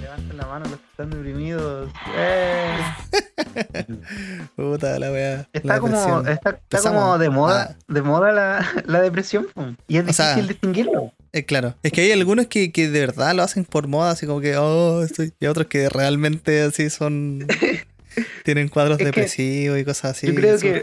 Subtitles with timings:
[0.00, 1.90] Levanten la mano los que están deprimidos.
[2.16, 2.76] Eh.
[4.56, 5.48] Puta la weá.
[5.52, 7.76] Está la como, está, como de moda, Ah.
[7.88, 9.46] de moda la, la depresión.
[9.88, 11.12] Y es O sea, difícil distinguirlo.
[11.32, 11.74] Eh, claro.
[11.82, 14.56] Es que hay algunos que, que de verdad lo hacen por moda, así como que,
[14.56, 15.32] oh, estoy.
[15.40, 17.46] Y otros que realmente así son.
[18.46, 20.26] tienen cuadros Es depresivos y cosas así.
[20.28, 20.80] Yo creo que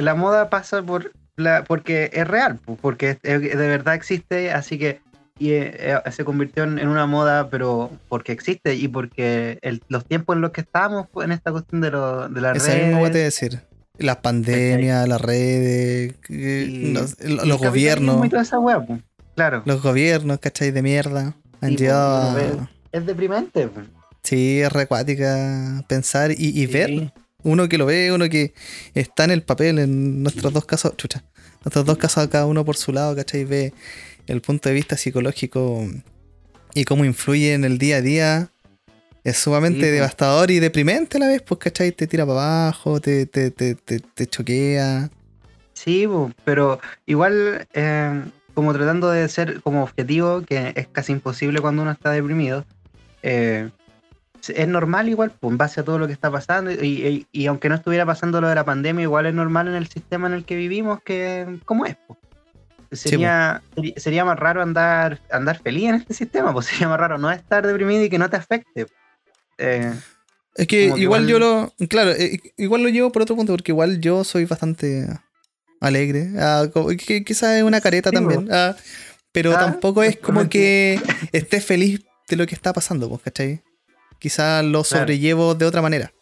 [0.00, 5.00] la moda pasa por la, porque es real, po, porque de verdad existe, así que
[5.38, 5.74] y, eh,
[6.06, 10.36] eh, se convirtió en, en una moda, pero porque existe y porque el- los tiempos
[10.36, 10.62] en los que
[11.12, 13.60] pues, en esta cuestión de, lo, de las Esa misma voy a redes, decir.
[13.98, 18.28] Las pandemias, las redes, Y- los, y los gobiernos.
[18.30, 18.98] toda esa wea, po.
[19.34, 20.70] claro, Los gobiernos, ¿cachai?
[20.70, 21.34] De mierda.
[21.60, 22.68] Han a.
[22.92, 23.68] es deprimente.
[23.68, 23.80] po.
[24.26, 26.72] Sí, es recuática pensar y, y Sí.
[26.72, 27.12] ver.
[27.44, 28.54] Uno que lo ve, uno que
[28.94, 31.22] está en el papel, en nuestros dos casos, chucha,
[31.64, 33.44] nuestros dos casos, cada uno por su lado, ¿cachai?
[33.44, 33.72] Ve
[34.26, 35.86] el punto de vista psicológico
[36.74, 38.48] y cómo influye en el día a día.
[39.22, 41.92] Es sumamente Sí, devastador y deprimente a la vez, pues, ¿cachai?
[41.92, 45.08] Te tira para abajo, te, te, te, te, choquea.
[45.72, 46.08] Sí,
[46.44, 48.22] pero igual, eh,
[48.54, 52.64] como tratando de ser como objetivo, que es casi imposible cuando uno está deprimido,
[53.22, 53.68] eh,
[54.50, 57.46] es normal igual, pues, en base a todo lo que está pasando, y, y- y
[57.46, 60.34] aunque no estuviera pasando lo de la pandemia, igual es normal en el sistema en
[60.34, 61.96] el que vivimos, que como es.
[62.06, 62.16] po.
[62.92, 63.62] Sería,
[63.96, 67.66] sería más raro andar, andar feliz en este sistema, pues sería más raro no estar
[67.66, 68.86] deprimido y que no te afecte.
[69.58, 69.92] Eh,
[70.54, 71.72] Es que igual, igual- yo lo.
[71.88, 75.06] Claro, eh, igual lo llevo por otro punto, porque igual yo soy bastante
[75.80, 76.30] alegre.
[76.38, 76.66] ah,
[77.06, 78.48] que quizás es una careta Sí, también.
[78.52, 78.76] ah,
[79.32, 81.00] pero Ah, tampoco es como que
[81.32, 83.62] esté feliz de lo que está pasando, pues, ¿cachai?
[84.18, 85.02] Quizás lo Claro.
[85.04, 86.12] sobrellevo de otra manera.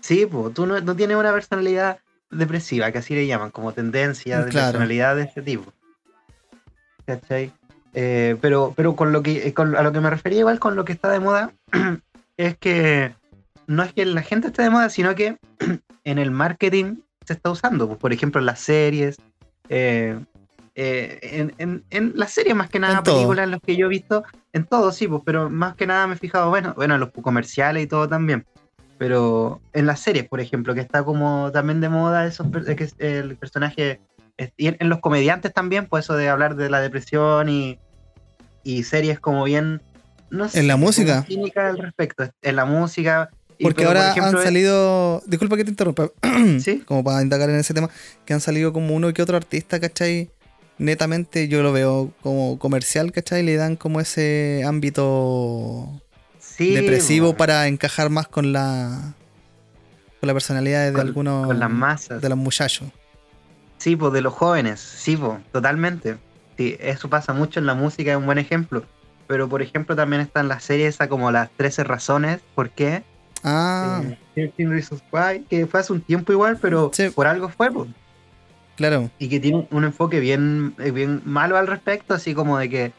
[0.00, 1.98] Sí, pues tú no, no tienes una personalidad
[2.30, 4.66] depresiva, que así le llaman, como tendencia de Claro.
[4.72, 5.72] personalidad de este tipo.
[7.06, 7.52] ¿Cachai?
[7.94, 10.84] Eh, pero, pero con lo que con- a lo que me refería igual con lo
[10.84, 11.52] que está de moda
[12.36, 13.14] es que
[13.66, 15.38] no es que la gente esté de moda, sino que
[16.04, 17.86] en el marketing se está usando.
[17.88, 19.16] Pues, por ejemplo, las series,
[19.68, 20.18] eh,
[20.76, 23.14] eh, en, en- en las series más que nada, En todo.
[23.16, 24.22] películas en las que yo he visto,
[24.52, 27.10] en todo sí, pues, pero más que nada me he fijado, bueno, bueno, en los
[27.10, 28.44] comerciales y todo también.
[28.98, 33.36] Pero en las series, por ejemplo, que está como también de moda esos que el
[33.36, 34.00] personaje.
[34.56, 37.78] Y en, en los comediantes también, pues eso de hablar de la depresión y,
[38.62, 39.80] y series como bien.
[40.30, 41.24] No sé, En la música.
[41.56, 42.28] al respecto.
[42.42, 43.30] En la música.
[43.60, 45.22] Porque pero, por ahora ejemplo, han salido.
[45.26, 46.10] Disculpa que te interrumpa.
[46.60, 47.88] Sí, como para indagar en ese tema,
[48.24, 50.30] que han salido como uno que otro artista, ¿cachai?
[50.78, 53.42] Netamente yo lo veo como comercial, ¿cachai?
[53.42, 55.88] Le dan como ese ámbito
[56.38, 56.74] sí.
[56.74, 59.14] depresivo bueno, para encajar más con la
[60.20, 62.20] con la personalidad de Con- algunos Con las masas.
[62.20, 62.88] de los muchachos.
[63.78, 66.16] Sí, pues de los jóvenes, sí, pues, totalmente.
[66.56, 68.84] Sí, eso pasa mucho en la música, es un buen ejemplo.
[69.26, 73.02] Pero por ejemplo también están las series esa como las 13 razones, ¿por qué?
[73.42, 77.10] Ah, Eh, 13 Reasons Why, que fue hace un tiempo igual, pero Sí.
[77.10, 77.88] por algo fue, pues.
[78.76, 79.10] Claro.
[79.18, 82.92] Y que tiene un enfoque bien, eh, bien malo al respecto, así como de que,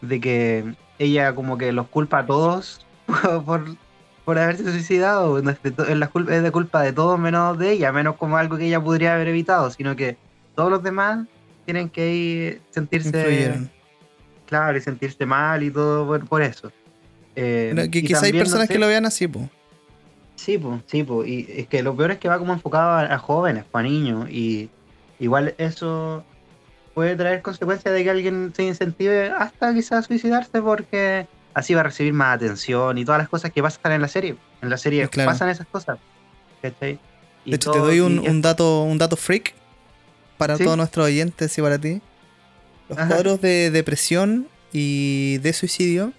[0.00, 2.86] de que ella como que los culpa a todos
[3.44, 3.76] por,
[4.24, 5.38] por haberse suicidado.
[5.38, 8.56] Es de, la culpa, es de culpa de todos menos de ella, menos como algo
[8.56, 10.16] que ella podría haber evitado, sino que
[10.54, 11.26] todos los demás
[11.64, 13.70] tienen que ir sentirse Influyeron.
[14.46, 16.70] claro y sentirse mal y todo por, por eso.
[17.36, 19.46] Eh, que quizá hay no personas sé, que lo vean así, pues.
[20.36, 21.28] Sí, pues, sí, pues.
[21.28, 23.88] Y es que lo peor es que va como enfocado a, a jóvenes, pues, a
[23.88, 24.28] niños.
[24.30, 24.68] Y
[25.18, 26.24] igual eso
[26.94, 31.84] puede traer consecuencias de que alguien se incentive hasta quizás suicidarse porque así va a
[31.84, 34.36] recibir más atención y todas las cosas que pasan en la serie.
[34.62, 35.30] En la serie Claro.
[35.30, 35.98] pasan esas cosas.
[36.62, 36.98] ¿cachai?
[37.44, 39.54] Y De hecho, te doy un, dato, un dato freak
[40.38, 40.64] para Sí.
[40.64, 42.00] todos nuestros oyentes y para ti.
[42.88, 43.08] Los Ajá.
[43.08, 46.12] cuadros de depresión y de suicidio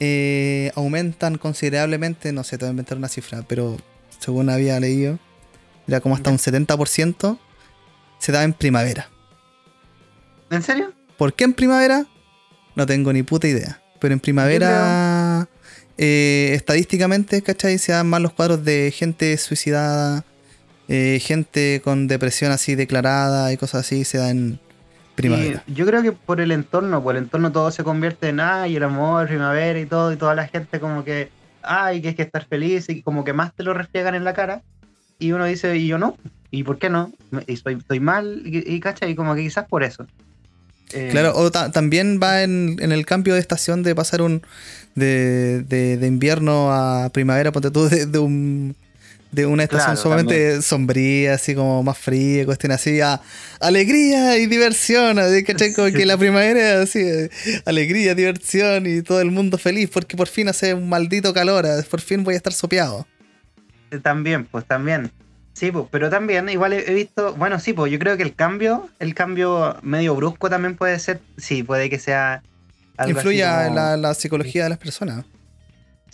[0.00, 3.76] eh, aumentan considerablemente, no sé, te voy a inventar una cifra, pero
[4.18, 5.18] según había leído,
[5.86, 7.38] era como hasta un 70%
[8.24, 9.10] se da en primavera.
[10.48, 10.94] ¿En serio?
[11.18, 12.06] ¿Por qué en primavera?
[12.74, 13.82] No tengo ni puta idea.
[14.00, 15.46] Pero en primavera,
[15.98, 17.76] eh, estadísticamente, ¿cachai?
[17.76, 20.24] Se dan más los cuadros de gente suicidada,
[20.88, 24.58] eh, gente con depresión así declarada y cosas así, se da en
[25.16, 25.62] primavera.
[25.66, 28.76] Y yo creo que por el entorno, por el entorno todo se convierte en ay,
[28.76, 31.28] el amor, primavera y todo, y toda la gente como que,
[31.60, 34.32] ay, que es que estar feliz, y como que más te lo refriegan en la
[34.32, 34.62] cara,
[35.18, 36.16] y uno dice, y yo no,
[36.50, 37.12] ¿y por qué no?
[37.46, 40.06] Y estoy, estoy mal, y, y cacha, y como que quizás por eso.
[40.92, 44.42] Eh, Claro, o ta- también va en, en el cambio de estación de pasar un
[44.94, 48.76] de, de- de invierno a primavera, ponte tú, de, de un,
[49.32, 53.20] de una estación sumamente sombría, así como más fría, cuestión así, a
[53.58, 55.72] alegría y diversión, ¿cachai?
[55.74, 57.00] Como que la primavera así,
[57.64, 62.00] alegría, diversión y todo el mundo feliz porque por fin hace un maldito calor, por
[62.00, 63.06] fin voy a estar sopeado.
[64.02, 65.10] También, pues también.
[65.52, 68.88] Sí, pues, pero también igual he visto, bueno, sí, pues yo creo que el cambio,
[68.98, 72.42] el cambio medio brusco también puede ser, sí, puede que sea...
[72.96, 75.24] Algo Influye en la, la psicología de las personas.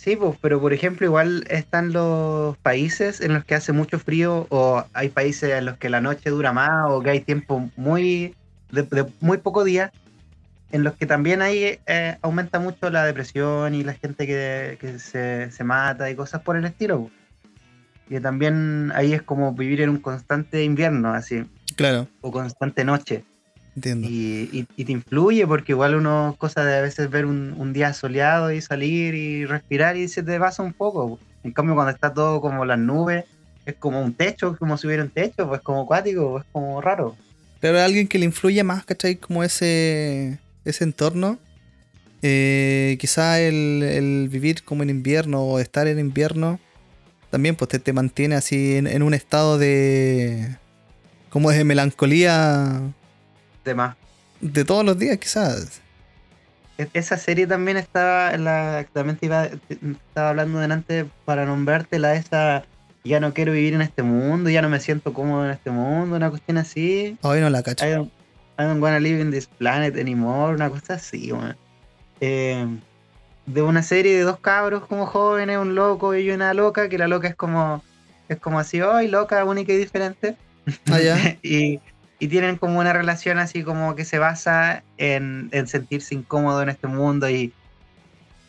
[0.01, 4.47] Sí, pues, pero por ejemplo, igual están los países en los que hace mucho frío,
[4.49, 8.35] o hay países en los que la noche dura más, o que hay tiempo muy
[8.71, 9.91] de, muy poco día,
[10.71, 15.63] en los que también ahí eh, aumenta mucho la depresión y la gente que, se,
[15.63, 17.11] mata y cosas por el estilo.
[18.11, 21.45] Y también ahí es como vivir en un constante invierno, así.
[21.77, 22.09] Claro.
[22.19, 23.23] O constante noche.
[23.73, 24.05] Entiendo.
[24.11, 28.59] Y, te influye porque igual uno, cosa de a veces ver un, día soleado y
[28.59, 31.19] salir y respirar y se te pasa un poco.
[31.45, 33.23] En cambio, cuando está todo como las nubes,
[33.65, 37.15] es como un techo, como si hubiera un techo, pues como acuático, es como raro.
[37.61, 39.15] Pero alguien que le influye más, ¿cachai?
[39.15, 41.39] Como ese, ese entorno.
[42.23, 46.59] Eh, quizá el, vivir como en invierno o estar en invierno
[47.31, 50.57] también pues te, mantiene así en, en, un estado de
[51.29, 52.81] como de melancolía
[53.63, 53.95] de más.
[54.39, 55.81] De todos los días, quizás.
[56.77, 62.17] E-, esa serie también estaba, la, también iba, estaba hablando delante para nombrarte la de
[62.17, 62.65] esa,
[63.03, 66.15] ya no quiero vivir en este mundo, ya no me siento cómodo en este mundo,
[66.15, 67.17] una cuestión así.
[67.21, 67.85] Hoy no la cacho.
[67.85, 68.11] I don't,
[68.59, 71.31] I don't wanna live in this planet anymore, una cosa así,
[72.19, 72.67] eh,
[73.45, 77.07] de una serie de dos cabros como jóvenes, un loco y una loca, que la
[77.07, 77.83] loca es como,
[78.29, 80.35] es como así, hoy loca, única y diferente.
[80.91, 80.99] Ah,
[81.43, 81.79] y,
[82.21, 86.85] y tienen como una relación así como que se basa en, sentirse incómodo en este
[86.85, 87.51] mundo y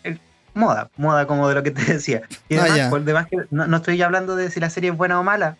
[0.04, 0.18] eh,
[0.52, 2.20] moda, moda como de lo que te decía.
[2.50, 5.24] Y ah, además, que no, no, estoy hablando de si la serie es buena o
[5.24, 5.56] mala,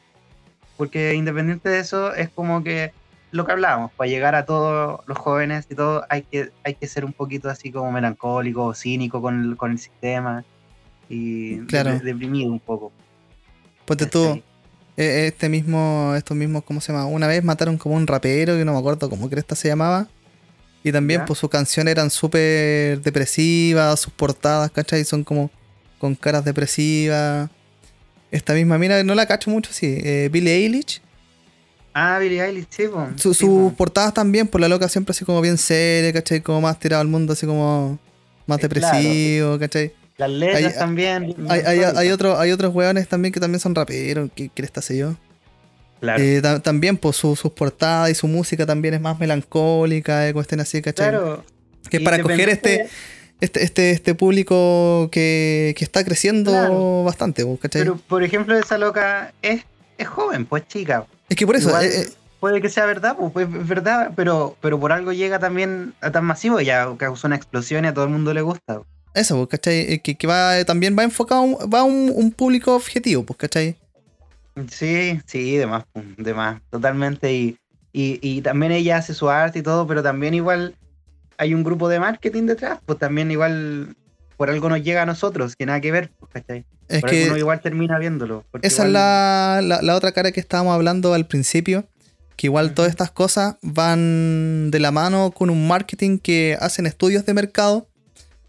[0.77, 2.93] porque independiente de eso es como que
[3.33, 6.87] lo que hablábamos, para llegar a todos los jóvenes y todo hay que, hay que
[6.87, 10.45] ser un poquito así como melancólico o cínico con el, con el sistema
[11.09, 12.93] y deprimido un poco.
[13.85, 14.41] Ponte tú,
[14.97, 17.07] e, este mismo, estos mismos, ¿cómo se llama?
[17.07, 20.09] Una vez mataron como un rapero, que no me acuerdo cómo cresta se llamaba.
[20.85, 25.05] Y también, pues sus canciones eran súper depresivas, sus portadas, ¿cachai?
[25.05, 25.51] Son como
[25.99, 27.49] con caras depresivas.
[28.31, 30.01] Esta misma, mira, no la cacho mucho, sí.
[30.03, 31.01] Eh, Billie Eilish.
[31.95, 32.85] Ah, Billie Eilish, sí,
[33.17, 36.41] sus portadas también, por la loca siempre así como bien seria, ¿cachai?
[36.41, 37.99] Como más tirado al mundo, así como
[38.47, 39.93] más eh, depresivo, ¿cachai?
[40.17, 41.35] Las letras también.
[41.49, 45.17] Hay, hay, otro, hay otros weones también que también son raperos, que crees sé yo.
[46.01, 46.23] Claro.
[46.23, 50.83] Eh, también, pues sus portadas y su música también es más melancólica, de cuestiones así,
[50.83, 51.11] ¿cachai?
[51.11, 51.45] Claro.
[51.89, 52.89] Que para coger este,
[53.41, 57.83] este, este, este público que, está creciendo bastante, pues, ¿cachai?
[57.83, 59.63] Pero, por ejemplo, esa loca es,
[59.99, 61.07] es joven, pues chica.
[61.29, 61.79] Es que por eso.
[61.81, 62.09] Eh, eh,
[62.41, 66.11] puede que sea verdad, pues, pues, es verdad, pero, pero por algo llega también a
[66.11, 68.83] tan masivo, ya causó una explosión y a todo el mundo le gusta.
[69.15, 69.93] Eso, pues, ¿cachai?
[69.93, 73.77] Eh, que, que va, también va enfocado, va a un, público objetivo, pues, ¿cachai?
[74.71, 75.85] Sí, sí, demás,
[76.17, 77.33] demás, totalmente.
[77.33, 77.59] Y,
[77.93, 80.75] y, también ella hace su arte y todo, pero también igual
[81.39, 83.95] hay un grupo de marketing detrás, pues también igual
[84.43, 86.65] por algo nos llega a nosotros, que nada que ver, pues, ¿cachai?
[86.89, 88.45] Es que uno igual termina viéndolo.
[88.63, 91.85] Esa es la, la, otra cara que estábamos hablando al principio,
[92.35, 97.25] que igual todas estas cosas van de la mano con un marketing que hacen estudios
[97.25, 97.87] de mercado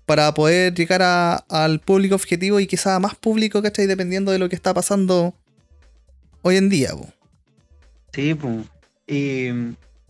[0.08, 1.04] para poder llegar
[1.48, 3.86] al público objetivo y quizá más público, ¿cachai?
[3.86, 5.36] Dependiendo de lo que está pasando
[6.42, 6.90] hoy en día.
[8.14, 8.66] Sí, pues.
[9.06, 9.50] Y,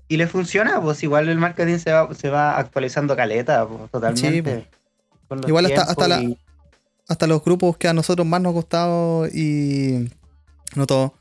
[0.08, 4.66] y, le funciona, pues igual el marketing se va, se va actualizando caleta, pues, totalmente.
[5.48, 6.22] Igual hasta, hasta,
[7.08, 10.10] hasta los grupos que a nosotros más nos ha gustado y
[10.76, 11.14] no todo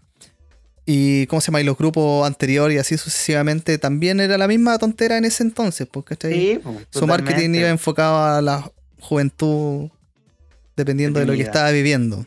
[0.85, 4.79] y cómo se llama, y los grupos anteriores y así sucesivamente, también era la misma
[4.79, 9.91] tontera en ese entonces, porque sí, su marketing iba enfocado a la juventud
[10.77, 12.27] dependiendo de lo que estaba viviendo.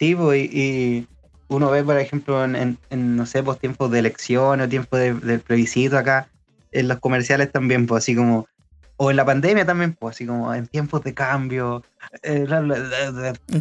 [0.00, 1.06] Sí, pues, y,
[1.48, 5.40] uno ve, por ejemplo, en, no sé, pues tiempos de elecciones o tiempos de, del
[5.40, 6.28] plebiscito acá,
[6.72, 8.48] en los comerciales también, pues así como,
[8.96, 11.82] o en la pandemia también, pues así como en tiempos de cambio.
[12.22, 12.46] Eh,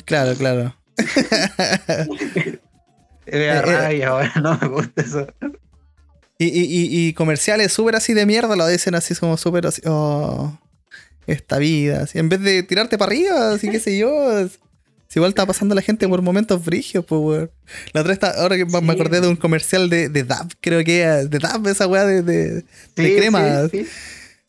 [0.05, 0.75] claro, claro.
[3.25, 5.27] Eh, eh, no me gusta eso.
[6.37, 10.59] Y, y, y, comerciales súper así de mierda lo dicen así como súper así, oh,
[11.25, 12.03] esta vida.
[12.03, 14.45] Así, en vez de tirarte para arriba, así que sé yo.
[15.07, 17.51] Si igual está pasando la gente por momentos frigios, pues, weón.
[17.93, 21.05] La otra está, ahora que me acordé de un comercial de, de DAP, creo que
[21.05, 23.69] de DAP, esa weá de, de, crema.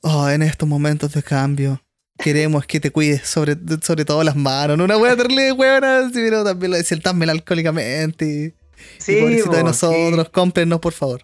[0.05, 1.81] Oh, en estos momentos de cambio,
[2.19, 4.79] Queremos que te cuides sobre, sobre todo las manos.
[4.79, 8.55] No una wea terrible weona, pero también lo decía tan melancólicamente.
[8.99, 11.23] Sí, y pobrecito de nosotros, cómprenos por favor.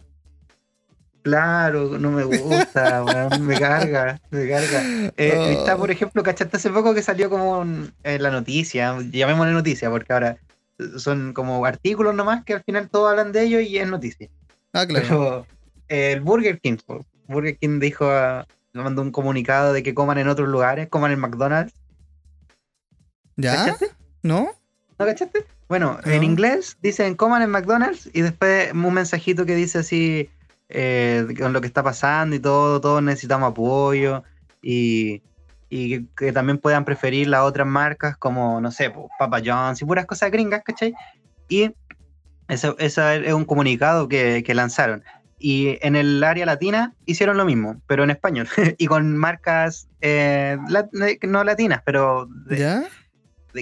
[1.22, 3.04] Claro, no me gusta,
[3.40, 4.82] me carga, me carga.
[5.16, 8.96] Eh, está, por ejemplo, ¿cachaste hace poco que salió como en la noticia?
[9.12, 10.38] Llamémosle noticia, porque ahora
[10.96, 14.28] son como artículos nomás que al final todos hablan de ellos y es noticia.
[14.72, 15.46] Ah, claro.
[15.88, 16.78] Eh, el Burger King,
[17.28, 21.18] Burger King dijo, a, mandó un comunicado de que coman en otros lugares, coman en
[21.18, 21.74] McDonald's.
[23.36, 23.56] ¿Ya?
[23.56, 23.90] ¿Cachaste?
[24.22, 24.50] ¿No?
[24.98, 25.46] ¿No cachaste?
[25.68, 30.28] Bueno, en inglés dicen coman en McDonald's y después un mensajito que dice así
[30.68, 34.22] eh, con lo que está pasando y todo, todos necesitamos apoyo
[34.62, 35.22] y,
[35.68, 40.30] que, también puedan preferir las otras marcas como, no sé, Papa John's y puras cosas
[40.30, 40.94] gringas, ¿cachai?
[41.48, 41.72] Y
[42.48, 42.98] eso, es
[43.32, 45.04] un comunicado que, lanzaron.
[45.42, 48.46] Y en el área latina hicieron lo mismo, pero en español.
[48.78, 50.58] y con marcas eh,
[51.22, 52.28] no latinas, pero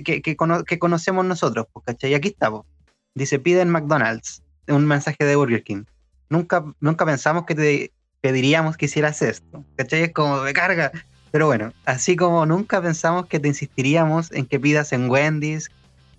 [0.04, 2.10] que, que, conocemos nosotros, pues, ¿cachai?
[2.10, 2.66] Y aquí estamos.
[3.14, 4.42] Dice, piden McDonald's.
[4.66, 5.84] Un mensaje de Burger King
[6.28, 9.64] nunca, nunca pensamos que te pediríamos que hicieras esto.
[9.76, 10.04] ¿Cachai?
[10.04, 10.92] Es como de carga.
[11.30, 15.70] Pero bueno, así como nunca pensamos que te insistiríamos en que pidas en Wendy's,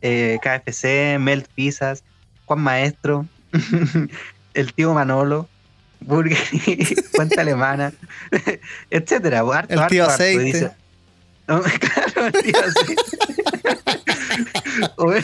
[0.02, 2.04] eh, KFC, Melt Pizzas,
[2.46, 3.26] Juan Maestro,
[4.60, 5.48] el tío Manolo,
[6.02, 6.38] Burger,
[7.16, 7.94] cuenta alemana,
[8.90, 9.44] etcétera.
[9.68, 10.72] el tío aceite.
[11.48, 13.02] claro, el tío aceite.
[14.98, 15.24] o, en,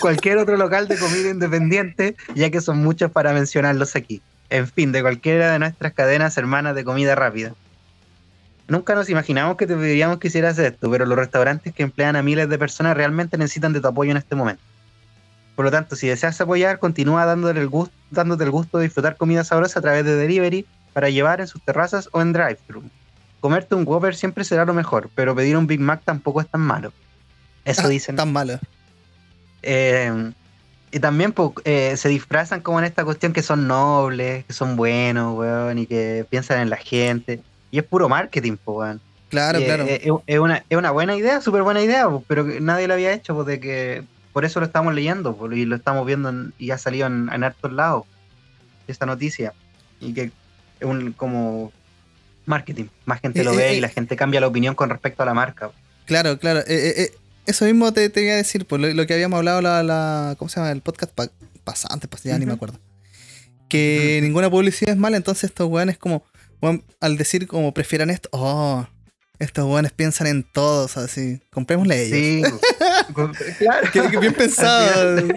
[0.00, 4.22] cualquier otro local de comida independiente, ya que son muchos para mencionarlos aquí.
[4.50, 7.54] En fin, de cualquiera de nuestras cadenas hermanas de comida rápida.
[8.68, 12.22] Nunca nos imaginamos que te pediríamos que hicieras esto, pero los restaurantes que emplean a
[12.22, 14.62] miles de personas realmente necesitan de tu apoyo en este momento.
[15.54, 19.16] Por lo tanto, si deseas apoyar, continúa dándole el gusto, dándote el gusto de disfrutar
[19.16, 22.82] comida sabrosa a través de delivery para llevar en sus terrazas o en drive-thru.
[23.40, 26.60] Comerte un Whopper siempre será lo mejor, pero pedir un Big Mac tampoco es tan
[26.60, 26.92] malo.
[27.64, 28.16] Eso ah, dicen.
[28.16, 28.58] Tan malo.
[29.62, 30.32] Eh,
[30.90, 35.38] y también eh, se disfrazan como en esta cuestión que son nobles, que son buenos,
[35.38, 37.40] weón, y que piensan en la gente.
[37.70, 39.00] Y es puro marketing, pues, weón.
[39.30, 39.84] Claro, claro.
[39.86, 43.46] Es, una, es una buena idea, súper buena idea, pero nadie lo había hecho, pues,
[43.46, 47.30] de que por eso lo estamos leyendo, y lo estamos viendo y ha salido en,
[47.32, 48.04] en hartos lados
[48.86, 49.52] esta noticia.
[50.00, 50.32] Y que
[50.80, 51.72] es un como
[52.46, 52.86] marketing.
[53.04, 55.70] Más gente lo ve y la gente cambia la opinión con respecto a la marca.
[56.06, 56.60] Claro, claro.
[56.66, 57.12] Eh,
[57.46, 60.48] eso mismo te, te, iba a decir, pues lo, que habíamos hablado la, la, ¿cómo
[60.48, 60.72] se llama?
[60.72, 61.12] El podcast
[61.64, 62.78] pasante, pues ya ni me acuerdo.
[63.68, 66.24] Que ninguna publicidad es mala, entonces estos weones como,
[67.00, 68.86] al decir como prefieran esto, oh,
[69.38, 72.18] estos weones piensan en todos, así, comprémosle a ellos.
[72.18, 72.42] Sí,
[73.58, 73.90] claro.
[73.92, 75.28] que, bien pensado.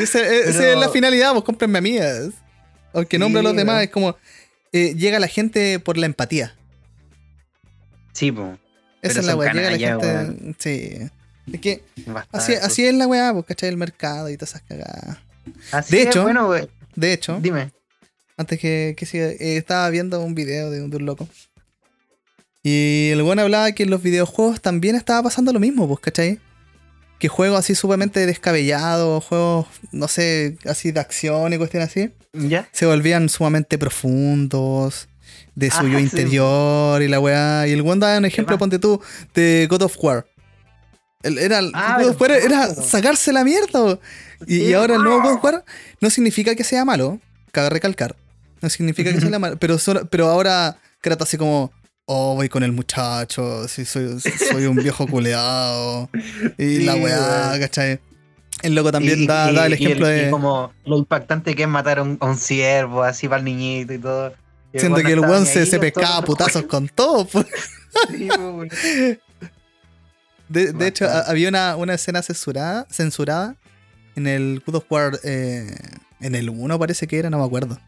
[0.00, 1.98] esa, es la finalidad, pues cómprenme a mí.
[2.92, 4.16] Aunque nombre a los demás, es como,
[4.72, 6.54] eh, llega la gente por la empatía.
[8.12, 8.58] Sí, pues.
[9.02, 10.54] Esa es la weá, llega la gente.
[10.58, 11.10] Sí.
[11.52, 11.82] Es que
[12.32, 13.68] así, así, es la weá, pues, ¿cachai?
[13.68, 15.18] El mercado y todas esas cagadas.
[15.90, 16.50] de hecho, bueno,
[16.94, 17.70] de hecho, dime.
[18.36, 21.28] Antes que, que siga, eh, estaba viendo un video de, un loco.
[22.62, 26.38] Y el weón hablaba que en los videojuegos también estaba pasando lo mismo, pues, ¿cachai?
[27.18, 32.68] Que juegos así sumamente descabellados, juegos, no sé, así de acción y cuestiones así, ¿Ya?
[32.72, 35.08] se volvían sumamente profundos,
[35.54, 37.66] de su yo interior y la weá.
[37.66, 39.00] Y el weón daba un ejemplo, ponte tú,
[39.34, 40.26] de God of War.
[41.22, 41.98] Era, ah,
[42.40, 43.98] era sacarse la mierda.
[44.46, 45.62] Y, ahora el nuevo God of
[46.00, 47.20] no significa que sea malo,
[47.50, 48.14] cabe recalcar.
[48.60, 49.78] No significa que sea malo, pero,
[50.10, 51.72] pero ahora Kratos así como,
[52.08, 56.10] oh, voy con el muchacho, si soy, soy un viejo culeado.
[56.56, 58.00] Y la weá, ¿cachai?
[58.62, 60.30] El loco también da, el ejemplo de.
[60.30, 63.92] como lo impactante que es matar a un, a un ciervo, así para el niñito
[63.92, 64.34] y todo.
[64.74, 67.24] Siento que el weón se, se pescaba putazos con todo.
[67.26, 67.46] Pues.
[70.48, 73.54] De, hecho, había una, una, escena censurada, censurada
[74.16, 75.76] en el God of War, eh,
[76.20, 77.78] en el 1 parece que era, no me acuerdo.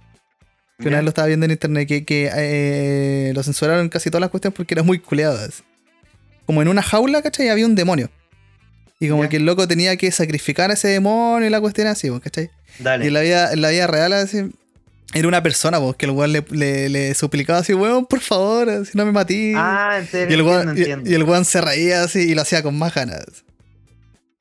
[0.80, 4.22] Que una vez lo estaba viendo en internet que, que eh, lo censuraron casi todas
[4.22, 5.62] las cuestiones porque eran muy culeadas.
[6.46, 7.48] Como en una jaula, ¿cachai?
[7.48, 8.10] Había un demonio.
[8.98, 12.10] Y como que el loco tenía que sacrificar a ese demonio y la cuestión así,
[12.10, 12.50] pues, ¿cachai?
[12.78, 14.50] Y en la vida, en la vida real, así,
[15.14, 18.96] era una persona, pues, que el weón le, le, suplicaba así, weón, por favor, si
[18.96, 19.54] no me matí.
[19.56, 20.36] Ah, en serio.
[20.36, 23.24] Y el, weón, y, el weón se reía así y lo hacía con más ganas.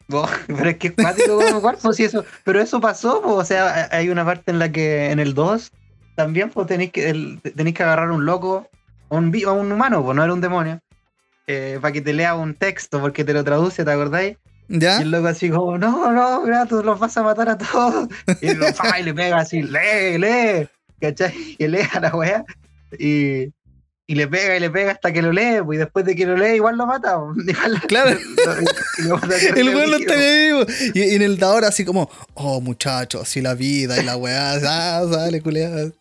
[0.48, 1.40] pero es que es cuático
[1.82, 2.26] como si eso.
[2.44, 5.72] Pero eso pasó, pues, o sea, hay una parte en la que en el 2
[6.20, 8.68] también pues, tenéis que, tenéis que agarrar un loco,
[9.10, 10.82] a un, a un humano, pues no era un demonio,
[11.48, 14.36] eh, para que te lea un texto, porque te lo traduce, ¿te acordáis?
[14.68, 18.10] Y el loco así como, no, no, Gratos, los vas a matar a todos.
[18.42, 20.68] Y, lo, y le pega así, lee, lee,
[21.00, 21.56] ¿cachai?
[21.58, 22.44] Y lee a la weá.
[23.00, 23.54] Y,
[24.10, 26.26] y le pega y le pega hasta que lo lee, pues, y después de que
[26.26, 27.20] lo lee, igual lo mata.
[27.88, 28.10] claro.
[29.56, 30.66] el weón no está vivo.
[30.96, 34.54] Y, y, en el dador así como, oh muchachos, si la vida y la weá,
[34.54, 35.92] ah, sale, culeada.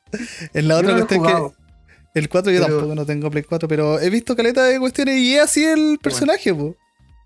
[0.55, 2.19] En la otra no cuestión que.
[2.19, 5.35] El 4 yo tampoco no tengo Play 4, pero he visto caleta de cuestiones y
[5.35, 6.77] es así el personaje, pues.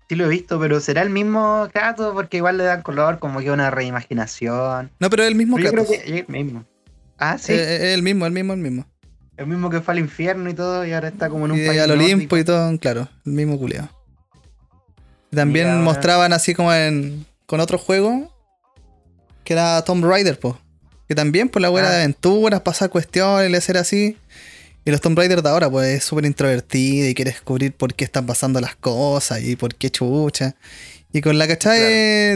[0.09, 3.39] Sí lo he visto, pero será el mismo Kratos porque igual le dan color como
[3.39, 4.91] que una reimaginación.
[4.99, 5.71] No, pero es el mismo Kratos.
[5.71, 6.65] Yo creo que es el mismo.
[7.17, 7.53] Ah, sí.
[7.53, 8.92] Eh, el mismo, el mismo, el mismo.
[9.37, 11.65] El mismo que fue al infierno y todo, y ahora está como en un y
[11.65, 11.81] país.
[11.81, 13.89] al Olimpo y todo, claro, el mismo culiado.
[15.33, 17.25] También mostraban así como en.
[17.45, 18.31] con otro juego.
[19.43, 20.55] Que era Tomb Raider, pues.
[21.07, 21.99] Que también, por la buena de ah.
[21.99, 24.17] aventuras, pasar cuestiones, le hacer así.
[24.85, 28.05] Y los Tomb Raider de ahora, pues es súper introvertido y quiere descubrir por qué
[28.05, 30.55] están pasando las cosas y por qué chucha.
[31.15, 31.79] Y con la cachai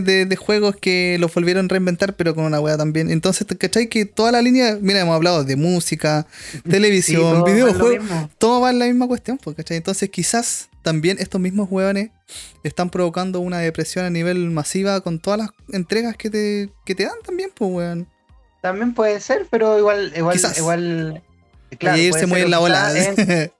[0.01, 3.09] de, juegos que los volvieron a reinventar, pero con una wea también.
[3.09, 3.87] Entonces, ¿cachai?
[3.87, 6.27] Que toda la línea, mira, hemos hablado de música,
[6.69, 8.07] televisión, videojuegos,
[8.37, 9.77] todo va en la misma cuestión, pues, ¿cachai?
[9.77, 12.11] Entonces, quizás también estos mismos hueones
[12.63, 17.05] están provocando una depresión a nivel masiva con todas las entregas que te, que te
[17.05, 18.07] dan también, pues, weón.
[18.61, 21.23] También puede ser, pero igual, igual, igual.
[21.79, 22.93] Claro, irse muy en la bola.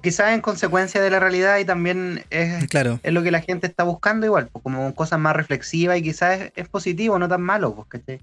[0.00, 3.84] quizás en consecuencia de la realidad y también es, es lo que la gente está
[3.84, 7.88] buscando igual, pues, como cosas más reflexivas y quizás es, positivo, no tan malo, pues,
[7.88, 8.20] ¿cachai?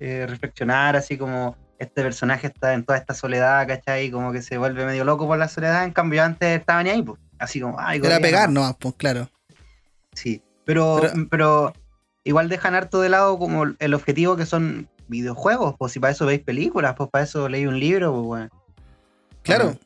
[0.00, 4.10] Eh, reflexionar así como este personaje está en toda esta soledad, ¿cachai?
[4.10, 7.20] Como que se vuelve medio loco por la soledad, en cambio antes estaban ahí, pues,
[7.38, 9.28] así como, ay, Era pegar no, pues claro.
[10.14, 11.74] Sí, pero, pero,
[12.22, 16.24] igual dejan harto de lado como el objetivo que son videojuegos, pues si para eso
[16.24, 18.48] veis películas, pues para eso leí un libro, pues bueno.
[19.42, 19.76] Claro.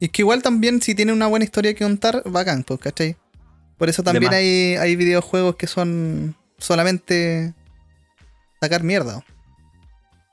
[0.00, 3.16] Y es que igual también si tiene una buena historia que contar, bacán, pues, ¿cachai?
[3.76, 7.54] Por eso también hay, hay videojuegos que son solamente
[8.60, 9.22] sacar mierda.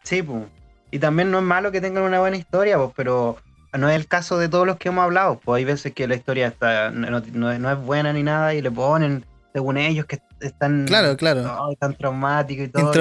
[0.04, 0.44] Sí, pues.
[0.90, 3.38] Y también no es malo que tengan una buena historia, pues, pero
[3.74, 5.40] no es el caso de todos los que hemos hablado.
[5.44, 9.26] Pues hay veces que la historia está, no, es buena ni nada y le ponen,
[9.54, 11.76] según ellos, que están claro, claro.
[11.80, 12.94] tan traumático y todo.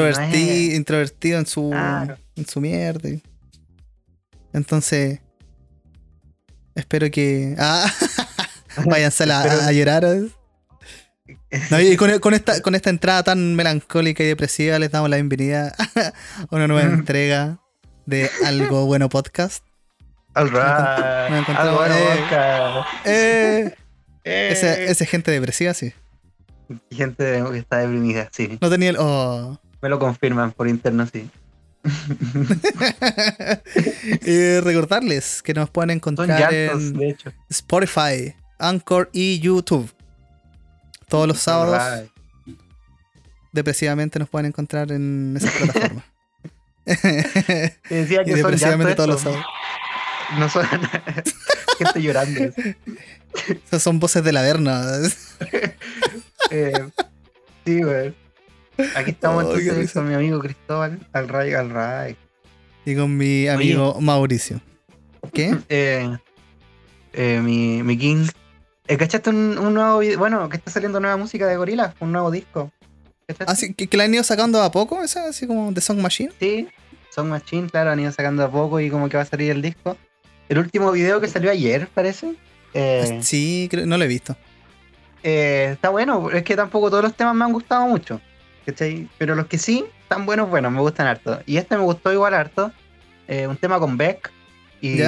[0.74, 3.08] Introvertido, en su, en su mierda.
[4.52, 5.20] Entonces,
[6.76, 7.56] Espero que.
[7.58, 7.90] Ah,
[8.84, 10.04] váyanse a, llorar.
[11.80, 16.46] y con, esta, con esta entrada tan melancólica y depresiva les damos la bienvenida a
[16.50, 17.58] una nueva entrega
[18.04, 19.64] de Algo Bueno Podcast.
[20.34, 21.94] Algo bueno
[23.06, 23.74] eh,
[24.24, 25.94] eh, ese, gente depresiva, sí.
[26.90, 28.58] Gente que está deprimida, sí.
[28.60, 28.96] No tenía el.
[28.98, 29.58] Oh.
[29.80, 31.30] Me lo confirman por interno, sí.
[34.26, 37.16] y recordarles que nos pueden encontrar en
[37.48, 39.90] Spotify, Anchor y YouTube.
[41.08, 42.10] Todos los sábados.
[43.52, 46.04] Depresivamente nos pueden encontrar en esas plataformas.
[46.86, 47.74] decía
[48.24, 49.44] que y depresivamente todos los sábados.
[50.38, 50.66] No son.
[51.78, 52.52] Gente llorando.
[53.66, 54.82] Esas son voces de la verna.
[56.50, 56.72] eh,
[57.64, 58.14] sí, güey.
[58.94, 62.16] Aquí estamos entonces con mi amigo Cristóbal, al Ray, al Ray.
[62.84, 64.60] Y con mi amigo Mauricio.
[65.32, 65.56] ¿Qué?
[65.68, 66.16] Eh,
[67.12, 68.26] eh, mi, mi King.
[68.86, 70.18] Eh, ¿Cachaste un, un, nuevo video?
[70.18, 72.70] Bueno, que está saliendo nueva música de Gorillaz, un nuevo disco.
[73.46, 75.02] ¿Así ¿Ah, que, la han ido sacando a poco?
[75.02, 75.28] ¿Esa?
[75.28, 76.32] Así como de Song Machine.
[76.38, 76.68] Sí,
[77.10, 79.62] Song Machine, claro, han ido sacando a poco y como que va a salir el
[79.62, 79.96] disco.
[80.48, 82.34] El último video que salió ayer, parece.
[82.74, 84.36] Eh, sí, no lo he visto.
[85.22, 88.20] está bueno, es que tampoco todos los temas me han gustado mucho.
[89.18, 91.40] Pero los que sí, están buenos, bueno, me gustan harto.
[91.46, 92.72] Y este me gustó igual harto.
[93.28, 94.30] Eh, un tema con Beck.
[94.80, 95.00] Y,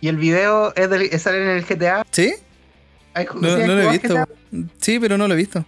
[0.00, 2.04] y el video es, de, salir en el GTA.
[2.10, 2.34] ¿Sí?
[3.40, 4.14] No, lo he visto.
[4.78, 5.64] Sí, pero no lo he visto.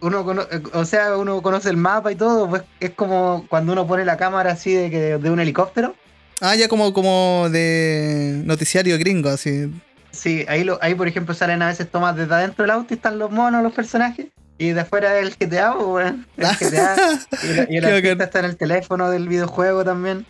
[0.00, 0.24] Uno
[0.72, 4.18] o sea, uno conoce el mapa y todo, pues es como cuando uno pone la
[4.18, 5.94] cámara así de, que, de un helicóptero.
[6.40, 9.72] Ah, ya como, como de noticiario gringo, así.
[10.10, 12.96] Sí, ahí, lo, ahí por ejemplo salen a veces tomas desde adentro del auto y
[12.96, 14.26] están los monos, los personajes.
[14.56, 17.66] Y de afuera el GTA, pues, El GTA.
[17.68, 20.24] y, el artista está en el teléfono del videojuego también.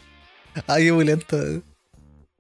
[0.67, 1.37] Ay, qué muy lento.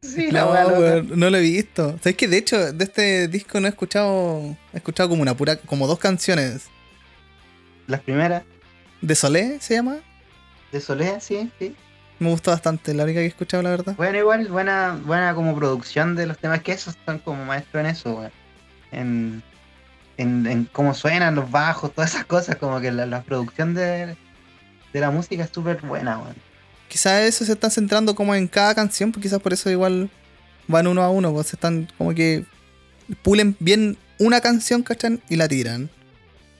[0.00, 1.96] Sí, la no, no lo he visto.
[2.02, 4.56] ¿Sabes que de hecho de este disco no he escuchado.
[4.72, 5.56] He escuchado como una pura.
[5.56, 6.68] como dos canciones.
[7.86, 8.44] Las primeras.
[9.00, 9.98] ¿De Solé se llama?
[10.72, 11.74] De Solé, sí, sí.
[12.18, 13.94] Me gustó bastante, la única que he escuchado, la verdad.
[13.96, 17.90] Bueno, igual, buena, buena como producción de los temas que esos están como maestros en
[17.90, 18.32] eso, weón.
[18.92, 19.42] En,
[20.16, 24.16] en, cómo suenan los bajos, todas esas cosas, como que la, producción de,
[24.92, 26.34] la música es súper buena, weón.
[26.88, 30.10] Quizás eso se está centrando como en cada canción, pues quizás por eso igual
[30.68, 32.44] van uno a uno, pues se están como que
[33.22, 35.20] pulen bien una canción, ¿cachan?
[35.28, 35.90] Y la tiran.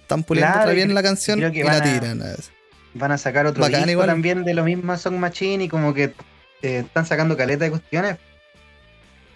[0.02, 2.22] Están puliendo otra bien la canción y la tiran.
[2.94, 6.14] Van a sacar otro disco también de lo mismo Song Machine y como que
[6.62, 8.16] eh, están sacando caleta de cuestiones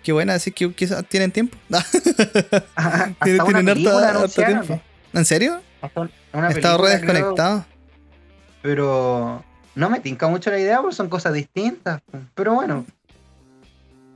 [0.08, 1.54] Qué buena, así que quizás tienen tiempo.
[3.22, 4.80] Tienen harta, tiempo.
[5.12, 5.60] ¿En serio?
[6.32, 7.66] Un- He estado re creo, desconectado.
[8.62, 9.44] Pero
[9.74, 12.00] no me tinca mucho la idea porque son cosas distintas.
[12.34, 12.86] Pero bueno,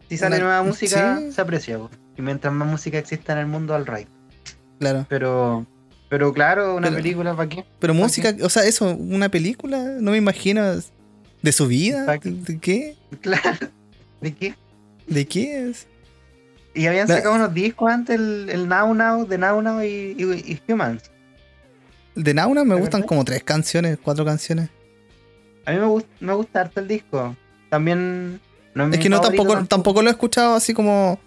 [0.09, 1.31] si sale Una- nueva música, sí.
[1.33, 1.79] se aprecia.
[2.17, 4.09] Y mientras más música exista en el mundo, al right.
[4.79, 5.05] Claro.
[5.11, 5.67] Pero,
[6.09, 7.67] pero claro, una Pero- película, ¿para qué?
[7.81, 10.73] Pero música, o sea, eso, una película, no me imagino.
[11.43, 12.07] ¿De su vida?
[12.07, 12.97] ¿De qué?
[13.21, 13.69] Claro,
[14.23, 14.55] ¿de qué?
[15.07, 15.87] ¿De qué es?
[16.75, 19.87] Y habían La- sacado unos discos antes, el, el Now Now, de Now Now y,
[20.17, 21.11] y- y Humans.
[22.15, 23.09] De Nauna me ¿De gustan verdad?
[23.09, 24.69] como tres canciones, cuatro canciones.
[25.65, 27.35] A mí me, gust- me gusta harto el disco.
[27.71, 28.39] También
[28.75, 31.19] no es, Es que no tampoco, tampoco lo he escuchado así como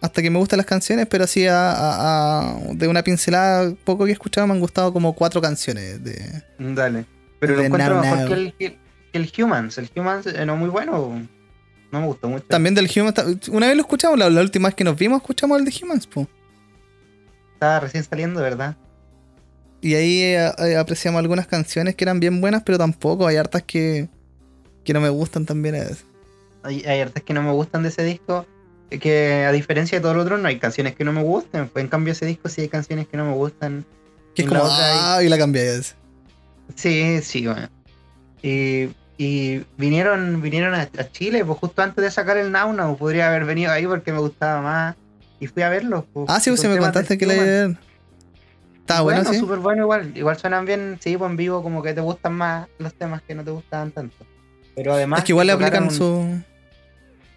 [0.00, 4.04] hasta que me gustan las canciones, pero así a- a- a- de una pincelada poco
[4.04, 7.04] que he escuchado me han gustado como cuatro canciones de Dale.
[7.40, 8.28] Pero lo De encuentro Now mejor Now.
[8.28, 8.78] que el, que
[9.12, 9.78] el Humans.
[9.78, 11.26] El Humans eh, no muy bueno.
[11.90, 12.44] No me gustó mucho.
[12.48, 13.48] también del Humans.
[13.48, 16.06] Una vez lo escuchamos, la, la última vez que nos vimos escuchamos el de Humans,
[16.06, 16.26] po.
[17.54, 18.76] Estaba recién saliendo, ¿verdad?
[19.80, 23.62] Y ahí eh, eh, apreciamos algunas canciones que eran bien buenas, pero tampoco hay hartas
[23.62, 24.08] que,
[24.84, 25.76] que no me gustan también.
[26.62, 28.46] Hay, hay artes que no me gustan de ese disco.
[28.90, 31.68] Que a diferencia de todos los otros, no hay canciones que no me gusten.
[31.68, 33.84] Pues en cambio, ese disco sí hay canciones que no me gustan.
[34.34, 35.94] Que es la como, hay- ah, y la cambiáis.
[36.74, 37.68] Sí, sí, bueno.
[38.42, 38.88] Y,
[39.18, 42.96] y vinieron, vinieron a, a Chile, pues justo antes de sacar el Now Now.
[42.96, 44.96] Podría haber venido ahí porque me gustaba más.
[45.40, 46.04] Y fui a verlos.
[46.12, 47.78] pues, Ah, sí, pues me contaste que la Human.
[48.80, 49.38] Estaba bueno, sí.
[49.38, 50.16] súper bueno igual.
[50.16, 53.34] Igual suenan bien, sí, pues en vivo como que te gustan más los temas que
[53.34, 54.16] no te gustaban tanto.
[54.74, 56.40] Pero además Es que igual le aplican su.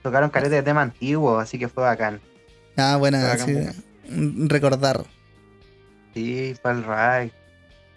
[0.04, 2.22] tocaron caleta de tema antiguo, así que fue bacán.
[2.78, 4.48] Ah, Bacán, sí.
[4.48, 5.04] Recordar.
[6.13, 7.32] Sí, fue el ride.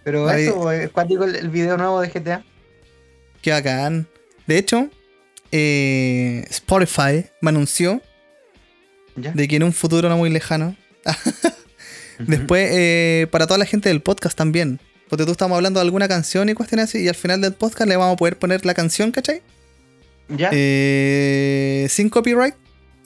[0.04, 2.42] Pero Ahí- eso, pues, es cuático el, el video nuevo de GTA.
[3.44, 4.08] Qué bacán.
[4.46, 4.88] De hecho,
[5.52, 8.00] eh, Spotify me anunció
[9.16, 9.32] ¿Ya?
[9.32, 10.74] de que en un futuro no muy lejano,
[12.18, 14.80] después eh, para toda la gente del podcast también,
[15.10, 17.86] porque tú estamos hablando de alguna canción y cuestiones así, y al final del podcast
[17.86, 19.42] le vamos a poder poner la canción, ¿cachai?
[20.30, 20.48] ¿Ya?
[20.52, 22.54] Eh, sin copyright.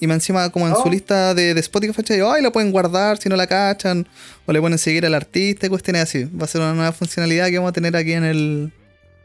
[0.01, 0.83] Y más encima como en Oh.
[0.85, 2.21] su lista de, de Spotify, ¿cachai?
[2.21, 4.07] Ay, la pueden guardar si no la cachan.
[4.47, 6.23] O le pueden seguir al artista y cuestiones así.
[6.27, 8.73] Va a ser una nueva funcionalidad que vamos a tener aquí en el...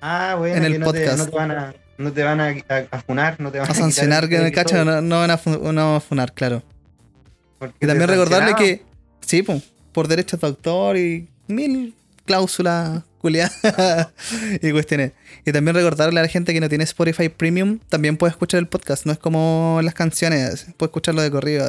[0.03, 1.17] ah, bueno, en el que no te, podcast.
[1.19, 3.73] no te van a, no te van a, a- a funar, no te van a,
[3.73, 4.85] sancionar que, crédito, ¿cachai?
[4.85, 6.61] No, no van a, fu- no van a funar, claro.
[7.61, 8.83] Y te también recordarle que,
[9.21, 9.61] sí, po,
[9.93, 13.57] por derechos de autor y mil cláusulas culiadas
[14.61, 15.13] y cuestiones.
[15.45, 18.67] Y también recordarle a la gente que no tiene Spotify Premium, también puede escuchar el
[18.67, 19.05] podcast.
[19.05, 21.65] No es como las canciones, puede escucharlo de corrido.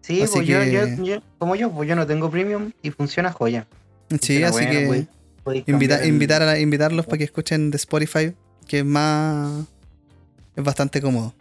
[0.00, 3.30] Sí, pues yo, que- yo, yo- como yo, pues yo no tengo premium y funciona
[3.32, 3.66] joya.
[4.08, 5.06] Sí, Funciona así bueno, que podéis
[5.46, 8.34] invita- cambiar el- invitar a, invitarlos para que escuchen de Spotify,
[8.66, 9.64] que es más...
[10.56, 11.34] es bastante cómodo.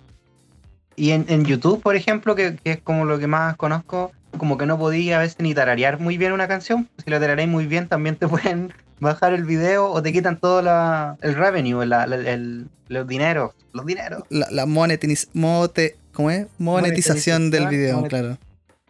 [0.95, 4.57] Y en, en YouTube, por ejemplo, que, que es como lo que más conozco, como
[4.57, 6.89] que no podía a veces ni tararear muy bien una canción.
[7.03, 10.61] Si la tarareáis muy bien, también te pueden bajar el video o te quitan todo
[10.61, 13.51] la, el revenue, la- la- el- los dineros.
[13.71, 14.23] Los dineros.
[14.29, 16.47] La, la monetiz- mote- ¿cómo es?
[16.57, 18.37] monetización del video, claro.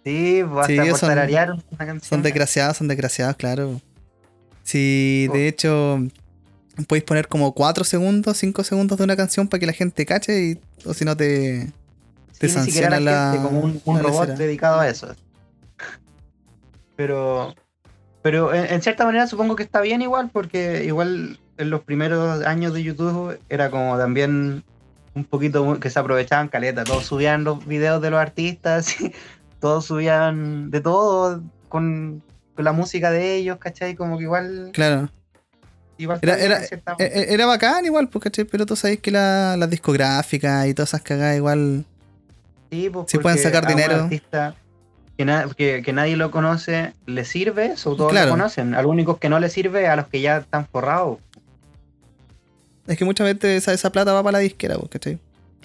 [0.05, 2.01] Sí, pues, Sí, son- tararear una canción.
[2.01, 3.79] Son desgraciados, son desgraciados, claro.
[4.69, 5.33] Si Oh.
[5.33, 5.99] de hecho
[6.87, 10.41] podéis poner como 4 segundos, 5 segundos de una canción para que la gente cache
[10.41, 11.71] y o si no te,
[12.37, 14.37] te Sí, sanciona la, gente, como un, un la robot lecera.
[14.37, 15.15] dedicado a eso.
[16.95, 17.55] Pero,
[18.21, 22.43] pero en, en cierta manera supongo que está bien igual, porque igual en los primeros
[22.45, 24.63] años de YouTube era como también
[25.15, 28.95] un poquito que se aprovechaban caleta, todos subían los videos de los artistas,
[29.59, 32.21] todos subían de todo con,
[32.59, 33.95] con la música de ellos, ¿cachai?
[33.95, 34.71] Como que igual...
[34.73, 35.09] Claro.
[35.97, 38.43] igual Era- era- cierta E- Era bacán igual, pues, ¿cachai?
[38.43, 41.85] Pero tú sabes que la- las discográficas y todas esas cagadas igual.
[42.69, 44.03] Sí, pues, Si pueden sacar dinero.
[44.03, 44.55] artista
[45.17, 48.25] que, na- que, que nadie lo conoce, le sirve, sobre todo Claro.
[48.25, 48.75] lo conocen.
[48.75, 51.19] A los únicos que no le sirve, a los que ya están forrados.
[52.87, 55.17] Es que muchas veces esa, esa plata va para la disquera, pues, ¿cachai?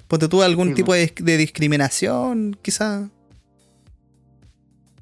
[0.06, 3.08] Ponte tú algún Sí, tipo de, de discriminación, quizás,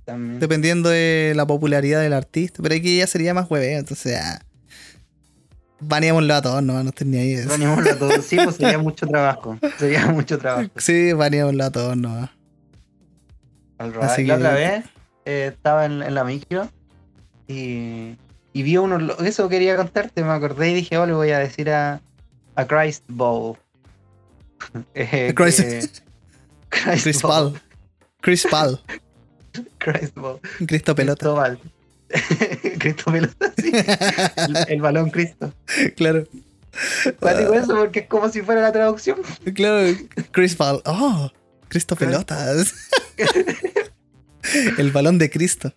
[0.04, 0.40] También.
[0.40, 2.62] dependiendo de la popularidad del artista.
[2.62, 4.40] Pero aquí ya sería más hueveo, entonces ya.
[5.80, 7.32] Baneémoslo a todos, no, no ni ahí.
[7.34, 7.48] eso.
[7.48, 8.24] Baneémoslo a todos.
[8.24, 9.58] Sí, pues sería mucho trabajo.
[9.78, 10.68] Sería mucho trabajo.
[10.76, 12.28] Sí, baneémoslo a todos, no.
[13.78, 14.84] Al Así La otra vez
[15.24, 16.68] eh, estaba en, en la micro
[17.48, 18.16] y,
[18.52, 19.02] y vi unos.
[19.02, 22.00] lo- Eso quería contarte, me acordé y dije, oh, le voy a decir a,
[22.54, 23.56] a Christ Bowl.
[24.94, 25.88] Eh, Christ- que-
[26.68, 27.20] Christ Chris.
[27.22, 27.60] Paul.
[28.20, 28.80] Chris Paul.
[29.78, 30.40] Christ Bowl.
[30.66, 31.58] Cristo Pelota.
[32.78, 33.72] Cristo pelota, sí.
[34.36, 35.52] El, el balón Cristo.
[35.96, 36.26] Claro.
[37.20, 39.18] Cuático eso porque es como si fuera la traducción.
[39.54, 39.94] Claro,
[40.30, 40.80] Chris Paul.
[40.84, 41.30] Oh,
[41.68, 42.74] Cristo pelotas.
[44.78, 45.72] el balón de Cristo.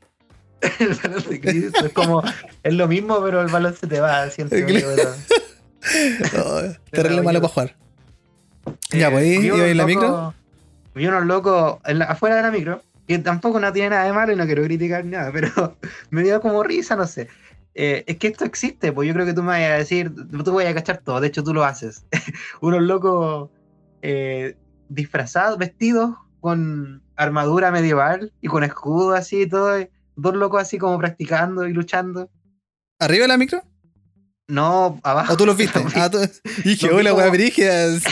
[0.79, 1.85] el balón de Cristo.
[1.85, 2.23] Es como,
[2.63, 4.29] es lo mismo, pero el balón se te va.
[4.29, 4.59] Siento oh,
[6.91, 7.75] terrible malo para jugar.
[8.91, 10.33] ya, pues ahí iba en la micro.
[10.93, 14.35] Vi unos locos afuera de la micro, que tampoco no tiene nada de malo y
[14.35, 15.77] no quiero criticar nada, pero
[16.09, 17.27] me dio como risa, no sé.
[17.73, 20.11] Eh, es que esto existe, pues yo creo que tú me vas a decir,
[20.43, 22.05] tú voy a cachar todo, de hecho tú lo haces.
[22.61, 23.49] unos locos
[24.01, 24.55] eh,
[24.87, 29.77] disfrazados, vestidos con armadura medieval y con escudo así y todo,
[30.15, 32.29] dos locos así como practicando y luchando.
[32.99, 33.61] ¿Arriba de la micro?
[34.47, 35.33] No, abajo.
[35.33, 35.83] ¿O tú los viste?
[35.95, 36.19] ah, tú...
[36.63, 38.03] Dije, hola, weá, brigias.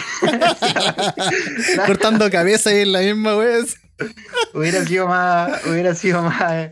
[1.85, 3.59] Cortando cabeza ahí en la misma weá.
[4.53, 5.65] hubiera sido más.
[5.65, 6.71] Hubiera sido más.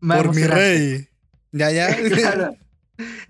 [0.00, 1.08] Por mi rey.
[1.52, 1.96] Ya, ya.
[2.10, 2.56] claro.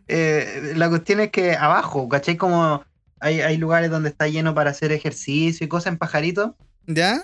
[0.09, 2.37] Eh, la cuestión es que abajo, ¿cachai?
[2.37, 2.85] Como
[3.21, 6.57] hay, hay lugares donde está lleno para hacer ejercicio y cosas en pajarito.
[6.87, 7.23] ¿Ya?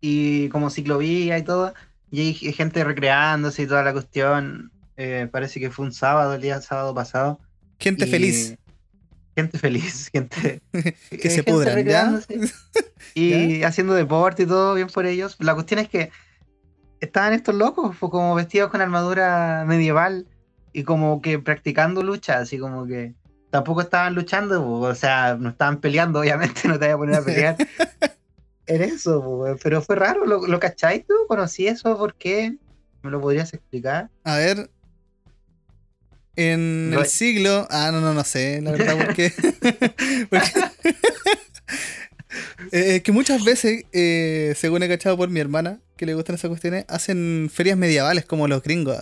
[0.00, 1.74] Y como ciclovía y todo.
[2.10, 4.72] Y hay gente recreándose y toda la cuestión.
[4.96, 7.40] Eh, parece que fue un sábado, el día sábado pasado.
[7.78, 8.56] Gente feliz.
[9.36, 10.60] Gente feliz, gente
[11.10, 12.20] que se pudran, ¿ya?
[13.14, 15.36] Y haciendo deporte y todo bien por ellos.
[15.40, 16.10] La cuestión es que
[17.00, 20.26] estaban estos locos, fue como vestidos con armadura medieval
[20.72, 23.14] y como que practicando lucha, así como que
[23.50, 27.24] tampoco estaban luchando, o sea, no estaban peleando, obviamente, no te voy a poner a
[27.24, 27.56] pelear.
[28.66, 31.14] en eso, pero fue raro, ¿lo, lo cacháis tú?
[31.26, 31.98] ¿Conocí eso?
[31.98, 32.58] ¿Por qué?
[33.02, 34.10] ¿Me lo podrías explicar?
[34.22, 34.70] A ver,
[36.36, 37.66] en el siglo.
[37.70, 39.32] Ah, no, no, no sé, la verdad, porque.
[42.72, 46.48] Eh, que muchas veces, eh, según he cachado por mi hermana, que le gustan esas
[46.48, 48.96] cuestiones, hacen ferias medievales como los gringos.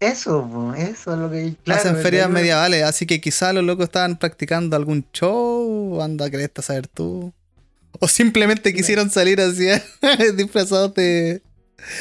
[0.00, 1.54] Eso, eso es lo que.
[1.72, 6.88] hacen ferias medievales, así que quizá los locos estaban practicando algún show, anda cresta, saber
[6.88, 7.32] tú.
[8.00, 9.66] O simplemente quisieron salir así
[10.36, 11.42] disfrazados de,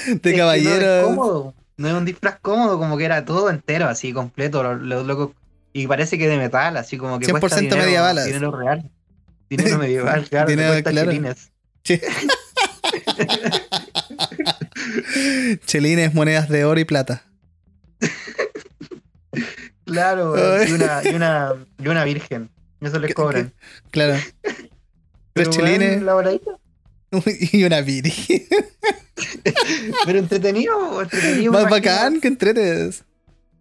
[0.08, 1.15] de caballeros.
[1.15, 4.63] No es un disfraz cómodo, como que era todo entero, así, completo.
[4.63, 5.33] Lo, loco,
[5.73, 8.25] y parece que de metal, así como que 100% cuesta dinero, medieval.
[8.25, 8.91] Dinero real.
[9.49, 10.49] Dinero medieval, claro.
[10.49, 11.12] dinero, claro.
[11.12, 11.51] chelines.
[15.65, 17.23] chelines, monedas de oro y plata.
[19.86, 22.49] claro, y una, y, una, y una virgen.
[22.81, 23.53] Eso les cobran.
[23.91, 24.19] Claro.
[25.33, 26.01] Tres chelines.
[26.01, 26.15] La
[27.41, 28.43] y una virgen.
[30.06, 31.52] Pero entretenido, entretenido.
[31.52, 33.04] Más bacán que entretes.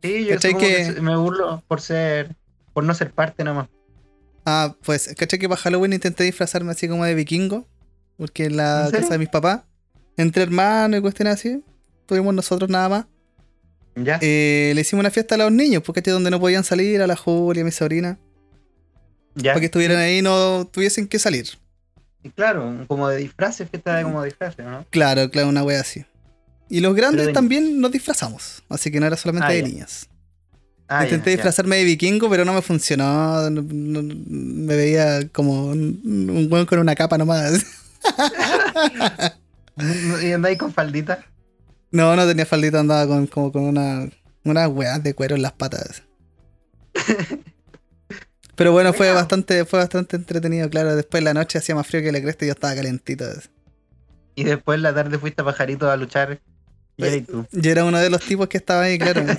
[0.03, 0.97] Sí, yo que...
[1.01, 2.35] me burlo por ser.
[2.73, 3.69] por no ser parte nomás.
[4.45, 7.67] Ah, pues, ¿cachai que para Halloween intenté disfrazarme así como de vikingo?
[8.17, 9.63] Porque en la casa de mis papás,
[10.17, 11.63] entre hermanos y cuestiones así,
[12.07, 13.07] tuvimos nosotros nada más.
[13.95, 14.19] ¿Ya?
[14.23, 17.15] Eh, le hicimos una fiesta a los niños, porque donde no podían salir, a la
[17.17, 18.19] Julia, a mi sobrina.
[19.35, 19.53] ¿Ya?
[19.53, 21.47] Para que estuvieran ahí y no tuviesen que salir.
[22.31, 24.87] Claro, como de disfraces, fiesta de como disfraces, ¿no?
[24.91, 26.05] Claro, claro, una wea así.
[26.69, 30.09] Y los grandes también nos disfrazamos, así que no era solamente ah, de niñas.
[30.89, 33.51] Ah, Intenté disfrazarme de vikingo, pero no me funcionó.
[33.51, 37.65] me veía como un, un con una capa nomás.
[40.23, 41.25] ¿Y andáis con faldita?
[41.91, 44.09] No, no tenía faldita, andaba con, como con una,
[44.45, 46.03] unas weas de cuero en las patas.
[48.63, 50.95] Pero bueno, fue bastante, fue bastante entretenido, claro.
[50.95, 53.25] Después la noche hacía más frío que la cresta y yo estaba calentito.
[54.37, 56.41] Y después la tarde fuiste a pajarito a luchar.
[56.97, 57.45] Y pues, tú.
[57.51, 59.27] Yo era uno de los tipos que estaba ahí, claro.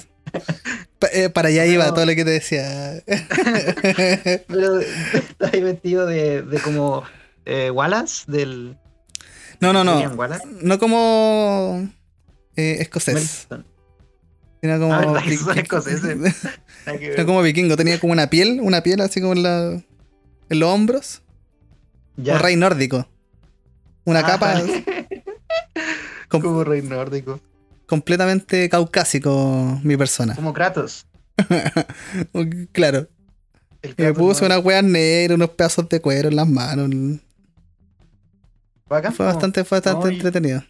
[1.11, 3.03] Eh, para allá iba todo lo que te decía.
[4.47, 7.03] Pero estás ahí vestido de, de como
[7.45, 8.77] eh, Wallace del.
[9.59, 10.01] No, no, no.
[10.61, 11.89] No como
[12.55, 13.47] eh, escocés.
[14.61, 14.93] Era como.
[14.93, 15.21] Ah,
[16.85, 19.83] Era como vikingo, tenía como una piel, una piel así como en, la,
[20.49, 21.21] en los hombros.
[22.15, 22.37] Ya.
[22.37, 23.07] rey nórdico.
[24.05, 24.61] Una ah, capa.
[26.29, 27.39] como rey nórdico.
[27.87, 30.35] Completamente caucásico, mi persona.
[30.35, 31.05] Como Kratos.
[32.71, 33.07] claro.
[33.97, 36.89] me puse unas weas negras, unos pedazos de cuero en las manos.
[38.87, 40.63] fue bastante, fue bastante entretenido.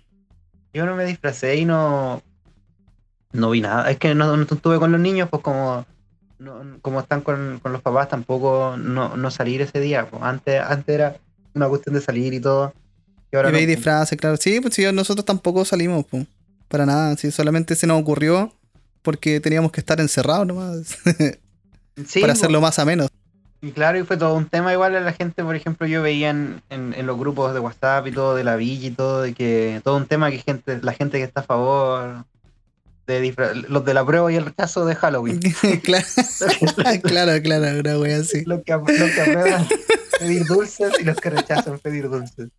[0.73, 2.23] Yo no me disfracé y no
[3.34, 3.89] no vi nada.
[3.91, 5.86] Es que no, estuve con los niños, pues como,
[6.82, 10.10] como están con, los papás, tampoco no, salir ese día.
[10.10, 10.22] Pues.
[10.24, 11.17] Antes, antes era
[11.54, 12.74] una cuestión de salir y todo.
[13.32, 14.38] Y ahora y disfraces, claro.
[14.38, 16.26] Sí, pues sí, nosotros tampoco salimos, pues.
[16.67, 17.15] Para nada.
[17.17, 18.52] Sí, solamente se nos ocurrió
[19.02, 20.98] porque teníamos que estar encerrados nomás.
[22.06, 23.10] sí, para hacerlo más a menos.
[23.62, 26.32] Y claro, y fue todo un tema igual a la gente, por ejemplo, yo veía
[26.32, 29.80] en, en, los grupos de WhatsApp y todo, de la villa y todo, de que
[29.86, 32.26] todo un tema que gente, la gente que está a favor
[33.69, 35.39] los de la prueba y el rechazo de Halloween.
[35.83, 36.05] claro,
[37.03, 38.43] claro, claro, una wea así.
[38.45, 39.67] Los que, aprueban
[40.19, 42.49] pedir dulces y los que rechazan pedir dulces.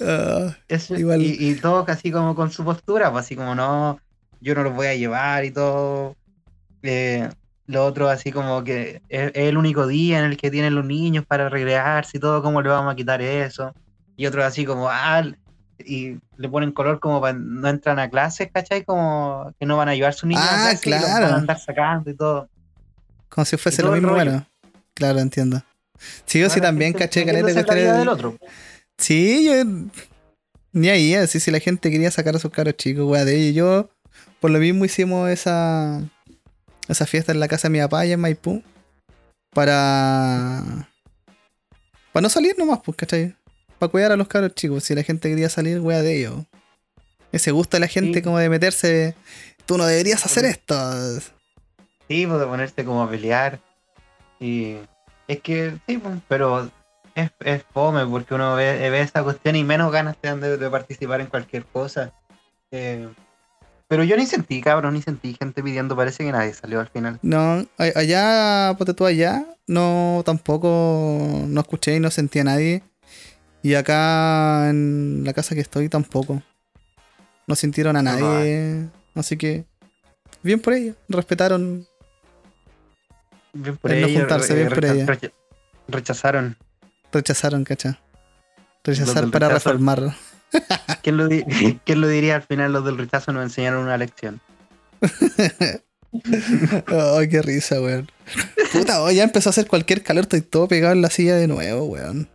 [0.00, 3.98] Ah, Eso- Igual- Y, y todos así como con su postura, pues así como no,
[4.40, 6.16] yo no los voy a llevar y todo.
[6.82, 7.28] Eh,
[7.66, 10.84] lo otro así como que es, es el único día en el que tienen los
[10.84, 13.74] niños para recrearse y todo, ¿cómo le vamos a quitar eso?
[14.16, 15.22] Y otros así como, ah,
[15.84, 18.84] y le ponen color como para no entran a clases, ¿cachai?
[18.84, 21.10] Como que no van a llevar a sus niños Ah, a clases y los van
[21.18, 21.34] claro.
[21.34, 22.48] a andar sacando y todo.
[23.28, 24.46] como si fuese Y lo mismo, bueno.
[24.94, 25.62] Claro, entiendo.
[26.26, 28.36] Sí, yo sí también gente caché caleta que del otro.
[28.98, 29.52] Sí, yo.
[30.72, 33.54] Ni ahí, así si la gente quería sacar a sus caros chicos, weá, de ellos.
[33.54, 33.90] Yo,
[34.40, 36.02] por lo mismo, hicimos esa.
[36.88, 38.62] Esa fiesta en la casa de mi papá allá en Maipú.
[39.54, 40.88] Para.
[42.12, 43.34] Para no salir nomás, pues, ¿cachai?
[43.78, 44.84] Para cuidar a los caros chicos.
[44.84, 46.44] Si la gente quería salir, weá, de ellos.
[47.32, 48.22] Ese gusto de la gente Sí.
[48.22, 49.14] como de meterse.
[49.66, 50.74] Tú no deberías hacer esto.
[52.08, 53.60] Sí, pues de ponerse como a pelear.
[54.40, 54.76] Y
[55.26, 56.70] es que, sí, pues, pero
[57.14, 60.56] es, es fome porque uno ve, ve esa cuestión y menos ganas te dan de,
[60.56, 62.12] de participar en cualquier cosa.
[62.70, 63.08] Eh,
[63.88, 67.18] pero yo ni sentí, cabrón, ni sentí gente pidiendo, parece que nadie salió al final.
[67.22, 72.82] No, allá, ponte tú allá, no, tampoco, no escuché y no sentí a nadie.
[73.62, 76.42] Y acá en la casa que estoy tampoco.
[77.46, 78.86] No sintieron a nadie.
[79.14, 79.64] Así que,
[80.42, 81.86] bien por ellos, respetaron.
[83.52, 85.06] Bien por El no ellos, juntarse, eh, bien por recha- ella.
[85.06, 85.32] recha-
[85.88, 86.56] rechazaron.
[87.12, 87.98] Rechazaron, ¿cacha?
[88.84, 89.70] Rechazar para rechazo.
[89.70, 90.14] reformar.
[91.02, 91.28] ¿Quién lo,
[91.84, 92.72] ¿Quién lo diría al final?
[92.72, 94.40] Los del rechazo nos enseñaron una lección.
[96.86, 98.10] Ay, qué risa, weón.
[98.72, 101.48] Puta, oh, ya empezó a hacer cualquier calor, estoy todo pegado en la silla de
[101.48, 102.28] nuevo, weón.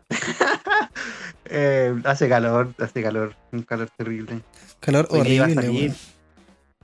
[1.46, 4.41] Eh, hace calor, hace calor, un calor terrible.
[4.80, 5.93] Calor Hoy día iba a horrible, salir,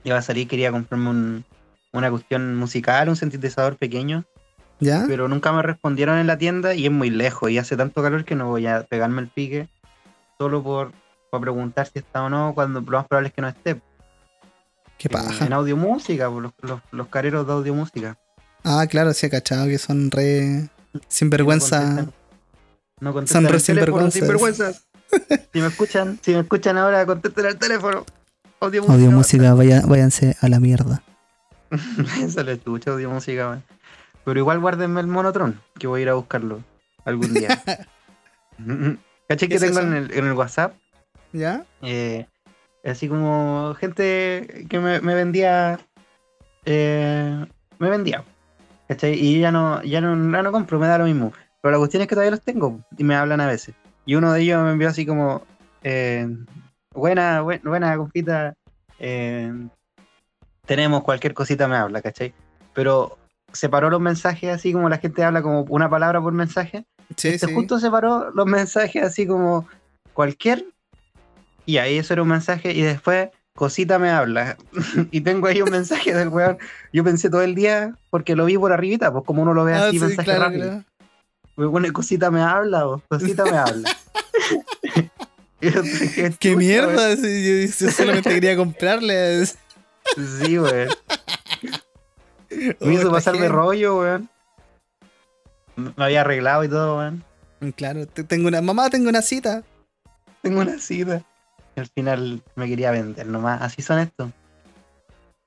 [0.04, 1.44] iba a salir, quería comprarme un-
[1.92, 4.24] una cuestión musical, un sintetizador pequeño,
[4.78, 5.04] ¿Ya?
[5.08, 8.24] pero nunca me respondieron en la tienda y es muy lejos y hace tanto calor
[8.24, 9.68] que no voy a pegarme el pique
[10.38, 10.92] solo por,
[11.30, 13.80] por preguntar si está o no, cuando lo más probable es que no esté.
[14.98, 15.46] Qué En- paja.
[15.46, 18.16] En audio música, los, los, los careros de audio música.
[18.62, 20.68] Ah, claro, sí, cachado que son re.
[21.08, 22.06] Sinvergüenza.
[23.00, 24.86] No contestan el teléfono, sinvergüenzas.
[25.52, 28.04] si me escuchan, si me escuchan ahora, contesten el teléfono.
[28.60, 28.94] Audio música.
[28.94, 31.02] Audio música, vaya, váyanse a la mierda.
[32.22, 33.64] Eso lo escucho, audio música, man.
[34.24, 36.62] Pero igual guárdenme el monotron, que voy a ir a buscarlo
[37.04, 37.62] algún día.
[39.28, 40.74] ¿Caché ¿Qué que tengo en el, en el WhatsApp?
[41.32, 41.64] ¿Ya?
[41.82, 42.26] Eh,
[42.84, 45.80] así como gente que me, me vendía.
[46.66, 47.46] eh,
[47.78, 48.24] me vendía.
[48.88, 49.14] ¿Cachai?
[49.14, 51.32] Y ya no, ya no, ya no compro, me da lo mismo.
[51.62, 53.74] Pero la cuestión es que todavía los tengo y me hablan a veces.
[54.06, 55.42] Y uno de ellos me envió así como.
[55.82, 56.26] eh,
[56.94, 58.54] buena, buen- buena, compita.
[58.98, 59.52] eh,
[60.66, 62.32] tenemos cualquier cosita me habla, ¿cachai?
[62.74, 63.18] Pero
[63.52, 66.84] separó los mensajes así como la gente habla como una palabra por mensaje.
[67.16, 67.54] Sí, Este sí.
[67.54, 69.66] justo separó los mensajes así como
[70.12, 70.64] cualquier.
[71.66, 72.72] Y ahí eso era un mensaje.
[72.72, 74.56] Y después, cosita me habla.
[75.10, 76.58] y tengo ahí un mensaje del weón.
[76.92, 79.74] Yo pensé todo el día, porque lo vi por arribita, pues como uno lo ve
[79.74, 80.64] Ah, así, sí, mensaje claro, rápido.
[80.68, 80.84] claro.
[81.56, 83.90] Me pone cosita me habla, o cosita me habla.
[86.40, 87.14] ¿Qué mierda?
[87.14, 89.44] Yo, yo solamente quería comprarle.
[89.44, 90.88] Sí, weón.
[92.80, 94.28] Me hizo pasar de rollo, weón.
[95.76, 97.24] Me había arreglado y todo, weón.
[97.76, 98.62] Claro, te- tengo una.
[98.62, 99.62] Mamá, tengo una cita.
[100.42, 101.22] Tengo una cita.
[101.76, 103.60] Y al final me quería vender nomás.
[103.60, 104.30] Así son estos.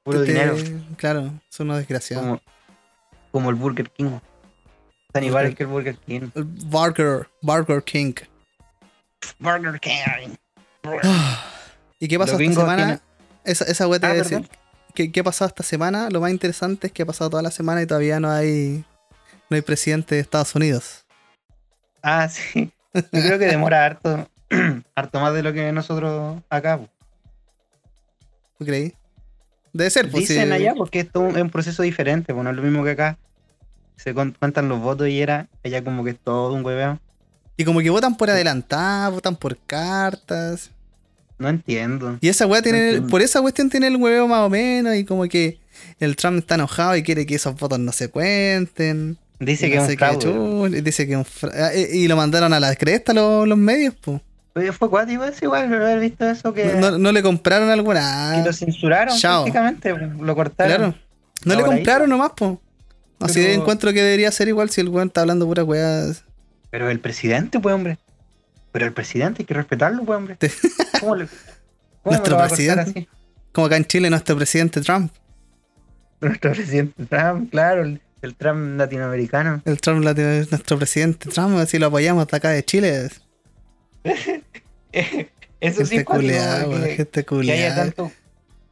[0.03, 0.55] Puro Te- dinero.
[0.97, 2.23] Claro, son unos desgraciados.
[2.23, 2.41] Como,
[3.31, 4.19] como el Burger King.
[5.13, 6.31] Están iguales que el Burger King.
[6.33, 8.13] El Burger, Burger King.
[9.37, 10.33] Burger King.
[11.99, 12.99] ¿Y qué pasó esta semana?
[13.43, 14.49] Esa, esa wea te Ah, iba a decir.
[14.95, 16.09] ¿Qué, ¿Qué ha pasado esta semana?
[16.09, 18.83] Lo más interesante es que ha pasado toda la semana y todavía no hay
[19.51, 21.05] no hay presidente de Estados Unidos.
[22.01, 22.71] Ah, sí.
[22.95, 24.27] Yo creo que demora harto.
[24.95, 26.79] harto más de lo que nosotros acá.
[28.57, 28.95] ¿Tú creí?
[29.73, 30.53] Debe ser, pues Dicen sí.
[30.53, 32.33] allá porque esto es un proceso diferente.
[32.33, 33.19] Pues no es lo mismo que acá.
[33.95, 35.47] Se cuentan los votos y era.
[35.63, 36.99] Allá como que es todo un hueveo.
[37.57, 40.71] Y como que votan por adelantado, votan por cartas.
[41.37, 42.17] No entiendo.
[42.21, 44.95] Y esa weá tiene, el- por esa cuestión tiene el huevo más o menos.
[44.95, 45.59] Y como que
[45.99, 49.17] el Trump está enojado y quiere que esos votos no se cuenten.
[49.39, 52.15] Dice y que no es un y dice que es un ah, y, y lo
[52.15, 54.21] mandaron a la cresta los, los medios, pues.
[54.55, 58.33] Oye, fue cuático eso igual, ¿no haber visto eso que, No, no le compraron alguna.
[58.37, 59.43] que lo censuraron Chao.
[59.43, 60.75] prácticamente, lo cortaron.
[60.77, 60.95] Claro.
[61.43, 61.65] No le ahí.
[61.65, 62.61] compraron nomás, po.
[63.25, 66.05] Así de encuentro que debería ser igual si el weón está hablando pura weá.
[66.69, 67.97] Pero el presidente, pues, hombre.
[68.71, 70.35] Pero el presidente hay que respetarlo, pues, hombre.
[70.35, 70.51] Te-
[70.99, 71.35] ¿Cómo, le, cómo
[72.05, 72.81] me Nuestro presidente.
[72.81, 73.07] así?
[73.51, 75.11] Como acá en Chile nuestro presidente Trump.
[76.21, 79.61] Nuestro presidente Trump, claro, el, el Trump latinoamericano.
[79.65, 83.09] El Trump latino- nuestro presidente Trump, así lo apoyamos de acá de Chile.
[85.59, 86.65] Eso sí Gente es cuático, culeada,
[86.95, 87.07] que-
[87.45, 88.11] que haya tanto,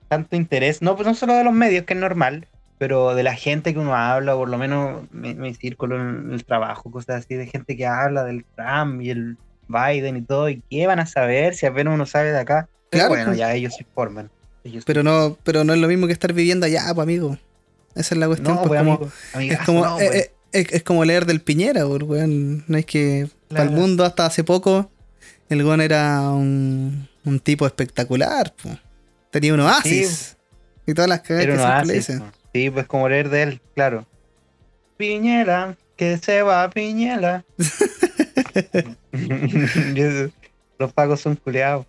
[0.08, 2.48] tanto interés, no, pues no solo de los medios, que es normal,
[2.82, 6.44] pero de la gente que uno habla, por lo menos mi, mi círculo en el
[6.44, 10.64] trabajo, cosas así, de gente que habla del Trump y el Biden y todo, y
[10.68, 12.68] qué van a saber si apenas uno sabe de acá.
[12.90, 13.38] Claro, bueno, pues.
[13.38, 14.32] ya ellos se informan.
[14.64, 17.38] Ellos Pero no, pero no es lo mismo que estar viviendo allá, pues amigo.
[17.94, 18.56] Esa es la cuestión.
[18.56, 20.16] no, pues, pues, como, amigo, es, como, no, eh, pues.
[20.16, 22.64] eh, es, es como leer del Piñera, pues, weón.
[22.68, 24.90] No es que para el mundo hasta hace poco
[25.50, 28.52] el weón era un, un tipo espectacular.
[29.30, 30.36] Tenía un oasis.
[30.88, 32.41] Y todas las cagadas que siempre le dicen.
[32.54, 34.06] Sí, pues como leer de él, claro.
[34.98, 37.46] Piñera, que se va Piñera.
[40.80, 41.86] Los pagos son culeados.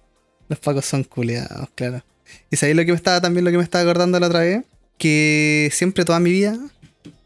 [0.49, 2.03] Los pacos son culeados, claro.
[2.51, 4.65] Y sabéis lo que me estaba también lo que me estaba acordando la otra vez,
[4.99, 6.59] que siempre toda mi vida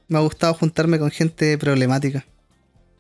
[0.09, 2.25] me ha gustado juntarme con gente problemática.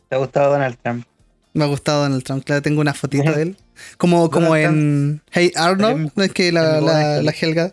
[0.09, 1.07] ¿Te ha gustado Donald Trump?
[1.53, 3.57] Me ha gustado Donald Trump, claro, tengo una fotito de él.
[3.97, 7.72] Como, como en Hey Arnold, ¿no es que la, la, la Helga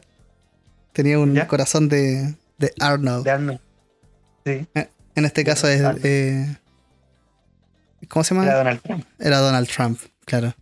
[0.93, 3.23] tenía un corazón de, de Arnold?
[3.23, 3.59] De Arnold.
[4.45, 4.67] Sí,
[5.15, 5.81] En este caso es...
[6.03, 6.57] Eh,
[8.09, 8.45] ¿Cómo se llama?
[8.47, 9.05] era Donald Trump.
[9.19, 10.53] Era Donald Trump, claro.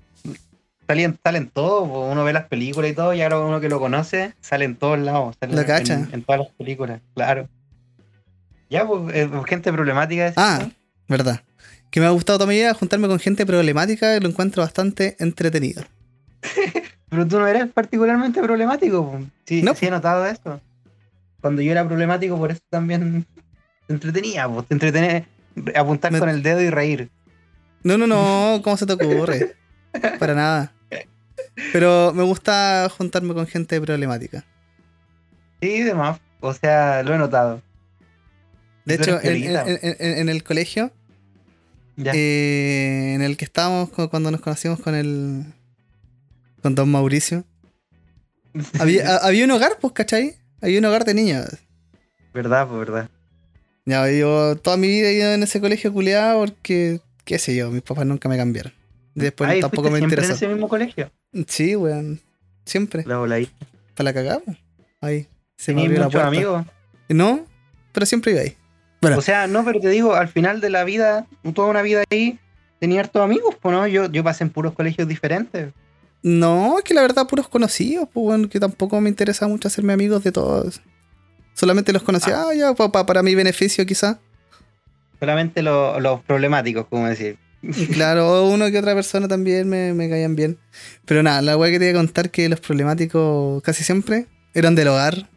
[0.87, 4.33] Salen, salen todos, uno ve las películas y todo, y ahora uno que lo conoce,
[4.41, 5.35] sale en todos lados.
[5.39, 5.93] sale Lo en- cacha.
[5.95, 7.47] En, en todas las películas, claro.
[8.69, 10.33] Ya, pues, eh, gente problemática.
[10.37, 10.69] Ah,
[11.07, 11.41] verdad.
[11.89, 15.83] Que me ha gustado toda mi vida juntarme con gente problemática lo encuentro bastante entretenido.
[17.09, 19.19] Pero tú no eres particularmente problemático.
[19.45, 20.61] Sí, No, sí he notado eso.
[21.41, 23.25] Cuando yo era problemático, por eso también
[23.87, 25.27] te entretenía, pues, te entretenía
[25.75, 27.09] apuntar Me- con el dedo y reír.
[27.83, 29.55] No, no, no, ¿cómo se te ocurre?
[30.19, 30.73] Para nada.
[31.73, 34.45] Pero me gusta juntarme con gente problemática.
[35.61, 36.19] Sí, demás.
[36.39, 37.61] O sea, lo he notado.
[38.85, 39.63] De hecho, en, piolita.
[39.67, 40.91] en- en- en el colegio,
[41.97, 42.13] Ya.
[42.15, 45.45] eh, en el que estábamos cu- cuando nos conocimos con el.
[46.61, 47.43] con Don Mauricio,
[48.79, 50.35] había, a- había un hogar, pues, ¿cachai?
[50.61, 51.45] Había un hogar de niños.
[52.33, 53.09] verdad, pues verdad.
[53.85, 57.71] Ya, yo toda mi vida he ido en ese colegio culiado porque, qué sé yo,
[57.71, 58.71] mis papás nunca me cambiaron.
[59.15, 60.31] Después Ay, tampoco ¿fuiste me siempre interesó.
[60.33, 61.11] en ese mismo colegio?
[61.47, 62.21] Sí, weón.
[62.65, 63.03] Siempre.
[63.05, 63.49] La bola ahí.
[63.95, 64.41] Para la cagada.
[65.01, 65.27] Ahí.
[65.57, 66.27] Se me Tenías abrió la muchos puerta.
[66.27, 66.65] amigos.
[67.09, 67.45] No,
[67.91, 68.55] pero siempre iba ahí.
[69.01, 69.17] Bueno.
[69.17, 72.39] O sea, no, pero te digo, al final de la vida, toda una vida ahí,
[72.79, 75.73] tenía hartos amigos, pues no, yo, yo pasé en puros colegios diferentes.
[76.23, 79.93] No, es que la verdad puros conocidos, pues bueno, que tampoco me interesa mucho hacerme
[79.93, 80.81] amigos de todos.
[81.53, 84.19] Solamente los conocía, ah, ya, pa- pa- para mi beneficio quizá.
[85.19, 87.37] Solamente lo- los problemáticos, como decir.
[87.93, 90.57] Claro, uno que otra persona también me, me caían bien.
[91.05, 94.73] Pero nada, la weá que te iba a contar que los problemáticos casi siempre eran
[94.73, 95.29] del hogar.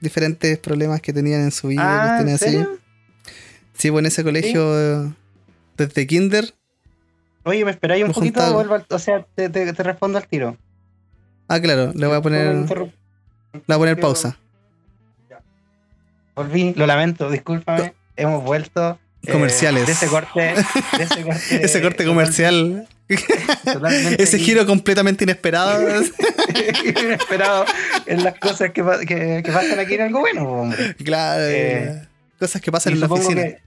[0.00, 1.82] Diferentes problemas que tenían en su vida.
[1.82, 2.80] Ah, ¿en cuestiones así.
[3.72, 5.14] Sí, pues en ese colegio,
[5.78, 6.52] desde kinder.
[7.44, 8.52] Oye, ¿me esperáis un poquito?
[8.52, 10.56] Vuelvo al- o sea, te, te- te respondo al tiro.
[11.48, 14.36] Ah, claro, le voy a poner, le voy a poner pausa.
[16.34, 17.94] Volví, lo lamento, discúlpame.
[18.16, 18.98] Hemos vuelto.
[19.26, 19.86] eh, Comerciales.
[19.86, 20.54] de ese corte.
[20.96, 22.88] De ese corte, Ese corte comercial,
[23.64, 25.86] totalmente ese giro completamente inesperado.
[27.02, 27.64] inesperado
[28.06, 30.94] en las cosas que, que- que pasan aquí en algo bueno, hombre.
[30.96, 33.42] claro, Eh, cosas que pasan en la oficina.
[33.42, 33.60] que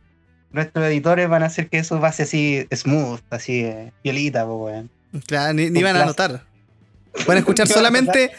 [0.51, 4.89] nuestros editores van a hacer que eso pase así smooth, así eh, violita, pues, weón.
[5.25, 6.43] Claro, ni, van a notar.
[7.25, 8.31] Van a escuchar solamente eh,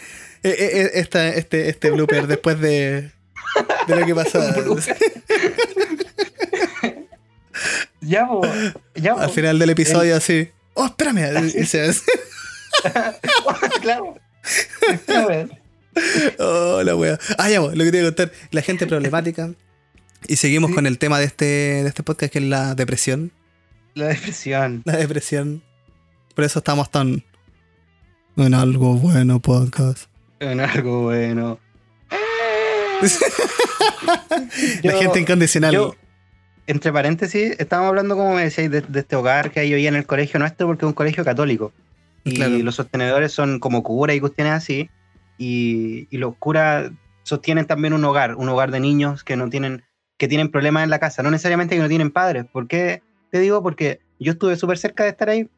[0.42, 3.10] eh, eh, esta- este, este blooper después de,
[3.86, 4.40] de lo que pasó.
[8.00, 8.42] Ya, po,
[8.94, 9.20] ya, po.
[9.20, 10.48] Al final del episodio, así.
[10.74, 11.50] Oh, espérame.
[13.82, 14.14] Claro.
[16.38, 17.18] Oh, la wea.
[17.36, 18.32] Ah, ya, bo, lo que te iba a contar.
[18.52, 19.50] La gente problemática.
[20.26, 20.74] Y seguimos Sí.
[20.74, 23.30] con el tema de este, de este podcast que es la depresión.
[23.94, 24.82] La depresión.
[24.84, 25.62] La depresión.
[26.34, 27.24] Por eso estamos tan.
[28.36, 30.08] En algo bueno, podcast.
[30.40, 31.58] En algo bueno.
[34.82, 35.72] la Yo- gente incondicional.
[35.74, 35.94] Yo,
[36.66, 39.94] entre paréntesis, estábamos hablando, como me decíais, de, de este hogar que hay hoy en
[39.96, 41.72] el colegio nuestro, porque es un colegio católico.
[42.24, 42.58] Y Claro.
[42.58, 44.90] los sostenedores son como curas y cuestiones así.
[45.38, 46.90] Y, y los curas
[47.22, 49.82] sostienen también un hogar, un hogar de niños que no tienen,
[50.18, 52.44] que tienen problemas en la casa, no necesariamente que no tienen padres.
[52.44, 53.62] ¿Por qué te digo?
[53.62, 55.48] Porque yo estuve súper cerca de estar ahí.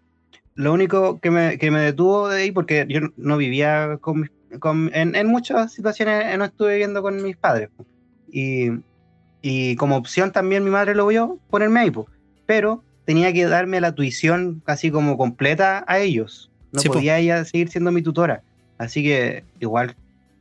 [0.54, 4.90] Lo único que me, que me detuvo de ahí, porque yo no vivía con, con-
[4.94, 7.70] en, en muchas situaciones, eh, no estuve viviendo con mis padres.
[8.30, 8.68] Y,
[9.42, 12.06] y como opción también mi madre lo vio, ponerme ahí, po.
[12.46, 16.50] pero tenía que darme la tuición casi como completa a ellos.
[16.72, 16.94] No Sí, po.
[16.94, 18.42] podía ella seguir siendo mi tutora.
[18.76, 19.96] Así que igual,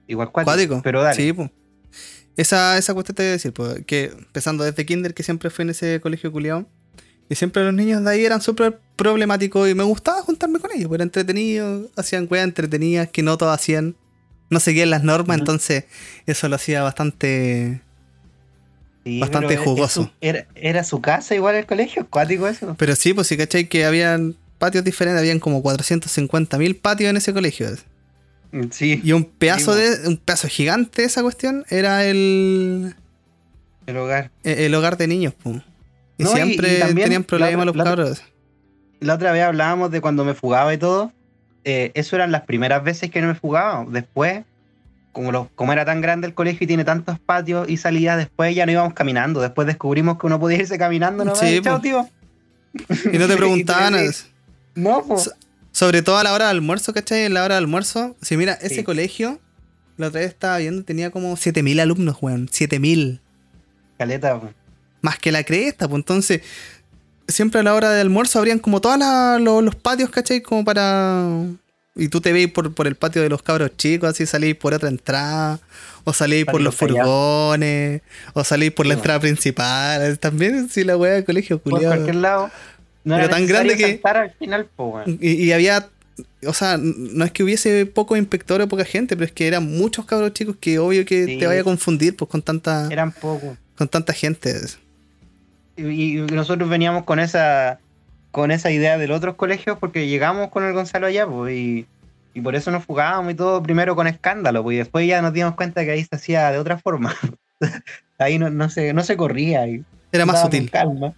[0.08, 0.82] igual cuático, Cuático.
[0.84, 1.16] pero dale.
[1.16, 1.50] Sí, po.
[2.40, 5.64] Esa, esa cuestión te voy a decir, po, que empezando desde kinder, que siempre fui
[5.64, 6.66] en ese colegio culiado,
[7.28, 10.88] Y siempre los niños de ahí eran súper problemáticos y me gustaba juntarme con ellos,
[10.88, 13.98] porque era entretenido, hacían weas entretenidas que no todos hacían.
[14.50, 15.84] No seguían las normas, entonces
[16.28, 17.82] eso lo hacía bastante
[19.04, 20.10] bastante jugoso.
[20.22, 22.74] era, su casa igual el colegio, acuático eso.
[22.80, 23.68] Pero sí, pues sí, ¿cachai?
[23.68, 27.68] Que habían patios diferentes, habían como 450 mil patios en ese colegio.
[28.72, 29.02] Sí.
[29.04, 30.08] Y un pedazo de.
[30.08, 32.96] un pedazo gigante de esa cuestión era el.
[33.86, 34.32] El hogar.
[34.44, 35.62] E, el, hogar de niños, pues.
[36.18, 38.24] Y siempre tenían problemas los cabros.
[39.00, 41.14] La otra vez hablábamos de cuando me fugaba y todo.
[41.64, 43.86] Eh, eso eran las primeras veces que no me fugaba.
[43.90, 44.44] Después
[45.12, 48.66] como, como era tan grande el colegio y tiene tantos patios y salidas, después ya
[48.66, 49.42] no íbamos caminando.
[49.42, 51.36] Después descubrimos que uno podía irse caminando, ¿no?
[51.36, 52.08] Sí, Chao, tío.
[53.12, 53.96] Y no te preguntaban.
[54.76, 55.32] no, pues.
[55.80, 57.24] Sobre todo a la hora del almuerzo, ¿cachai?
[57.24, 58.18] En la hora del almuerzo.
[58.22, 59.40] Si mira, ese colegio,
[59.96, 62.50] la otra vez estaba viendo, tenía como 7000 alumnos, weón.
[62.52, 63.22] 7000.
[63.98, 64.54] Caleta, weón.
[65.00, 66.42] Más que la cresta, pues entonces.
[67.30, 69.00] Siempre a la hora del almuerzo abrían como todos
[69.40, 70.42] los, los patios, ¿cachai?
[70.42, 71.46] Como para
[71.96, 74.74] y tú te veis por, por el patio de los cabros chicos, así salís por
[74.74, 75.60] otra entrada,
[76.04, 78.02] o salís por los furgones,
[78.34, 80.20] o salís por la entrada principal.
[80.20, 81.96] También, si la weá del colegio, culiado.
[81.96, 82.52] Por cualquier lado.
[83.04, 84.00] No Pero tan grande que.
[84.04, 84.70] Al final,
[85.20, 85.90] y, había.
[86.46, 89.66] O sea, no es que hubiese pocos inspectores o poca gente, pero es que eran
[89.66, 92.88] muchos cabros chicos que obvio que te vaya a confundir pues con tanta.
[92.92, 93.58] Eran pocos.
[93.78, 94.54] Con tanta gente.
[95.78, 97.80] y nosotros veníamos con esa
[98.32, 101.88] con esa idea de los otros colegios porque llegamos con el Gonzalo allá, pues, y,
[102.44, 105.56] por eso nos fugábamos y todo, primero con escándalo, pues, y después ya nos dimos
[105.56, 107.14] cuenta que ahí se hacía de otra forma.
[108.18, 109.68] ahí no, no, se, no se corría.
[109.68, 110.72] Y Era más sutil.
[110.72, 111.14] Calma.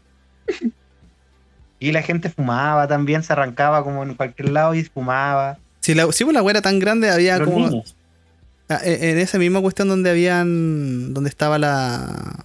[1.82, 5.58] Y la gente fumaba también, se arrancaba como en cualquier lado y fumaba.
[5.80, 7.84] Si la, si pues, la era tan grande, había como.
[8.70, 11.12] Ah, e, en esa misma cuestión donde habían.
[11.12, 12.44] donde estaba la.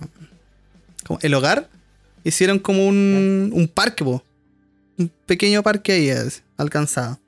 [1.20, 1.68] el hogar,
[2.24, 4.22] hicieron como un, un parque, un
[5.26, 7.20] pequeño parque ahí es, alcanzado.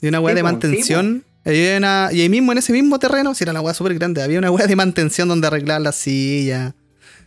[0.00, 1.24] Y una weá de mantención.
[1.44, 4.52] y ahí mismo, en ese mismo terreno, si era la weá súper grande, había una
[4.52, 6.72] weá de mantención donde arreglar las sillas,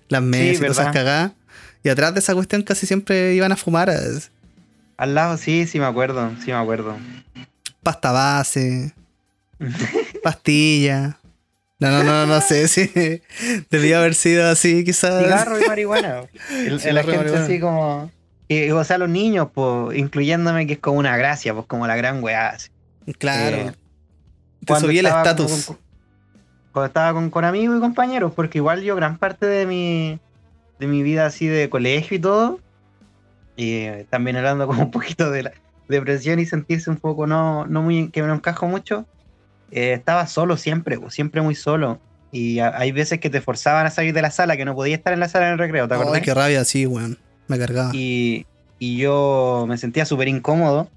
[0.07, 1.33] las mesas y todas esas cagadas.
[1.83, 3.91] Y atrás de esa cuestión casi siempre iban a fumar.
[4.97, 6.97] Al lado, sí, sí me acuerdo, sí me acuerdo.
[7.81, 8.93] Pasta base,
[10.23, 11.17] pastilla.
[11.79, 13.21] No, no, no, no sé si
[13.71, 15.23] debía haber sido así, quizás.
[15.23, 16.23] Cigarro y marihuana.
[16.51, 18.11] El, la gente así como
[18.73, 22.23] o sea, los niños, pues, incluyéndome que es como una gracia, pues como la gran
[22.23, 22.57] weá.
[23.17, 23.57] Claro.
[23.57, 23.73] Eh,
[24.65, 25.71] Te subí el estatus.
[26.71, 30.19] Cuando estaba con, con, amigos y compañeros, porque igual yo gran parte de mi,
[30.81, 32.59] de mi vida así de colegio y todo,
[33.55, 35.51] y eh, también hablando como un poquito de la
[35.87, 39.05] depresión y sentirse un poco no, no muy, que me encajo mucho,
[39.69, 41.99] eh, estaba solo siempre, siempre muy solo.
[42.33, 45.11] Y hay veces que te forzaban a salir de la sala, que no podía estar
[45.11, 46.15] en la sala en el recreo, ¿te acuerdas?
[46.15, 47.19] Ay, qué rabia, sí, weón.
[47.47, 47.91] Me cargaba.
[47.93, 48.47] Y,
[48.79, 50.89] yo me sentía súper incómodo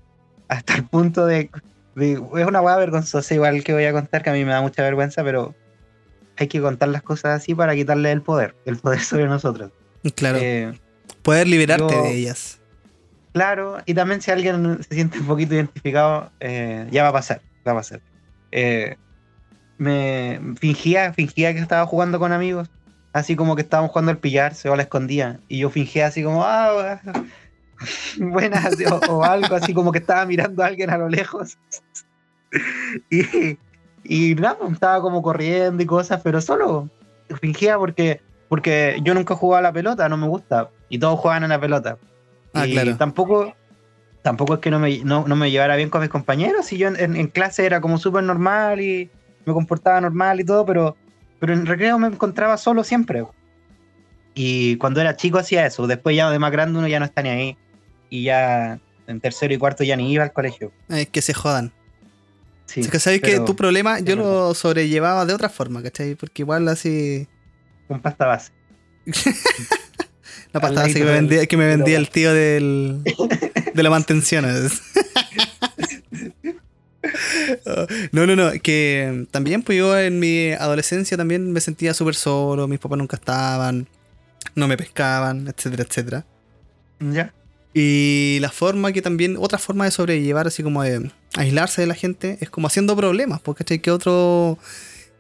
[0.49, 1.51] hasta el punto de,
[1.97, 4.83] Es una hueá vergonzosa igual que voy a contar, que a mí me da mucha
[4.83, 5.55] vergüenza, pero
[6.37, 9.71] hay que contar las cosas así para quitarle el poder, el poder sobre nosotros.
[10.15, 10.39] Claro.
[10.41, 10.79] Eh,
[11.23, 12.61] poder liberarte de ellas.
[13.33, 17.41] Claro, y también si alguien se siente un poquito identificado, eh, ya va a pasar,
[17.67, 18.01] va a pasar.
[18.53, 18.97] Eh,
[19.79, 22.71] me fingía, fingía que estaba jugando con amigos
[23.15, 25.41] así como que estábamos jugando al pillarse o a la escondida.
[25.49, 27.01] Y yo fingía así como, ah,
[28.19, 28.77] buenas,
[29.09, 31.57] o, algo así como que estaba mirando a alguien a lo lejos.
[33.11, 33.57] y,
[34.05, 36.89] y nada, estaba como corriendo y cosas, pero solo
[37.41, 40.71] fingía porque, porque yo nunca jugaba a la pelota, no me gusta.
[40.89, 41.99] Y todos juegan a la pelota.
[42.53, 43.53] Ah, y tampoco,
[44.23, 46.73] tampoco es que no me, no, me llevara bien con mis compañeros.
[46.73, 49.11] Y yo en, en clase era como súper normal y
[49.45, 50.97] me comportaba normal y todo, pero
[51.45, 53.23] pero en recreo me encontraba solo siempre.
[54.35, 55.87] Y cuando era chico hacía eso.
[55.87, 57.59] Después ya de más grande uno ya no está ni ahí.
[58.09, 60.73] Y ya en tercero y cuarto ya ni iba al colegio.
[60.89, 61.71] Es que se jodan.
[62.67, 66.15] Sí, que sabéis que tu problema yo lo sobrellevaba de otra forma, ¿cachai?
[66.15, 67.29] Porque igual así...
[67.89, 68.53] Con pasta base.
[70.53, 73.03] La pasta base que me, vendía, que me vendía el tío del,
[73.75, 74.47] de la mantención.
[78.13, 82.67] No, no, no, que también pues yo en mi adolescencia también me sentía súper solo,
[82.67, 83.89] mis papás nunca estaban,
[84.55, 86.27] no me pescaban, etcétera, etcétera.
[87.01, 87.35] Ya.
[87.77, 91.95] Y la forma que también, otra forma de sobrellevar, así como de aislarse de la
[91.95, 94.59] gente, es como haciendo problemas, porque hay que otro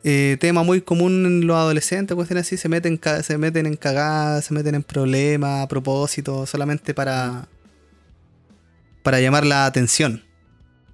[0.04, 4.44] eh, tema muy común en los adolescentes, cuestiones así, se meten, se meten en cagadas,
[4.44, 7.48] se meten en problemas a propósito, solamente para,
[9.02, 10.22] para llamar la atención.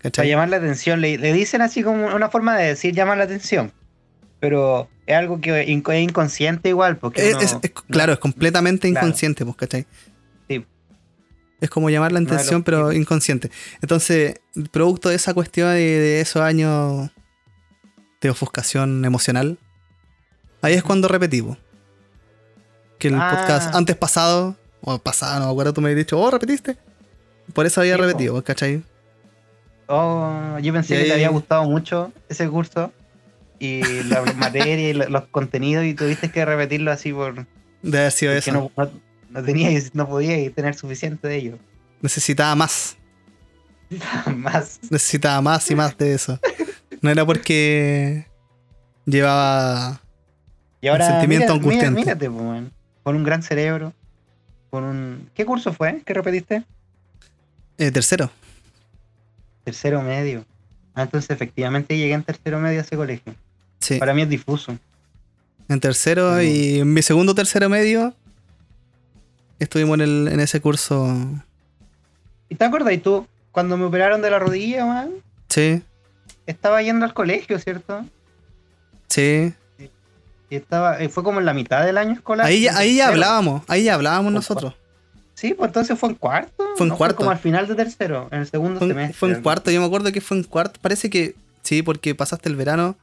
[0.02, 3.70] Para llamar la atención, le, dicen así como una forma de decir llamar la atención.
[4.38, 6.96] Pero es algo que es inconsciente igual.
[6.96, 7.34] Porque
[7.90, 9.86] claro, es completamente inconsciente, pues, ¿cachai?
[11.60, 13.50] Es como llamar la No lo pero inconsciente.
[13.82, 14.40] Entonces,
[14.70, 17.10] producto de esa cuestión de, de esos años
[18.20, 19.58] de ofuscación emocional,
[20.62, 21.58] ahí es cuando repetimos.
[22.98, 23.34] Que el Ah.
[23.36, 26.76] podcast antes pasado, o pasado, no me acuerdo, tú me habías dicho, oh, repetiste.
[27.52, 28.82] Por eso había Sí, repetido, ¿cachai?
[29.86, 32.92] Oh, yo pensé que te había gustado mucho ese curso
[33.58, 37.46] y la materia y lo- los contenidos y tuviste que repetirlo así por
[37.82, 38.52] De haber sido eso.
[38.52, 38.70] no,
[39.30, 41.58] no, teníais, no podíais tener suficiente de ello.
[42.02, 42.96] Necesitaba más.
[44.36, 44.78] Más.
[44.90, 46.38] Necesitaba más y más de eso.
[47.02, 48.26] No era porque
[49.04, 50.00] llevaba.
[50.80, 52.00] Y ahora sentimiento mira- mira- angustiante.
[52.00, 52.72] mírate, man,
[53.02, 53.92] con un gran cerebro,
[54.70, 56.02] con un ¿Qué curso fue?
[56.04, 56.62] ¿Qué repetiste?
[57.78, 58.30] eh, tercero.
[59.64, 60.44] Tercero medio.
[60.94, 63.34] Ah, entonces efectivamente llegué en tercero medio a ese colegio.
[63.78, 63.98] Sí.
[63.98, 64.76] Para mí es difuso.
[65.68, 68.14] En tercero y en mi segundo tercero medio
[69.64, 71.08] estuvimos en, el, en ese curso.
[72.48, 72.92] ¿Y te acuerdas?
[72.94, 75.10] ¿Y tú, cuando me operaron de la rodilla, man?
[75.48, 75.82] Sí,
[76.46, 78.04] Estaba yendo al colegio, ¿cierto?
[79.08, 79.52] sí.
[80.52, 82.44] Y estaba, fue como en la mitad del año escolar.
[82.44, 84.74] Ahí ya, ahí ya hablábamos, ahí ya hablábamos nosotros.
[85.34, 86.64] Sí, pues entonces fue en cuarto.
[86.76, 86.96] Fue en ¿no?
[86.96, 87.18] cuarto.
[87.18, 89.16] como al final de tercero, en el segundo Fue, semestre.
[89.16, 90.80] fue en cuarto, yo me acuerdo que fue en cuarto.
[90.82, 92.96] Parece que sí, porque pasaste el verano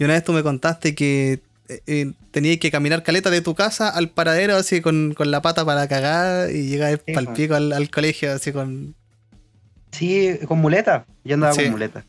[0.00, 1.38] y una vez tú me contaste que
[1.70, 5.40] eh, eh, tenías que caminar caleta de tu casa al paradero así con, con la
[5.40, 8.94] pata para cagar y llegar Sí, pal pico al, al colegio así con...
[9.92, 11.04] Sí, con muleta.
[11.24, 11.62] Yo andaba Sí.
[11.62, 12.04] con muleta.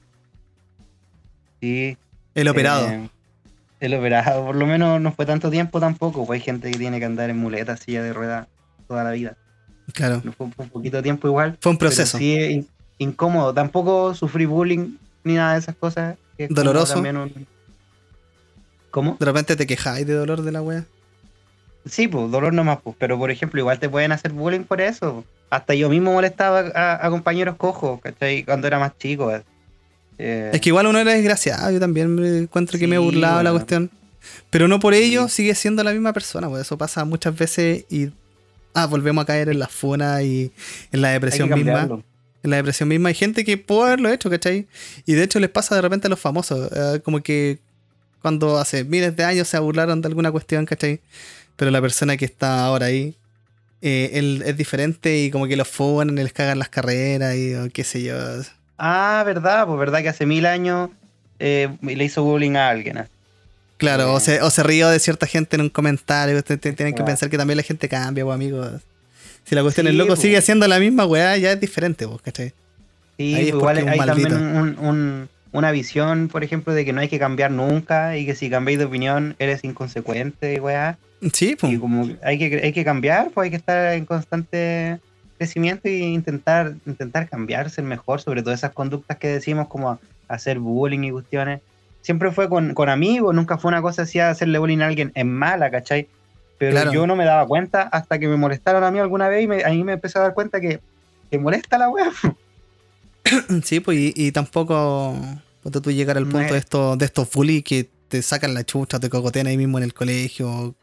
[1.62, 1.98] Sí.
[2.36, 2.88] El operado.
[2.90, 3.10] eh,
[3.80, 4.46] el operado.
[4.46, 6.26] Por lo menos no fue tanto tiempo tampoco.
[6.26, 8.48] Pues hay gente que tiene que andar en muleta, silla de rueda
[8.88, 9.38] toda la vida.
[9.94, 10.22] claro.
[10.24, 11.58] No fue un poquito tiempo igual.
[11.62, 12.18] Fue un proceso.
[12.18, 13.54] sí in- incómodo.
[13.54, 16.18] Tampoco sufrí bullying ni nada de esas cosas.
[16.38, 16.94] que Doloroso.
[16.96, 17.48] también un-
[18.92, 19.18] ¿Cómo?
[19.20, 20.86] De repente te quejáis de dolor de la wea.
[21.90, 22.96] Sí, pues, dolor nomás, pues.
[23.00, 25.26] Pero por ejemplo, igual te pueden hacer bullying por eso.
[25.50, 28.44] Hasta yo mismo molestaba a, a compañeros cojos, ¿cachai?
[28.44, 29.32] Cuando era más chico.
[29.34, 30.52] eh.
[30.54, 33.52] Es que igual uno era desgraciado, yo también me encuentro que me he burlado la
[33.52, 33.90] cuestión.
[34.52, 35.38] Pero no por ello Sí.
[35.38, 38.12] sigue siendo la misma persona, pues eso pasa muchas veces y
[38.76, 40.52] ah, volvemos a caer en la funa y
[40.92, 41.90] en la depresión misma.
[42.44, 44.68] En la depresión misma hay gente que puede haberlo hecho, ¿cachai?
[45.08, 47.58] Y de hecho les pasa de repente a los famosos, eh, como que
[48.22, 51.00] cuando hace miles de años se burlaron de alguna cuestión, ¿cachai?
[51.56, 53.16] Pero la persona que está ahora ahí,
[53.82, 55.68] eh, él es diferente y como que los
[56.20, 58.16] y les cagan las carreras y o qué sé yo.
[58.78, 60.90] Ah, verdad, pues verdad que hace mil años
[61.40, 62.98] eh, le hizo bullying a alguien.
[63.00, 63.08] ¿ah?
[63.78, 64.62] Claro, o se, o se
[64.92, 66.38] de cierta gente en un comentario.
[66.38, 68.82] Ustedes tienen que pensar que también la gente cambia, pues, amigos.
[69.44, 70.20] Si la cuestión Sí, es loco pues.
[70.20, 72.54] sigue siendo la misma weá, ya es diferente, pues, ¿cachai?
[73.18, 74.34] Sí, Ahí es pues igual es un hay también
[74.80, 78.50] un- una visión, por ejemplo, de que no hay que cambiar nunca y que si
[78.50, 80.98] cambiáis de opinión eres inconsecuente, weá.
[81.34, 81.74] Sí, pues.
[81.74, 85.00] Y como hay que, hay que cambiar, pues hay que estar en constante
[85.38, 90.60] crecimiento e intentar, intentar cambiar, ser mejor, sobre todo esas conductas que decimos como hacer
[90.60, 91.62] bullying y cuestiones.
[92.02, 95.32] Siempre fue con, con amigos, nunca fue una cosa así hacerle bullying a alguien en
[95.32, 96.08] mala, ¿cachai?
[96.58, 96.94] Pero Claro.
[96.94, 99.64] yo no me daba cuenta hasta que me molestaron a mí alguna vez y me,
[99.64, 100.80] ahí me empecé a dar cuenta que,
[101.30, 102.12] que molesta la wea.
[103.64, 105.16] Sí, pues, y, y tampoco
[105.64, 109.00] ponte tú llegar al punto de estos, de estos bullies que te sacan la chucha,
[109.00, 110.50] te cocotean ahí mismo en el colegio.
[110.50, 110.76] O,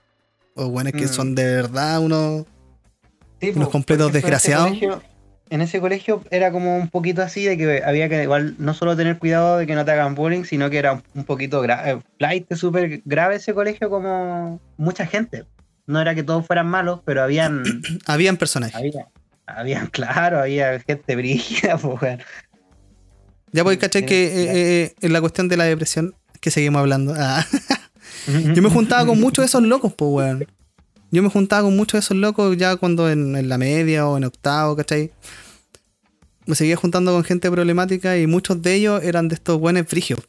[0.55, 1.09] o bueno, que Mm.
[1.09, 2.45] son de verdad unos.
[3.41, 4.69] Sí, Unos po, completos en ese desgraciados.
[4.69, 5.03] colegio-
[5.51, 8.95] En ese colegio era como un poquito así de que había que igual no solo
[8.97, 12.01] tener cuidado de que no te hagan bullying, sino que era un, un poquito grave,
[12.19, 15.45] flight súper grave ese colegio como mucha gente.
[15.87, 17.63] No era que todos fueran malos, pero habían,
[18.07, 18.77] Habían personajes.
[18.77, 19.07] había,
[19.57, 22.21] habían, claro, había gente brígida, pues, weón.
[23.53, 24.05] Ya pues, ¿cachai?
[24.05, 24.49] Que eh,
[24.85, 27.15] eh, en la cuestión de la depresión, que seguimos hablando.
[27.17, 27.47] ah,
[28.55, 30.47] Yo me juntaba con muchos de esos locos, pues, weón.
[31.11, 34.19] Yo me juntaba con muchos de esos locos ya cuando en, en la media o
[34.19, 35.11] en octavo, ¿cachai?
[36.45, 40.21] Me seguía juntando con gente problemática y muchos de ellos eran de estos buenos frigios.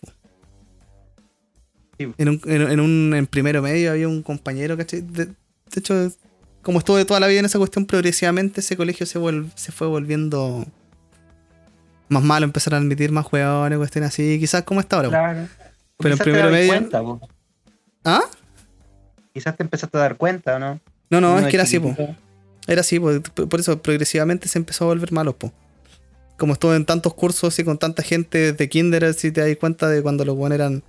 [1.98, 5.02] En, un, en, en un en primero medio había un compañero, ¿cachai?
[5.02, 5.34] De, de
[5.76, 6.10] hecho,
[6.62, 9.20] como estuve toda la vida en esa cuestión, progresivamente ese colegio se,
[9.72, 10.66] fue volviendo
[12.10, 15.10] más malo, empezaron a admitir más jugadores, cuestiones así, quizás como está ahora.
[15.10, 15.48] Claro.
[15.98, 17.02] Pero en primero medio- cuenta.
[18.06, 18.22] ¿Ah?
[19.34, 20.80] Quizás te empezaste a dar cuenta, ¿o ¿no?
[21.10, 21.96] No, no, Uno es que era así, po.
[22.68, 23.22] Era así, po.
[23.48, 25.52] por eso progresivamente se empezó a volver malo, po.
[26.38, 29.88] Como estuve en tantos cursos y con tanta gente de kinder, si te das cuenta
[29.90, 30.84] de cuando los buenos eran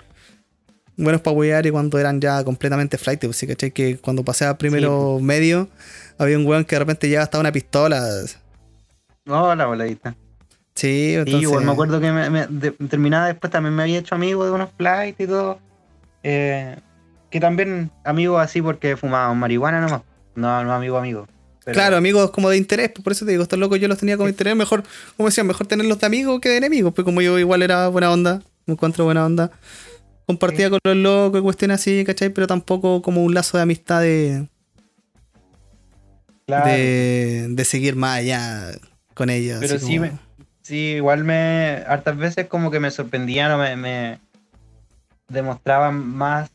[0.96, 3.46] buenos para huear y cuando eran ya completamente flight, pues, ¿sí?
[3.46, 3.70] ¿cachai?
[3.70, 5.68] Que cuando pasé a primero medio,
[6.18, 8.02] había un weón que de repente ya hasta una pistola.
[9.24, 10.14] No, la voladita.
[10.74, 11.42] Sí, Sí, entonces...
[11.42, 14.50] igual me acuerdo que me, me- de- terminada después también me había hecho amigo de
[14.50, 15.58] unos flights y todo.
[16.22, 16.76] Eh,
[17.30, 20.02] que también amigos así porque fumábamos marihuana nomás.
[20.34, 21.26] No, no amigo amigo.
[21.64, 24.16] Claro, amigos como de interés, pues por eso te digo, estos locos yo los tenía
[24.16, 24.82] como interés, mejor,
[25.16, 28.10] como decía, mejor tenerlos de amigos que de enemigos, pues como yo igual era buena
[28.10, 29.52] onda, me encuentro buena onda.
[30.30, 32.28] Compartía con los locos y cuestiones así, ¿cachai?
[32.28, 34.46] Pero tampoco como un lazo de amistad de.
[36.46, 38.70] De, de seguir más allá
[39.14, 39.58] con ellos.
[39.60, 40.12] Pero sí, me,
[40.62, 41.82] sí, igual me.
[41.84, 44.20] Hartas veces como que me sorprendían o me, me
[45.28, 46.50] demostraban más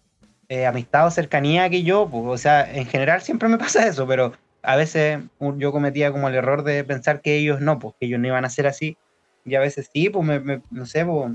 [0.47, 2.07] eh, amistad o cercanía que yo.
[2.09, 4.31] Pues, o sea, en general siempre me pasa eso, pero
[4.63, 5.19] a veces
[5.57, 8.45] yo cometía como el error de pensar que ellos no, pues que ellos no iban
[8.45, 8.97] a ser así.
[9.43, 11.33] Y a veces sí, pues me, no sé, pues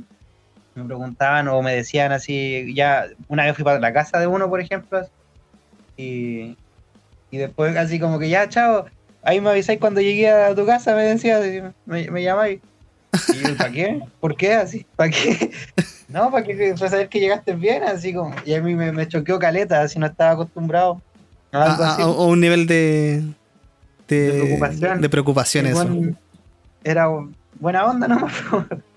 [0.75, 4.49] me preguntaban o me decían así, ya una vez fui para la casa de uno,
[4.49, 5.07] por ejemplo,
[5.97, 6.57] y,
[7.31, 8.87] y después así como que ya, chao,
[9.23, 11.41] ahí me avisáis cuando llegué a tu casa, me decía,
[11.87, 12.61] me, me llamáis.
[13.35, 14.01] Y yo, ¿para qué?
[14.21, 14.87] ¿Por qué así?
[14.97, 15.51] ¿Para qué?
[16.11, 18.35] No, para que para saber que llegaste bien, así como.
[18.45, 21.01] Y a mí me, me choqueó caleta, así no estaba acostumbrado.
[21.53, 23.23] A, un nivel de,
[24.09, 25.01] de, preocupación.
[25.01, 25.89] De preocupación eso.
[26.83, 27.09] era
[27.61, 28.33] buena onda nomás.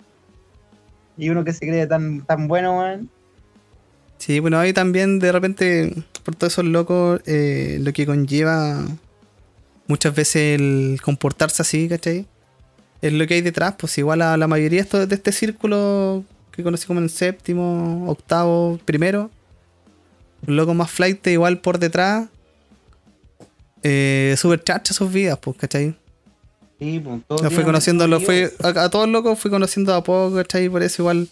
[1.17, 3.09] y uno que se cree tan, tan bueno, man.
[4.17, 5.93] Sí, bueno, ahí también de repente,
[6.23, 8.85] por todos esos locos, eh, lo que conlleva
[9.87, 12.25] muchas veces el comportarse así, ¿cachai?
[13.01, 16.87] Es lo que hay detrás, pues igual a la mayoría de este círculo que conocí
[16.87, 19.29] como en séptimo, octavo, primero,
[20.45, 22.29] los locos más flight igual por detrás,
[23.81, 25.95] eh, super chacha sus vidas, pues, ¿cachai?
[26.83, 30.67] Sí, pues, lo fui conociendo, lo fui, a, todos locos fui conociendo a poco, ¿cachai?
[30.67, 31.29] Por eso igual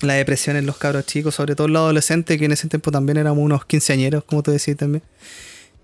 [0.00, 3.18] la depresión en los cabros chicos, sobre todo los adolescentes, que en ese tiempo también
[3.18, 5.02] éramos unos quinceañeros, como tú decías también.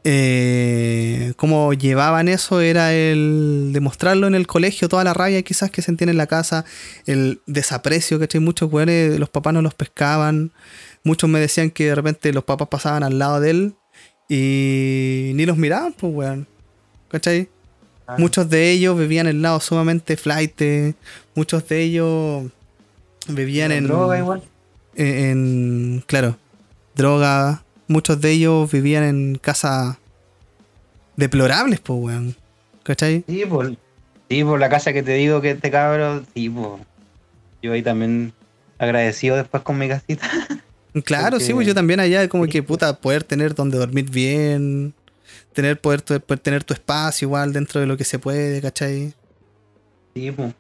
[0.05, 5.83] Eh, cómo llevaban eso era el demostrarlo en el colegio, toda la rabia quizás que
[5.83, 6.65] sentían en la casa,
[7.05, 8.41] el desaprecio, ¿cachai?
[8.41, 10.53] Muchos weones, los papás no los pescaban,
[11.05, 13.75] muchos me decían que de repente los papás pasaban al lado de él
[14.31, 16.49] y ni los miraban, pues weón,
[17.11, 17.51] ¿cachai?
[18.07, 18.17] Ah.
[18.19, 20.61] Muchos de ellos vivían en el lado sumamente flight,
[21.35, 22.45] muchos de ellos
[23.29, 23.89] vivían en...
[23.89, 24.43] Droga igual.
[24.95, 26.37] en claro,
[26.95, 29.97] droga, muchos de ellos vivían en casas
[31.17, 32.37] deplorables, pues, weón.
[32.83, 33.25] ¿Cachai?
[33.27, 33.77] Sí, por,
[34.29, 36.81] sí, por la casa que te digo que este cabrón, sí, pues.
[37.63, 38.33] Yo ahí también
[38.79, 40.29] agradecido después con mi casita.
[41.05, 44.95] Claro, sí, pues yo también allá como que puta, poder tener donde dormir bien,
[45.57, 49.15] tener poder, poder, tener tu espacio igual dentro de lo que se puede, ¿cachai?
[50.15, 50.55] Sí, pues.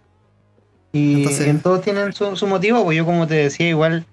[0.92, 4.06] Y Entonces, todos tienen su, su, motivo, pues yo como te decía, igual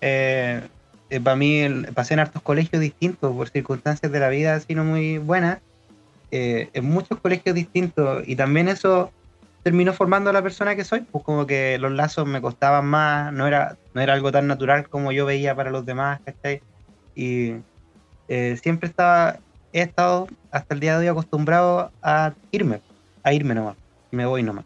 [0.00, 0.62] eh,
[1.10, 1.62] eh, para mí
[1.94, 5.58] pasé en hartos colegios distintos por circunstancias de la vida así no muy buenas,
[6.30, 9.12] eh, en muchos colegios distintos y también eso
[9.62, 13.30] terminó formando a la persona que soy, pues como que los lazos me costaban más,
[13.34, 16.62] no era, no era algo tan natural como yo veía para los demás, ¿cachai?
[17.14, 17.56] Y
[18.56, 19.38] siempre estaba,
[19.72, 22.80] he estado hasta el día de hoy acostumbrado a irme,
[23.22, 23.76] a irme nomás,
[24.10, 24.64] me voy nomás.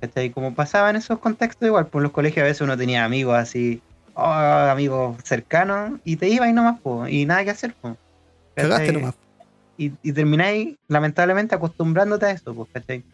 [0.00, 0.30] ¿cachai?
[0.30, 3.36] Como pasaba en esos contextos igual, pues en los colegios a veces uno tenía amigos
[3.36, 3.82] así
[4.18, 7.74] oh, amigos cercanos, y te ibas y nomás, po, y nada que hacer.
[7.74, 7.96] Po,
[8.54, 9.14] Cagaste nomás.
[9.76, 13.04] Y, y, termináis, lamentablemente, acostumbrándote a eso, pues, ¿cachai?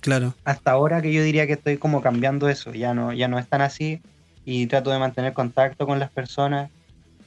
[0.00, 0.34] Claro.
[0.44, 3.46] Hasta ahora que yo diría que estoy como cambiando eso, ya no, ya no es
[3.46, 4.00] tan así,
[4.46, 6.70] y trato de mantener contacto con las personas.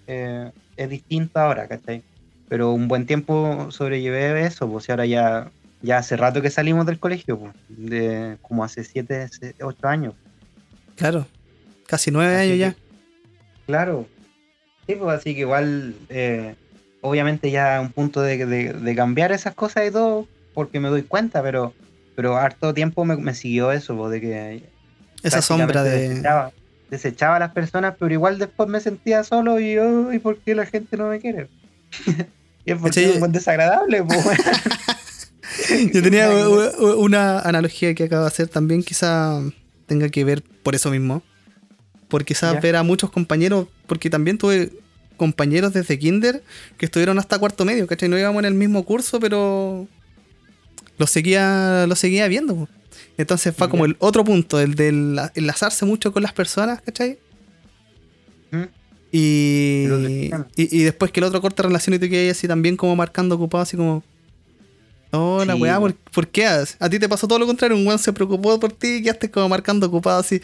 [0.07, 2.03] Eh, es distinto ahora, ¿cachai?
[2.49, 6.85] Pero un buen tiempo sobrellevé eso, pues, y ahora ya, ya hace rato que salimos
[6.85, 9.29] del colegio, pues, de como hace 7,
[9.61, 10.13] 8 años.
[10.95, 11.27] Claro,
[11.87, 12.75] casi 9 años ya.
[13.65, 14.07] Claro.
[14.87, 16.55] Sí, pues así que igual, eh,
[17.01, 21.73] obviamente ya un punto de, cambiar esas cosas y todo, porque me doy cuenta, pero,
[22.15, 24.63] pero harto tiempo me, siguió eso, pues, de que...
[25.23, 26.23] Esa sombra de...
[26.89, 30.55] Desechaba, a las personas, pero igual después me sentía solo y yo, ¿y por qué
[30.55, 31.49] la gente no me quiere?
[32.67, 34.19] y es porque es desagradable, pues.
[35.93, 36.29] yo tenía
[36.79, 39.41] una analogía que acabo de hacer también, quizá
[39.87, 41.23] tenga que ver por eso mismo
[42.07, 44.71] por quizás ver a muchos compañeros, porque también tuve
[45.17, 46.43] compañeros desde kinder
[46.77, 48.09] que estuvieron hasta cuarto medio, ¿cachai?
[48.09, 49.87] No íbamos en el mismo curso, pero
[50.97, 52.69] lo seguía, lo seguía viendo.
[53.17, 54.89] Entonces fue como el otro punto, el de
[55.35, 57.19] enlazarse mucho con las personas, ¿cachai?
[59.11, 59.87] Y,
[60.55, 63.63] y, después que el otro corta relación y te quedas así también como marcando ocupado,
[63.63, 64.03] así como,
[65.11, 66.45] Oh, la weá, ¿por, qué?
[66.45, 69.31] A ti te pasó todo lo contrario, un weón se preocupó por ti y quedaste
[69.31, 70.41] como marcando ocupado así.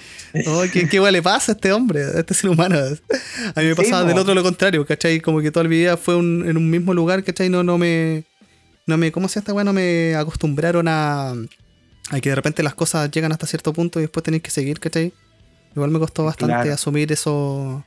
[0.47, 2.77] Oh, ¿qué, qué le pasa a este hombre, a este ser humano?
[3.55, 5.19] A mí me pasaba del otro lo contrario, ¿cachai?
[5.19, 7.49] Como que toda mi vida fue en un mismo lugar, ¿cachai?
[7.49, 8.23] No, no me.
[8.87, 9.11] No me.
[9.11, 9.65] ¿Cómo se esta weá?
[9.65, 11.33] No me acostumbraron a.
[12.09, 14.79] A que de repente las cosas llegan hasta cierto punto y después tenéis que seguir,
[14.79, 15.13] ¿cachai?
[15.75, 17.83] Igual me costó bastante asumir eso.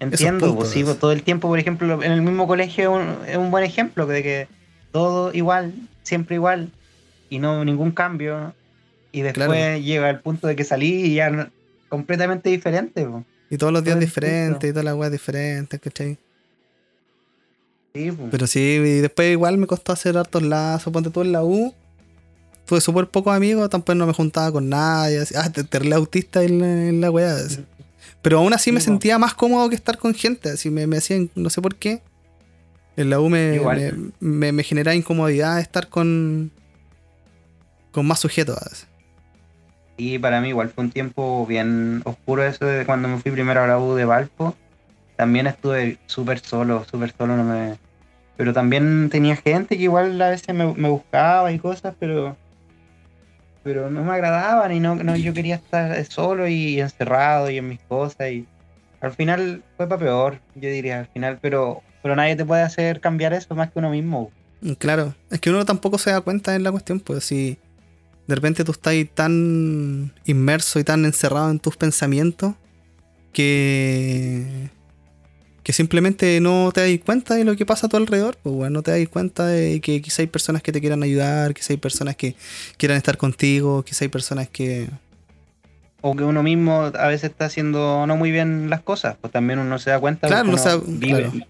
[0.00, 3.28] Entiendo, pues sí, pues todo el tiempo, por ejemplo, en el mismo colegio es un,
[3.28, 4.48] es un buen ejemplo de que
[4.92, 6.70] todo igual, siempre igual
[7.28, 8.54] y no ningún cambio.
[9.12, 11.50] Y después llega el punto de que salí y ya
[11.88, 13.06] completamente diferente.
[13.50, 16.16] Y todos los días diferentes, y todas las weas diferentes, ¿cachai?
[17.92, 21.42] Sí, Pero sí, y después igual me costó hacer hartos lazos, ponte tú en la
[21.42, 21.74] U.
[22.64, 25.18] Tuve súper pocos amigos, tampoco no me juntaba con nadie.
[25.18, 27.36] Así, ah, te, autista en, la wea.
[28.22, 30.50] Pero aún así me sentía más cómodo que estar con gente.
[30.50, 32.02] Así me, me hacían, no sé por qué.
[32.96, 33.60] En la U me,
[34.20, 36.50] me, me, generaba incomodidad estar con,
[37.92, 38.86] con más sujetos.
[39.96, 43.62] Y para mí igual fue un tiempo bien oscuro eso de cuando me fui primero
[43.62, 44.56] a la U de Valpo.
[45.16, 47.76] También estuve súper solo, súper solo, no me...
[48.38, 52.36] Pero también tenía gente que igual a veces me, buscaba y cosas, pero
[53.62, 57.68] pero no me agradaban y no, no, yo quería estar solo y encerrado y en
[57.68, 58.46] mis cosas y
[59.00, 63.00] al final fue para peor, yo diría al final, pero pero nadie te puede hacer
[63.00, 64.30] cambiar eso más que uno mismo.
[64.78, 67.58] Claro, es que uno tampoco se da cuenta en la cuestión, pues si
[68.26, 72.54] de repente tú estás tan inmerso y tan encerrado en tus pensamientos
[73.32, 74.70] que,
[75.70, 78.78] que simplemente no te das cuenta de lo que pasa a tu alrededor, pues bueno,
[78.78, 81.76] no te das cuenta de que quizá hay personas que te quieran ayudar, quizá hay
[81.76, 82.34] personas que
[82.76, 84.90] quieran estar contigo, quizá hay personas que...
[86.00, 89.60] O que uno mismo a veces está haciendo no muy bien las cosas, pues también
[89.60, 91.46] uno se da cuenta claro, no vive,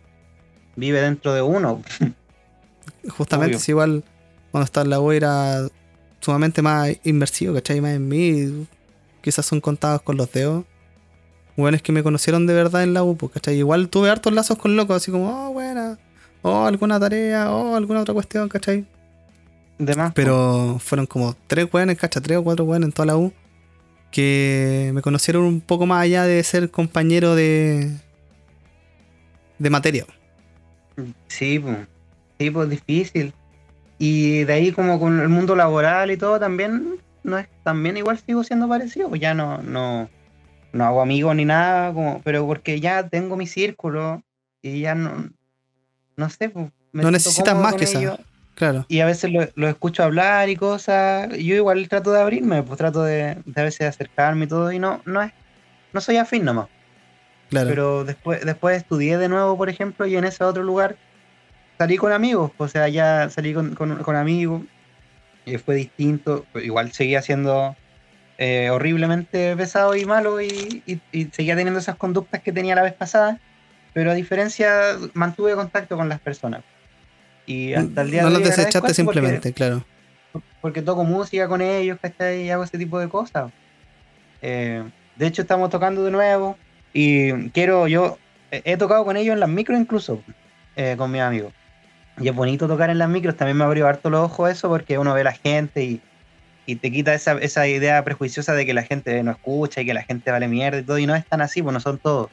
[0.77, 1.83] vive dentro de uno.
[3.09, 4.05] Justamente, es igual
[4.51, 5.67] cuando está en la U era
[6.21, 7.81] sumamente más inmersivo, ¿cachai?
[7.81, 8.67] Más en mí.
[9.23, 10.67] Quizás son contados con los dedos.
[11.57, 13.57] Bueno, es que me conocieron de verdad en la U, ¿cachai?
[13.57, 15.99] Igual tuve hartos lazos con locos, así como, oh, buena,
[16.43, 18.87] oh, alguna tarea, oh, alguna otra cuestión, ¿cachai?
[19.79, 22.23] De más, Pero fueron como tres weones, ¿cachai?
[22.23, 23.33] Tres o cuatro weones en toda la U.
[24.11, 27.91] Que me conocieron un poco más allá de ser compañero de.
[29.59, 30.05] de materia.
[31.29, 31.79] Sí, pues.
[32.39, 33.33] Sí, pues difícil.
[33.99, 38.19] Y de ahí como con el mundo laboral y todo también, no es, también igual
[38.19, 40.09] sigo siendo parecido, pues ya no, no,
[40.73, 44.23] no hago amigos ni nada, como, pero porque ya tengo mi círculo
[44.63, 45.31] y ya no,
[46.17, 48.19] no sé, pues, no necesitas más que eso.
[48.55, 48.85] Claro.
[48.89, 51.31] Y a veces lo, escucho hablar y cosas.
[51.31, 54.79] Yo igual trato de abrirme, pues trato de, de a veces acercarme y todo, y
[54.79, 55.33] no, no es,
[55.93, 56.69] no soy afín nomás.
[57.49, 57.69] Claro.
[57.69, 60.97] Pero después, después estudié de nuevo, por ejemplo, y en ese otro lugar
[61.79, 64.63] salí con amigos, o sea, ya salí con, con, amigos,
[65.47, 67.75] y fue distinto, igual seguía siendo
[68.43, 70.83] eh, horriblemente pesado y malo y,
[71.31, 73.39] seguía teniendo esas conductas que tenía la vez pasada,
[73.93, 76.63] pero a diferencia mantuve contacto con las personas.
[77.45, 78.43] Y hasta el día no de hoy.
[78.43, 79.85] No los desechaste simplemente, claro.
[80.63, 82.45] Porque toco música con ellos, ¿cachai?
[82.45, 83.53] Y hago ese tipo de cosas.
[84.41, 84.85] Eh,
[85.17, 86.57] de hecho, estamos tocando de nuevo
[86.95, 88.17] y quiero, yo
[88.51, 90.23] he tocado con ellos en las micro incluso,
[90.77, 91.53] eh, con mis amigos.
[92.19, 94.97] Y es bonito tocar en las micros, también me abrió harto los ojos eso, porque
[94.97, 96.01] uno ve a la gente y,
[96.77, 100.03] te quita esa, esa, idea prejuiciosa de que la gente no escucha y que la
[100.03, 102.31] gente vale mierda y todo, y no es tan así, pues no son todos.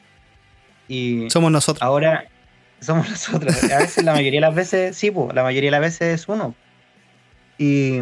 [0.88, 1.82] Y somos nosotros.
[1.82, 2.24] Ahora
[2.80, 3.70] somos nosotros.
[3.70, 6.28] A veces, la mayoría de las veces, sí, pues, la mayoría de las veces es
[6.28, 6.54] uno.
[7.58, 8.00] Y,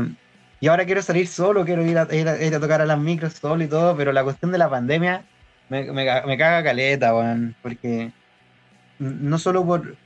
[0.68, 3.68] ahora quiero salir solo, quiero ir a, ir, a, tocar a las micros solo y
[3.68, 5.24] todo, pero la cuestión de la pandemia
[5.68, 8.10] me, me, me caga caleta, weón, porque
[8.98, 9.96] no solo por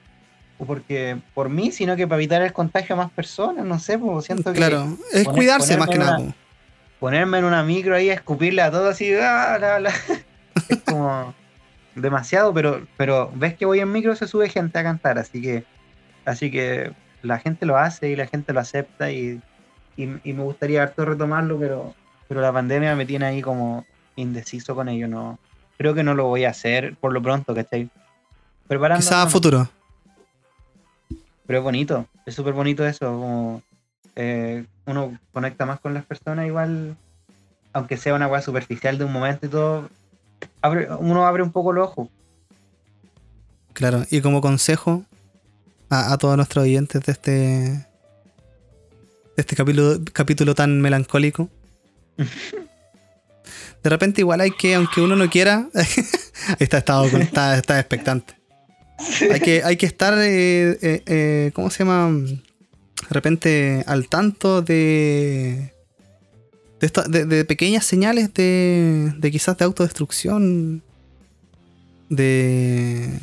[0.66, 4.26] porque por mí, sino que para evitar el contagio a más personas, no sé, pues
[4.26, 4.58] siento que.
[4.58, 6.34] Claro, es cuidarse más que nada.
[6.98, 9.80] ponerme en una micro ahí a escupirle a todo así, ah,
[10.68, 11.34] es como
[11.94, 15.64] demasiado, pero, pero ves que voy en micro, se sube gente a cantar, así que,
[16.24, 16.92] así que
[17.22, 19.40] la gente lo hace y la gente lo acepta y,
[19.96, 21.94] y, me gustaría harto retomarlo, pero,
[22.28, 23.84] pero la pandemia me tiene ahí como
[24.16, 25.38] indeciso con ello, no.
[25.78, 27.88] Creo que no lo voy a hacer por lo pronto, ¿cachai?
[28.68, 29.02] Preparando.
[29.02, 29.68] Quizá a futuro.
[31.51, 33.61] Pero es bonito, es súper bonito eso, como
[34.14, 36.96] eh, uno conecta más con las personas igual,
[37.72, 39.90] aunque sea una weá superficial de un momento y todo,
[40.62, 42.09] abre, uno abre un poco los ojos.
[43.72, 45.05] Claro, y como consejo
[45.88, 47.84] a, todos nuestros oyentes de este, de
[49.34, 51.48] este capítulo, capítulo tan melancólico.
[52.16, 55.68] de repente igual hay que, aunque uno no quiera,
[56.61, 58.39] está, estado, está, está expectante.
[59.32, 62.11] Hay, que, hay que estar, eh, eh, eh, ¿cómo se llama?
[62.11, 65.72] De repente al tanto de,
[66.80, 70.82] de, de, pequeñas señales de, de quizás de autodestrucción,
[72.09, 73.18] de,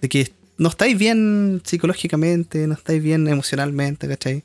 [0.00, 4.44] de que no estáis bien psicológicamente, no estáis bien emocionalmente, ¿cachai?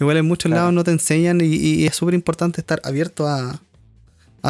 [0.00, 3.60] Igual en muchos lados no te enseñan y es súper importante estar abierto a,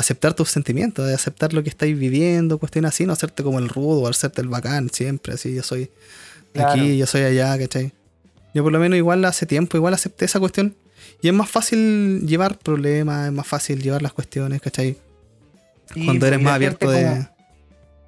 [0.01, 3.69] aceptar tus sentimientos, de aceptar lo que estáis viviendo, cuestiones así, no hacerte como el
[3.69, 5.91] rudo, hacerte el bacán siempre, así yo soy
[6.55, 7.93] aquí, yo soy allá, ¿cachai?
[8.55, 10.75] Yo por lo menos igual hace tiempo, igual acepté esa cuestión.
[11.23, 14.97] Y es más fácil llevar problemas, es más fácil llevar las cuestiones, ¿cachai?
[16.05, 17.27] Cuando eres pues, y más abierto de...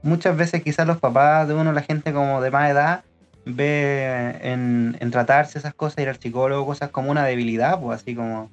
[0.03, 3.05] muchas veces quizás los papás de uno, la gente como de más edad,
[3.45, 8.15] ve en, en tratarse esas cosas, ir al psicólogo, cosas como una debilidad, pues así
[8.15, 8.51] como,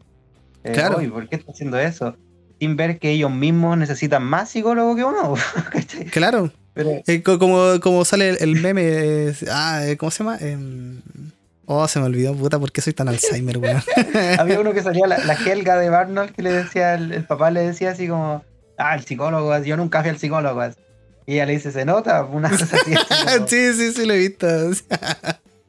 [0.63, 0.97] eh, Claro.
[0.97, 2.15] "Oy, ¿por qué está haciendo eso?
[2.63, 5.33] Sin ver que ellos mismos necesitan más psicólogo que uno.
[5.71, 6.05] ¿cachai?
[6.05, 10.37] Claro, Pero, eh, co- como, como sale el, meme, eh, ah, eh, ¿cómo se llama?
[10.39, 11.01] Em,
[11.65, 13.83] oh, se me olvidó, puta, ¿por qué soy tan Alzheimer, weón?
[14.39, 17.51] había uno que salía, la, la Helga de Barnold, que le decía, el, el papá
[17.51, 18.45] le decía así como,
[18.77, 20.61] ah, el psicólogo, yo nunca fui al psicólogo.
[20.61, 20.77] así.
[21.25, 22.93] Y ella le dice, se nota, una cosa así.
[23.47, 24.47] sí, sí, sí, lo he visto.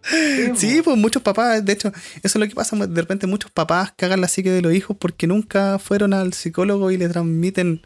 [0.08, 3.50] Sí, Sí, pues muchos papás, de hecho, eso es lo que pasa, de repente muchos
[3.50, 7.80] papás cagan la psique de los hijos porque nunca fueron al psicólogo y le transmiten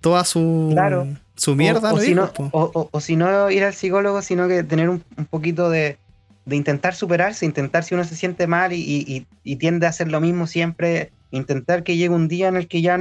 [0.00, 1.06] toda su, Claro.
[1.36, 2.48] su mierda a o, si no, po.
[2.52, 5.96] o, o- o si no ir al psicólogo, sino que tener un, un poquito de,
[6.44, 10.20] de intentar superarse, intentar si uno se siente mal y, y- tiende a hacer lo
[10.20, 12.98] mismo siempre, intentar que llegue un día en el que ya,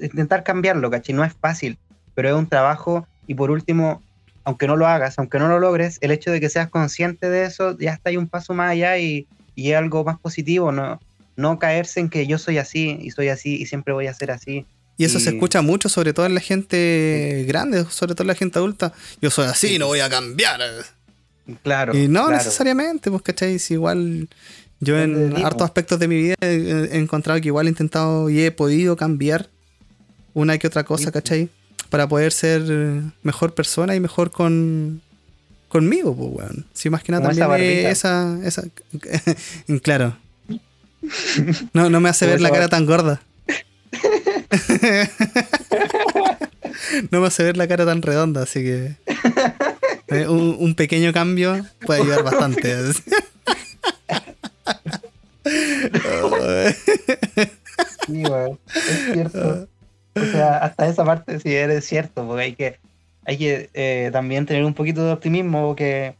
[0.00, 1.14] intentar cambiarlo, ¿cachai?
[1.14, 1.78] No es fácil,
[2.14, 4.02] pero es un trabajo y por último,
[4.44, 7.44] aunque no lo hagas, aunque no lo logres, el hecho de que seas consciente de
[7.46, 11.00] eso, ya está ahí un paso más allá y, y es algo más positivo, ¿no?
[11.36, 14.30] No caerse en que yo soy así y soy así y siempre voy a ser
[14.30, 14.66] así.
[14.96, 18.34] Y eso se escucha mucho, sobre todo en la gente grande, sobre todo en la
[18.36, 18.92] gente adulta.
[19.20, 20.60] Yo soy así, no voy a cambiar.
[21.62, 21.96] Claro.
[21.96, 22.36] Y no claro.
[22.36, 23.58] necesariamente, pues, ¿cachai?
[23.58, 24.28] Si igual
[24.80, 25.64] yo en hartos po.
[25.64, 29.48] aspectos de mi vida he, he encontrado que igual he intentado y he podido cambiar
[30.32, 31.10] una que otra cosa, Sí.
[31.10, 31.48] ¿cachai?
[31.94, 32.62] Para poder ser
[33.22, 35.00] mejor persona y mejor con
[35.68, 36.66] conmigo, pues, weón.
[36.72, 38.64] Si más que nada Como también esa, esa,
[39.80, 40.16] claro.
[41.72, 43.22] No, no me hace ver la cara tan gorda.
[47.12, 48.96] no me hace ver la cara tan redonda, así que
[50.08, 52.74] eh, un, un pequeño cambio puede ayudar bastante.
[58.06, 59.68] Sí, weón, es cierto.
[60.16, 62.78] O sea, hasta esa parte sí eres cierto, porque hay que,
[63.26, 66.14] hay que eh, también tener un poquito de optimismo, porque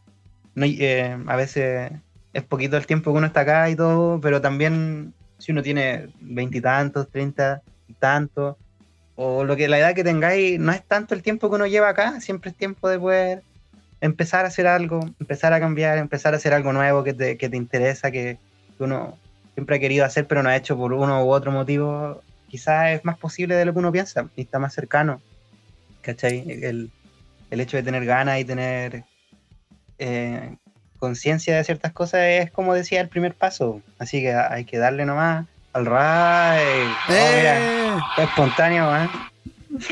[0.53, 1.91] no, eh, a veces
[2.33, 6.09] es poquito el tiempo que uno está acá y todo, pero también si uno tiene
[6.19, 8.57] veintitantos, treinta y tantos,
[9.15, 11.89] o lo que la edad que tengáis, no es tanto el tiempo que uno lleva
[11.89, 13.43] acá, siempre es tiempo de poder
[14.01, 17.49] empezar a hacer algo, empezar a cambiar, empezar a hacer algo nuevo que te, que
[17.49, 18.37] te interesa, que
[18.79, 19.17] uno
[19.53, 22.21] siempre ha querido hacer, pero no ha hecho por uno u otro motivo,
[22.55, 25.21] quizás es más posible de lo que uno piensa y está más cercano.
[26.01, 26.43] ¿Cachai?
[26.49, 26.89] El,
[27.51, 29.03] el hecho de tener ganas y tener
[29.97, 30.55] eh,
[30.99, 33.81] conciencia de ciertas cosas es como decía el primer paso.
[33.99, 36.87] Así que hay que darle nomás al ray.
[37.09, 37.99] Oh, mira, ¡Eh!
[38.15, 39.09] qué espontáneo, ¿eh?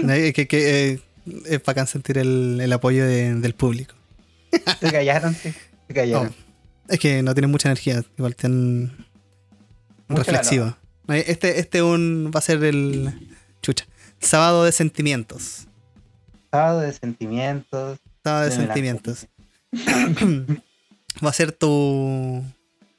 [0.07, 0.99] Eh, que, que, eh,
[1.45, 3.93] es bacán sentir el, el apoyo de- del público.
[4.79, 5.53] Se callaron, sí.
[5.87, 6.27] Se callaron.
[6.29, 8.91] Oh, es que no tienen mucha energía, igual tienen
[10.07, 10.77] Mucha reflexiva.
[11.07, 13.29] Este, este un, va a ser el
[13.61, 13.85] chucha.
[14.19, 15.67] Sábado de sentimientos.
[16.51, 17.99] Sábado de sentimientos.
[18.23, 19.27] Sábado de sentimientos.
[21.23, 22.43] va a ser tu,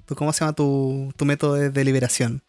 [0.06, 0.14] tu.
[0.14, 0.52] ¿Cómo se llama?
[0.52, 2.42] Tu, tu método de, de liberación.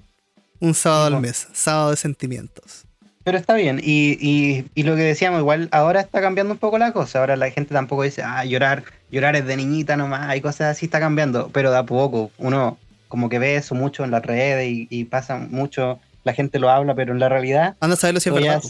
[0.59, 1.47] Un sábado al mes.
[1.53, 2.85] Sábado de sentimientos.
[3.25, 6.77] Pero está bien, y, y, y lo que decíamos, igual ahora está cambiando un poco
[6.77, 7.19] la cosa.
[7.19, 10.85] Ahora la gente tampoco dice, ah, llorar, llorar es de niñita nomás, hay cosas así,
[10.85, 12.29] está cambiando, pero da poco.
[12.37, 12.77] Uno
[13.15, 16.69] como que ve eso mucho en las redes y, y pasa mucho, la gente lo
[16.69, 18.61] habla, pero en la realidad Anda a saberlo si es verdad.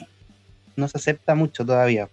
[0.75, 2.07] no se acepta mucho todavía.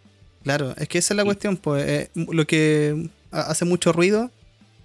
[0.45, 1.27] Claro, es que esa es la Sí.
[1.27, 1.85] cuestión, pues.
[1.87, 4.31] eh, lo que ha- hace mucho ruido,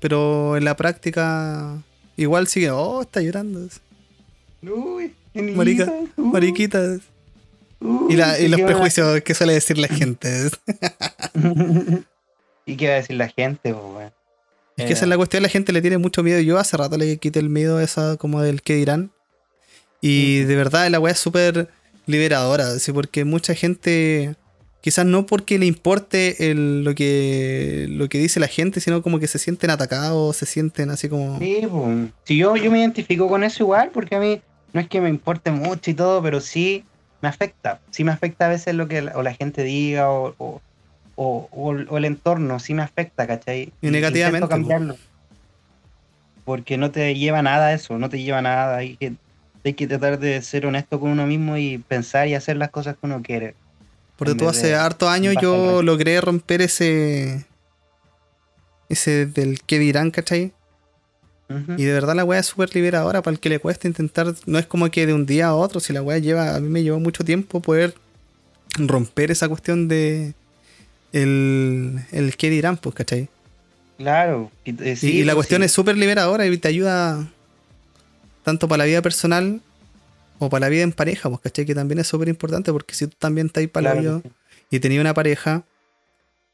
[0.01, 1.77] pero en la práctica
[2.17, 3.61] igual sigue, oh, está llorando.
[4.61, 6.99] Uy, Marica, uy, Mariquitas.
[8.09, 10.49] Y, la- y ¿qué los prejuicios que suele decir la gente.
[12.65, 13.71] ¿Y qué va a decir la gente?
[13.71, 14.11] weón?
[14.77, 16.39] Es que esa es la cuestión, la gente le tiene mucho miedo.
[16.39, 19.11] Yo hace rato le quité el miedo a esa como del que dirán.
[20.01, 21.69] Y de verdad la weá es súper
[22.05, 24.35] liberadora, así, porque mucha gente,
[24.81, 29.19] quizás no porque le importe el- lo, que, lo que dice la gente, sino como
[29.19, 31.37] que se sienten atacados, se sienten así como...
[31.39, 32.09] Sí, pues.
[32.23, 34.39] Sí, yo, yo me identifico con eso igual, porque a mí
[34.73, 36.85] no es que me importe mucho y todo, pero sí
[37.21, 37.81] me afecta.
[37.89, 40.61] Sí me afecta a veces lo que la, o la gente diga o, o,
[41.17, 43.73] o- o el- o el entorno, sí me afecta, ¿cachai?
[43.81, 44.95] Y negativamente, Intento cambiarlo.
[46.45, 48.77] Porque no te lleva a nada eso, no te lleva nada.
[48.77, 49.13] Hay que,
[49.65, 52.93] hay que tratar de ser honesto con uno mismo y pensar y hacer las cosas
[52.95, 53.53] que uno quiere.
[54.15, 57.45] Porque tú hace hartos años yo logré romper ese...
[58.89, 60.53] Ese del que dirán, ¿cachai?
[61.77, 64.33] Y de verdad la weá es súper liberadora para el que le cuesta intentar.
[64.45, 66.55] No es como que de un día a otro, si la weá lleva.
[66.55, 67.93] A mí me llevó mucho tiempo poder
[68.77, 70.33] romper esa cuestión de.
[71.13, 73.29] El, el qué dirán, pues, ¿cachai?
[73.97, 74.51] Claro.
[74.65, 77.27] Eh, y, la pues cuestión es súper liberadora y te ayuda
[78.43, 79.61] tanto para la vida personal
[80.39, 81.65] o para la vida en pareja, pues, ¿cachai?
[81.65, 84.21] Que también es súper importante porque si tú también estás para la vida
[84.69, 85.63] y tenías una pareja,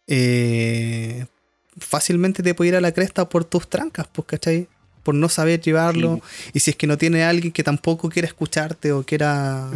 [0.08, 1.26] eh,
[1.78, 4.68] fácilmente te puede ir a la cresta por tus trancas, pues, ¿cachai?
[5.04, 6.22] Por no saber llevarlo.
[6.54, 9.70] Y si es que no tiene alguien que tampoco quiera escucharte o quiera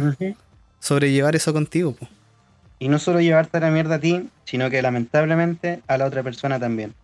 [0.80, 2.10] sobrellevar eso contigo, pues.
[2.78, 6.22] Y no solo llevarte a la mierda a ti, sino que lamentablemente a la otra
[6.22, 6.94] persona también.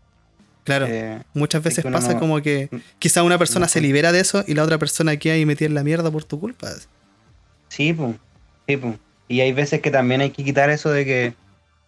[0.65, 4.55] Claro, eh, muchas veces pasa como que quizá una persona se libera de eso y
[4.55, 6.71] la otra persona queda ahí metida en la mierda por tu culpa.
[7.69, 8.17] Sí, pues.
[8.67, 8.95] Sí, pues.
[9.29, 11.35] Y hay veces que también hay que quitar eso de que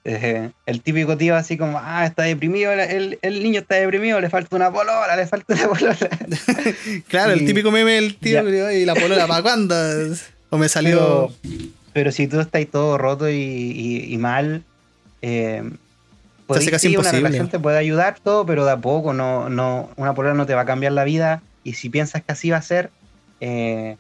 [0.05, 4.55] eh, el típico tío así como, ah, está deprimido, el, niño está deprimido, le falta
[4.55, 5.97] una polola, le falta una polola.
[7.09, 9.75] claro, el típico meme del tío y la polola, ¿para cuándo?
[10.51, 11.33] O me salió...
[11.43, 11.76] Pero,
[12.13, 14.63] si tú estás todo roto y, mal,
[15.23, 15.63] eh,
[16.71, 20.35] casi una relación te puede ayudar todo, pero de a poco, no, no, una polola
[20.35, 21.43] no te va a cambiar la vida.
[21.65, 22.91] Y si piensas que así va a ser,
[23.41, 23.97] eh,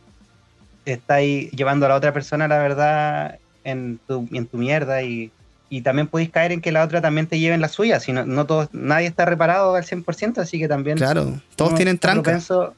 [0.85, 5.33] estáis llevando a la otra persona, la verdad, en tu, en tu mierda y,
[5.83, 8.01] también podéis caer en que la otra también te lleve en la suya.
[8.01, 10.97] Si no, no todos, nadie está reparado al 100%, así que también.
[10.97, 12.23] Claro, todos tienen tranca.
[12.23, 12.75] Propenso,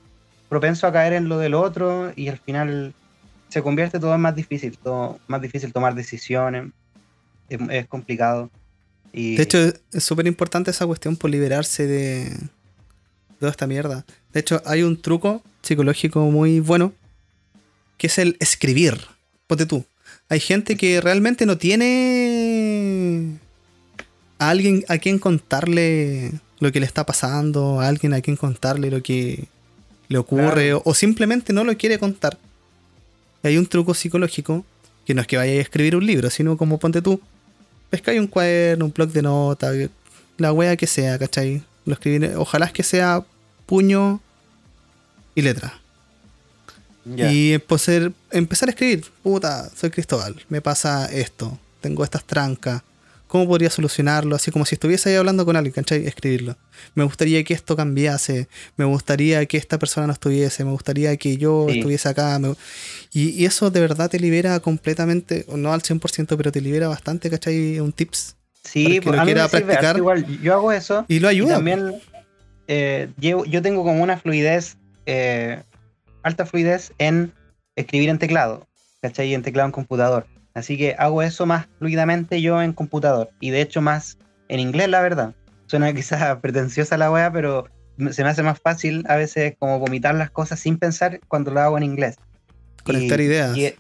[0.49, 2.95] propenso a caer en lo del otro y al final
[3.49, 6.71] se convierte todo en más difícil, todo más difícil tomar decisiones.
[7.49, 8.51] es complicado.
[9.13, 12.31] De hecho, es súper importante esa cuestión por liberarse de
[13.41, 14.05] toda esta mierda.
[14.33, 16.93] De hecho, hay un truco psicológico muy bueno
[17.97, 18.99] que es el escribir.
[19.47, 19.85] Ponte tú.
[20.29, 23.39] Hay gente que realmente no tiene
[24.39, 28.91] a alguien a quien contarle lo que le está pasando, a alguien a quien contarle
[28.91, 29.49] lo que
[30.09, 32.39] le ocurre, o, simplemente no lo quiere contar.
[33.43, 34.65] Hay un truco psicológico
[35.07, 37.21] que no es que vaya a escribir un libro, sino como ponte tú,
[37.91, 39.91] pescáis un cuaderno, un blog de notas,
[40.37, 41.63] la wea que sea, ¿cachai?
[41.87, 43.25] Lo escribí, ojalá es que sea
[43.67, 44.21] puño
[45.35, 45.81] y letra.
[47.07, 52.83] Y poder empezar a escribir, puta, soy Cristóbal, me pasa esto, tengo estas trancas,
[53.29, 54.35] ¿cómo podría solucionarlo?
[54.35, 56.07] Así como si estuviese ahí hablando con alguien, ¿cachai?
[56.07, 56.57] Escribirlo.
[56.95, 61.37] Me gustaría que esto cambiase, me gustaría que esta persona no estuviese, me gustaría que
[61.37, 62.41] yo estuviese acá.
[63.13, 67.79] Y, eso de verdad te libera completamente, no al 100%, pero te libera bastante, ¿cachai?
[67.79, 68.35] Un tips.
[68.65, 69.97] Sí, porque pues, lo practicar.
[69.97, 71.05] Igual, yo hago eso.
[71.09, 71.55] Y lo ayuda.
[71.55, 72.01] también
[72.67, 74.77] eh, yo, yo, tengo como una fluidez,
[75.07, 75.63] eh,
[76.23, 77.33] alta fluidez en
[77.77, 78.67] escribir en teclado,
[79.01, 79.33] ¿cachai?
[79.33, 80.27] En teclado en computador.
[80.59, 83.31] Así que hago eso más fluidamente yo en computador.
[83.41, 85.35] Y de hecho más en inglés, la verdad.
[85.67, 87.67] Suena quizás pretenciosa la wea, pero
[88.11, 91.61] se me hace más fácil a veces como vomitar las cosas sin pensar cuando lo
[91.61, 92.17] hago en inglés.
[92.85, 93.57] Conectar ideas.
[93.57, 93.75] Y,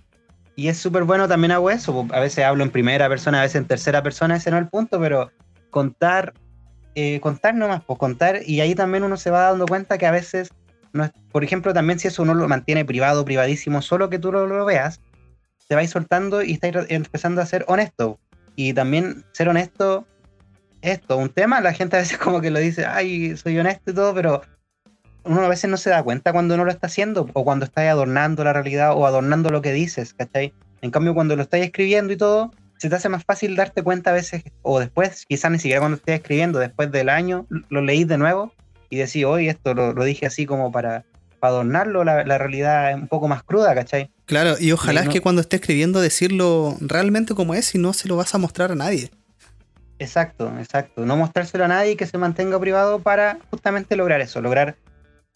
[0.68, 2.06] es súper bueno también hago eso.
[2.12, 4.68] A veces hablo en primera persona, a veces en tercera persona, ese no es el
[4.68, 5.30] punto, pero
[5.70, 6.34] contar,
[6.96, 8.40] eh, contar nomás, pues contar.
[8.44, 10.48] Y ahí también uno se va dando cuenta que a veces,
[10.92, 14.32] no es, por ejemplo, también si eso uno lo mantiene privado, privadísimo, solo que tú
[14.32, 15.00] lo, lo veas,
[15.68, 18.18] te vais soltando y estáis empezando a ser honesto.
[18.56, 20.06] Y también ser honesto,
[20.82, 23.94] esto, un tema, la gente a veces como que lo dice, ay, soy honesto y
[23.94, 24.42] todo, pero
[25.24, 27.88] uno a veces no se da cuenta cuando no lo está haciendo o cuando está
[27.88, 30.54] adornando la realidad o adornando lo que dices, ¿cachai?
[30.80, 34.10] En cambio, cuando lo estáis escribiendo y todo, se te hace más fácil darte cuenta
[34.10, 38.06] a veces, o después, quizás ni siquiera cuando estés escribiendo, después del año, lo leís
[38.08, 38.52] de nuevo
[38.88, 41.04] y decís, hoy esto lo, dije así como para,
[41.40, 44.10] adornarlo, la, la, realidad es un poco más cruda, ¿cachai?
[44.28, 48.08] Claro, y ojalá es que cuando esté escribiendo decirlo realmente como es y no se
[48.08, 49.10] lo vas a mostrar a nadie.
[49.98, 51.06] Exacto, exacto.
[51.06, 54.76] No mostrárselo a nadie y que se mantenga privado para justamente lograr eso, lograr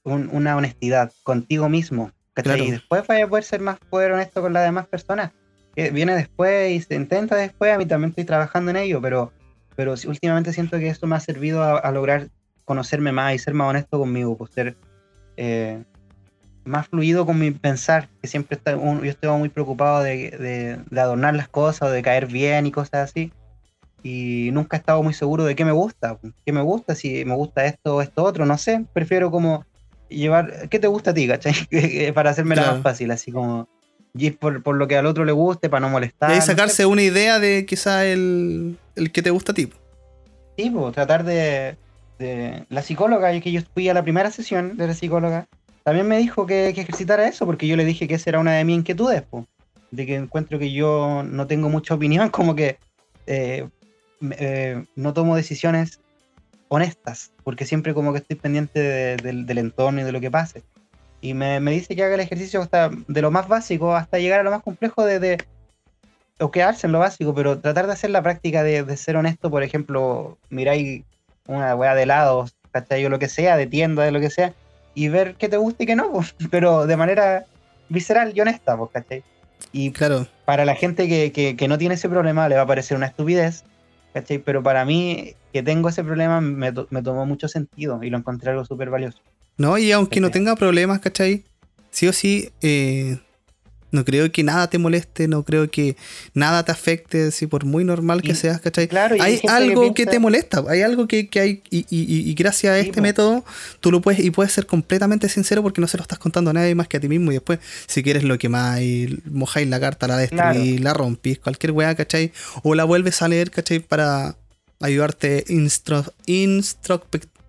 [0.05, 2.13] una honestidad contigo mismo.
[2.37, 5.33] Y después vaya a poder ser más poder honesto con las demás personas.
[5.75, 9.33] Que viene después y se intenta después, a mí también estoy trabajando en ello, pero,
[9.75, 12.29] pero últimamente siento que esto me ha servido a, lograr
[12.67, 14.77] conocerme más y ser más honesto conmigo, por ser
[15.39, 15.83] eh,
[16.65, 21.49] más fluido con mi pensar, que siempre está, yo estoy muy preocupado de, adornar las
[21.49, 23.33] cosas, o de caer bien y cosas así.
[24.03, 27.35] Y nunca he estado muy seguro de qué me gusta, qué me gusta, si me
[27.35, 28.85] gusta esto o esto otro, no sé.
[28.93, 29.65] Prefiero como
[30.09, 31.55] llevar, ¿qué te gusta a ti, cachai?
[32.15, 33.69] para hacerme la más fácil, así como
[34.15, 36.37] ir por, lo que al otro le guste, para no molestar.
[36.37, 39.73] Y sacarse una idea de quizá el, el que te gusta a ti.
[40.57, 41.77] Sí, pues tratar de,
[42.19, 42.65] de...
[42.69, 45.47] La psicóloga, que yo fui a la primera sesión de la psicóloga,
[45.85, 48.53] también me dijo que, que, ejercitara eso, porque yo le dije que esa era una
[48.53, 49.25] de mis inquietudes,
[49.91, 52.79] de que encuentro que yo no tengo mucha opinión, como que
[53.27, 53.69] eh,
[54.39, 56.01] eh, no tomo decisiones
[56.69, 58.81] honestas, porque siempre como que estoy pendiente
[59.17, 60.63] del entorno y de lo que pase.
[61.21, 64.43] Y me, dice que haga el ejercicio hasta de lo más básico hasta llegar a
[64.43, 65.39] lo más complejo de, de
[66.53, 70.39] quedarse en lo básico, pero tratar de hacer la práctica de, ser honesto, por ejemplo,
[70.51, 71.05] miráis
[71.47, 73.07] una weá de helados ¿cachai?
[73.09, 74.55] Lo que sea, de tienda, de lo que sea,
[74.95, 77.45] y ver qué te gusta y qué no, pues, pero de manera
[77.89, 79.23] visceral y honesta, pues, ¿cachai?
[79.73, 80.27] Y Claro.
[80.45, 83.07] para la gente que, que- que no tiene ese problema le va a parecer una
[83.07, 83.65] estupidez,
[84.13, 84.39] ¿cachai?
[84.39, 88.19] Pero para mí, que tengo ese problema, me, to- me tomó mucho sentido y lo
[88.19, 89.19] encontré algo súper valioso.
[89.57, 91.45] No, y aunque no tenga problemas, ¿cachai?
[91.91, 93.19] Sí o sí, eh,
[93.93, 95.97] no creo que nada te moleste, no creo que
[96.35, 98.89] nada te afecte, si por muy normal que Y- seas, ¿cachai?
[98.89, 101.87] Claro, y hay gente algo que, piensa- te molesta, hay algo que, que hay, y,
[101.91, 103.45] y- y gracias a este método,
[103.81, 106.55] tú lo puedes, y puedes ser completamente sincero porque no se lo estás contando a
[106.55, 110.09] nadie más que a ti mismo, y después, si quieres lo quemáis, mojáis la carta,
[110.09, 110.41] la destruís,
[110.81, 110.83] Claro.
[110.83, 112.33] la rompís, cualquier weá, ¿cachai?
[112.63, 113.79] O la vuelves a leer, ¿cachai?
[113.81, 114.37] Para
[114.81, 117.03] ayudarte instro, instro-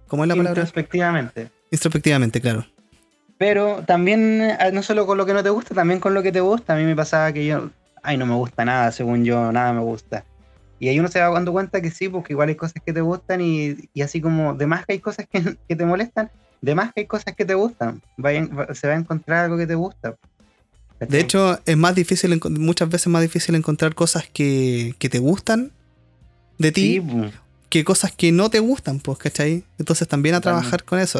[0.07, 0.61] ¿cómo es la palabra?
[0.61, 1.49] Introspectivamente.
[1.71, 2.67] Introspectivamente, claro.
[3.43, 6.31] Pero también, eh, no solo con lo que no te gusta, también con lo que
[6.31, 6.75] te gusta.
[6.75, 7.71] A mí me pasaba que yo,
[8.01, 10.23] ay, no me gusta nada, según yo, nada me gusta.
[10.79, 13.01] Y ahí uno se va dando cuenta que sí, porque igual hay cosas que te
[13.01, 16.73] gustan y, y así como de más que hay cosas que, que te molestan, de
[16.73, 18.01] más que hay cosas que te gustan.
[18.15, 20.15] Vayan- se va a encontrar algo que te gusta.
[21.01, 25.73] De hecho, es más difícil, muchas veces más difícil encontrar cosas que, que te gustan
[26.59, 27.31] de ti sí,
[27.69, 29.65] que cosas que no te gustan, pues, ¿cachai?
[29.77, 31.19] Entonces también a trabajar con eso.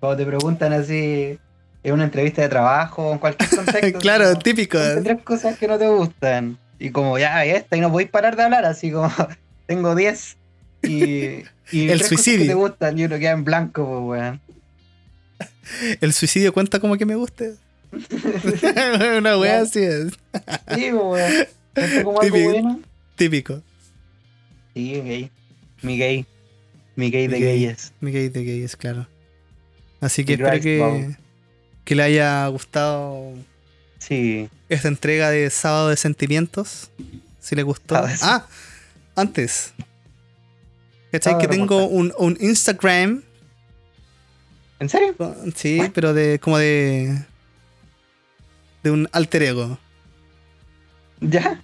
[0.00, 1.38] Cuando te preguntan así
[1.82, 3.98] en una entrevista de trabajo o en cualquier contexto.
[4.00, 4.78] claro, así típico.
[4.78, 6.58] "Ponte tres cosas que no te gustan.
[6.78, 9.10] Y como ya, esta, y no podéis parar de hablar, así como
[9.66, 10.36] tengo 10
[10.84, 11.42] y,
[11.72, 12.40] y El suicidio.
[12.42, 14.40] que te gustan y uno queda en blanco, pues weón.
[16.00, 17.54] El suicidio cuenta como que me guste.
[17.92, 19.42] Una Claro.
[19.62, 20.12] así es.
[20.74, 22.04] Sí, pues weón.
[22.04, 22.50] Como algo Típico.
[22.52, 22.80] bueno.
[23.16, 23.62] Típico.
[24.74, 25.30] Sí, gay.
[25.82, 26.26] Mi gay.
[26.96, 27.62] Mi gay de Mi gay.
[27.64, 27.92] gayes.
[28.00, 29.06] Mi gay de gay es claro.
[30.00, 31.16] Así que espero que,
[31.84, 33.32] que le haya gustado
[33.98, 34.48] Sí.
[34.68, 36.90] esta entrega de Sábado de Sentimientos.
[37.40, 37.96] Si le gustó.
[38.22, 38.46] Ah,
[39.16, 39.72] antes.
[41.10, 41.38] ¿Cachai?
[41.38, 43.22] Que tengo un, un Instagram.
[44.80, 45.14] ¿En serio?
[45.56, 47.24] Sí, pero de como de.
[48.82, 49.78] De un alter ego.
[51.20, 51.60] ¿Ya?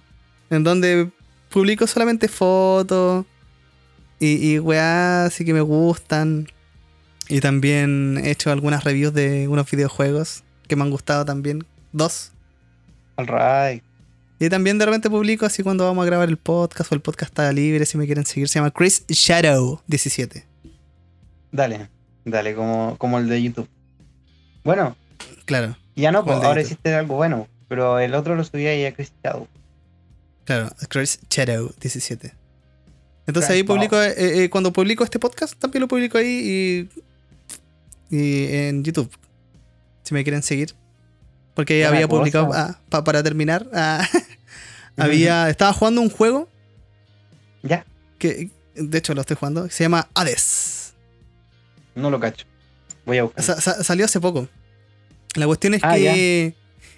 [0.49, 1.09] En donde
[1.49, 3.25] publico solamente fotos.
[4.19, 6.47] Y, y weá, así que me gustan.
[7.27, 11.65] Y también he hecho algunas reviews de unos videojuegos que me han gustado también.
[11.91, 12.31] Dos.
[13.17, 13.83] Alright.
[14.39, 17.31] Y también de repente publico así cuando vamos a grabar el podcast o el podcast
[17.31, 18.49] está libre si me quieren seguir.
[18.49, 20.45] Se llama Chris Shadow 17.
[21.51, 21.89] Dale.
[22.25, 23.69] Dale, como, como el de YouTube.
[24.63, 24.95] Bueno,
[25.45, 26.65] Claro, ya no, pues ahora YouTube.
[26.65, 27.47] hiciste algo bueno.
[27.67, 29.47] Pero el otro lo subí ahí a Cristiano.
[30.43, 30.69] claro.
[30.89, 32.33] Chris Shadow 17.
[33.27, 34.11] Entonces Chris ahí publico, Shadow.
[34.17, 36.89] eh, eh, cuando publico este podcast, también lo publico ahí y,
[38.09, 39.09] y en YouTube.
[40.03, 40.73] Si me quieren seguir.
[41.53, 42.19] Porque había cosa.
[42.19, 44.05] publicado, ah, pa- para terminar, ah,
[44.97, 46.49] había, estaba jugando un juego
[47.63, 47.85] Ya,
[48.19, 50.93] que, de hecho lo estoy jugando, que se llama Hades.
[51.95, 52.45] no lo cacho.
[53.05, 53.43] Voy a buscar.
[53.43, 54.47] Sa- sa- salió hace poco.
[55.35, 56.47] La cuestión es Ah, que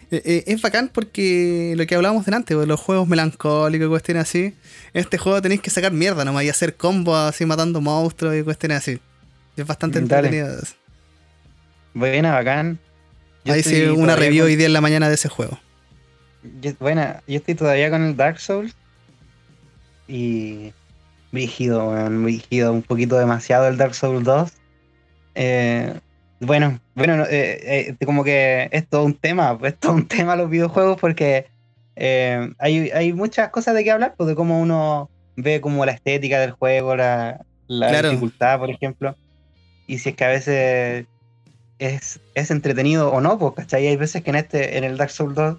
[0.10, 4.24] eh, eh, es bacán porque lo que hablábamos delante, de los juegos melancólicos y cuestiones
[4.24, 4.40] así.
[4.94, 8.42] En este juego tenéis que sacar mierda nomás y hacer combos así matando monstruos y
[8.44, 9.00] cuestiones así.
[9.56, 10.28] Es bastante Dale.
[10.30, 10.62] entretenido.
[11.98, 12.80] Buena, bacán.
[13.44, 15.58] Yo Ahí hice una review con- hoy día en la mañana de ese juego.
[16.62, 18.76] yo- buena, yo estoy todavía con el Dark Souls.
[20.08, 20.74] Y.
[21.32, 22.72] Brígido, weón, brígido.
[22.72, 24.52] Un poquito demasiado el Dark Souls 2.
[25.36, 25.94] Eh,
[26.40, 30.36] bueno, bueno, no, eh, eh, como que es todo un tema, es todo un tema
[30.36, 31.48] los videojuegos porque
[31.96, 35.92] eh, hay, hay muchas cosas de qué hablar, pues de cómo uno ve como la
[35.94, 38.10] estética del juego, la, la Claro.
[38.10, 39.16] dificultad, por ejemplo.
[39.88, 41.06] Y si es que a veces
[41.80, 43.88] es, es entretenido o no, pues, ¿cachai?
[43.88, 45.58] Hay veces que en este, en el Dark Souls 2,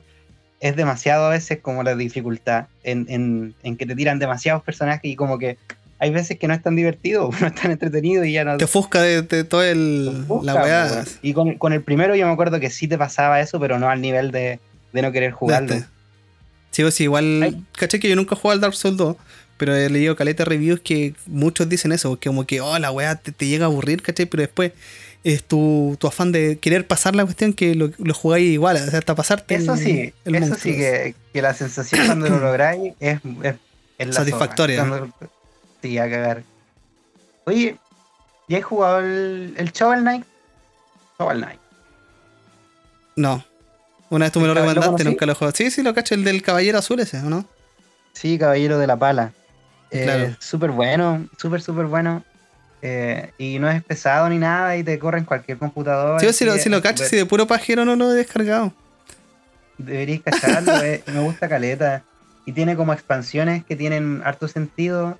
[0.61, 5.05] es demasiado a veces como la dificultad en, en, en que te tiran demasiados personajes
[5.05, 5.57] y como que
[6.01, 8.65] hay veces que no es tan divertido, no es tan entretenido y ya no Te
[8.65, 10.27] ofusca de, de todo el.
[10.43, 10.87] la weá.
[10.93, 11.07] weón.
[11.23, 13.89] Y con, con el primero yo me acuerdo que sí te pasaba eso, pero no
[13.89, 14.61] al nivel de,
[14.93, 15.77] de no querer jugarlo.
[16.71, 17.43] Sí, pues sí, igual.
[17.43, 17.65] Ay.
[17.73, 19.17] Caché que yo nunca jugado al Dark Souls 2.
[19.57, 23.17] Pero he leído caleta reviews que muchos dicen eso, que como que, oh, la weá
[23.17, 24.27] te, te llega a aburrir, ¿cachai?
[24.27, 24.71] Pero después
[25.25, 28.91] es tu, tu afán de querer pasar la cuestión que lo, lo jugáis igual, o
[28.91, 30.73] sea, hasta pasarte Eso el- sí, el eso monstruo.
[30.75, 33.55] sí que, que la sensación cuando lo lográis es, es,
[33.99, 34.79] es la Satisfactoria.
[34.87, 35.13] Cuando-
[35.83, 36.43] sí, a cagar.
[37.47, 37.77] Oye,
[38.49, 40.25] ¿ya has jugado el, el Shovel Knight?
[41.19, 41.61] Shovel Knight.
[43.17, 43.45] No.
[44.11, 45.55] Una vez tú me lo ¿Lo recomendaste, nunca lo he jugado.
[45.55, 47.45] Sí, sí, lo cacho, el del caballero azul ese, ¿o no?
[48.13, 49.33] Sí, Caballero de la Pala.
[49.91, 50.37] Eh, Claro.
[50.41, 52.25] Súper bueno, súper, súper bueno.
[52.81, 56.21] Eh, y no es pesado ni nada y te corre en cualquier computador.
[56.21, 58.73] Sí, sí, lo, cacho, súper- si de puro pajero no lo he descargado.
[59.79, 62.03] Deberíais cacharlo, eh, me gusta caleta.
[62.47, 65.19] Y tiene como expansiones que tienen harto sentido.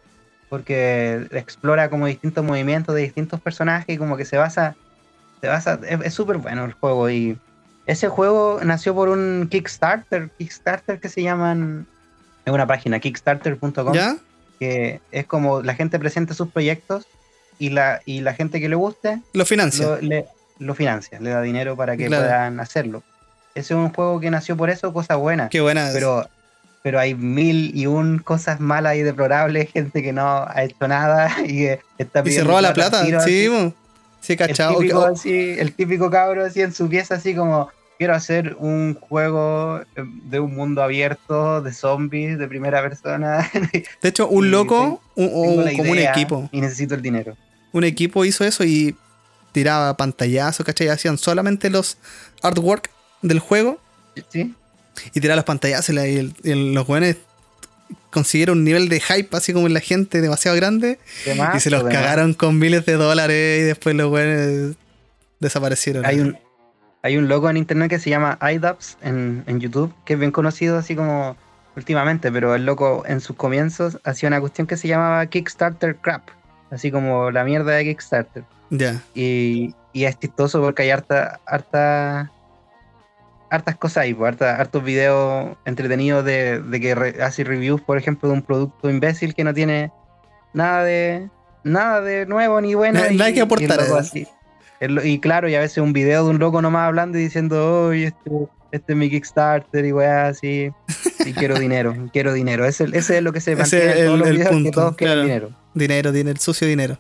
[0.49, 4.77] porque explora como distintos movimientos de distintos personajes y como que se basa,
[5.43, 7.37] se basa, es súper bueno el juego y
[7.85, 11.87] ese juego nació por un Kickstarter, Kickstarter que se llaman,
[12.47, 13.93] es una página, kickstarter.com,
[14.59, 17.05] que es como la gente presenta sus proyectos
[17.59, 19.87] y la, y la gente que le guste lo financia.
[19.87, 20.27] Lo, le,
[20.59, 23.03] lo financia, le da dinero para que puedan hacerlo.
[23.55, 25.49] Ese es un juego que nació por eso, cosa buena.
[25.49, 25.91] Qué buena.
[25.93, 26.29] Pero,
[26.83, 31.31] pero hay mil y un cosas malas y deplorables, gente que no ha hecho nada
[31.47, 31.67] y
[31.99, 33.49] está Y se roba la plata, sí,
[34.21, 34.73] sí, cachado.
[34.73, 38.95] El típico, así, el típico cabro así en su pieza, así como quiero hacer un
[38.95, 43.51] juego eh, de un mundo abierto de zombies de primera persona.
[44.03, 45.29] De hecho, un loco, un,
[45.77, 46.49] como un equipo.
[46.53, 47.37] Y necesito el dinero.
[47.73, 48.97] Un equipo hizo eso y
[49.53, 50.89] tiraba pantallazos, ¿cachai?
[50.89, 51.99] Hacían solamente los
[52.43, 52.91] artwork
[53.23, 53.81] del juego.
[54.31, 54.55] Sí.
[55.15, 56.35] Y tiraba las pantallazos y,
[56.75, 57.17] los jóvenes
[58.11, 60.99] consiguieron un nivel de hype así como en la gente demasiado grande.
[61.55, 64.77] y se los cagaron con miles de dólares y después los jóvenes
[65.41, 66.05] desaparecieron.
[66.05, 66.39] Hay un,
[67.03, 70.33] hay un loco en internet que se llama iDubbbz en, en YouTube, que es bien
[70.33, 71.37] conocido así como
[71.77, 76.29] últimamente, pero el loco en sus comienzos hacía una cuestión que se llamaba Kickstarter Crap,
[76.71, 78.45] así como la mierda de Kickstarter.
[78.71, 79.03] Ya.
[79.15, 82.31] Y, y, es chistoso porque hay harta, harta,
[83.51, 86.93] hartas cosas ahí, pues, harta, hartos videos entretenidos de, de que
[87.23, 89.91] hace reviews, por ejemplo, de un producto imbécil que no tiene
[90.53, 91.29] nada de
[91.65, 93.01] nada de nuevo ni bueno.
[93.13, 93.81] Nada, que aportar.
[93.81, 94.27] así.
[94.81, 98.07] Y claro, y a veces un video de un loco nomás hablando y diciendo, oye,
[98.07, 98.31] este,
[98.71, 100.71] este, es mi Kickstarter y weá, así.
[101.25, 102.65] Y quiero dinero, quiero dinero.
[102.65, 105.23] Ese, ese, es lo que se mantiene en todos los videos, punto, que todos quieren
[105.23, 105.51] dinero.
[105.75, 106.99] Dinero, dinero, sucio dinero.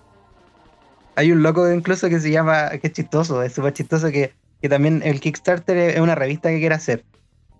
[1.17, 4.69] Hay un loco incluso que se llama, que es chistoso, es súper chistoso, que, que
[4.69, 7.05] también el Kickstarter es una revista que quiere hacer.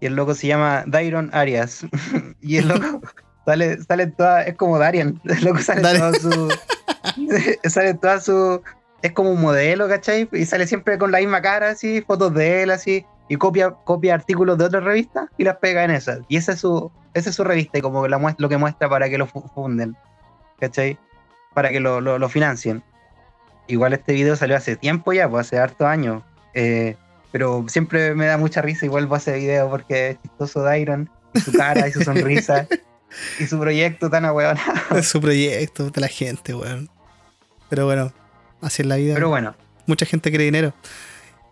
[0.01, 1.85] Y el loco se llama Dairon Arias.
[2.41, 3.03] y el loco
[3.47, 5.21] sale, sale toda, es como Darian.
[5.25, 6.49] El loco sale toda su.
[7.65, 8.63] sale toda su
[9.03, 10.29] es como un modelo, ¿cachai?
[10.33, 14.15] Y sale siempre con la misma cara, así, fotos de él, así, y copia, copia
[14.15, 16.21] artículos de otras revistas y las pega en esas.
[16.29, 18.89] Y esa es su, esa es su revista y como la muestra, lo que muestra
[18.89, 19.97] para que lo funden,
[20.59, 20.99] ¿cachai?
[21.55, 22.83] Para que lo, lo, financien.
[23.67, 26.23] Igual este video salió hace tiempo ya, pues hace harto años.
[26.55, 26.97] Eh,
[27.33, 31.41] pero siempre me da mucha risa igual ese video porque es chistoso de Iron, y
[31.41, 32.67] su cara y su sonrisa.
[33.39, 35.03] y su proyecto tan ahueonado.
[35.03, 36.91] Su proyecto de la gente, weón.
[37.69, 38.13] Pero bueno,
[38.61, 39.15] Así es la vida.
[39.15, 39.55] Pero bueno.
[39.87, 40.75] Mucha gente quiere dinero.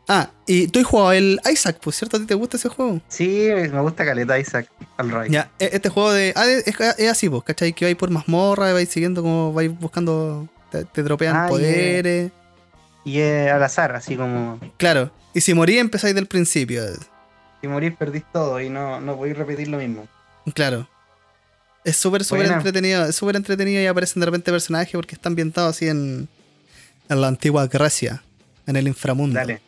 [0.09, 3.01] Ah, y tú has jugado el Isaac, pues cierto, ¿a ti te gusta ese juego?
[3.09, 6.33] Sí, me gusta Caleta Isaac, al Ya, e, este juego de.
[6.37, 7.73] Ah, es, así, pues, ¿cachai?
[7.73, 10.49] Que vais por mazmorra, vais siguiendo como vais buscando.
[10.71, 12.31] Te, dropean ah, poderes.
[13.05, 14.61] Y es al azar, así como.
[14.77, 15.11] Claro.
[15.35, 16.83] Y si morís, empezáis del principio.
[17.61, 20.07] Si morís, perdís todo y no, no podéis repetir lo mismo.
[20.55, 20.89] Claro.
[21.85, 23.07] Es súper, súper entretenido.
[23.07, 26.29] Es súper entretenido y aparecen de repente personajes porque está ambientado así en
[27.09, 28.23] en la antigua Grecia,
[28.67, 29.39] en el inframundo.
[29.39, 29.61] Dale.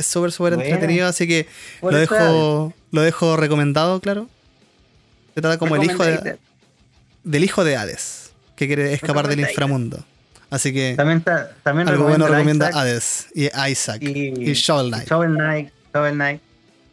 [0.00, 1.46] Es súper, súper entretenido, así que
[1.82, 4.28] lo dejo, lo dejo recomendado, claro.
[5.34, 6.38] Se trata como el hijo de,
[7.22, 10.04] del hijo de Hades, que quiere escapar del inframundo.
[10.50, 11.22] Así que también,
[11.62, 15.08] también algo bueno recomienda Hades y Isaac y, y Shovel Knight.
[15.08, 16.40] Shovel Knight, Shovel Knight.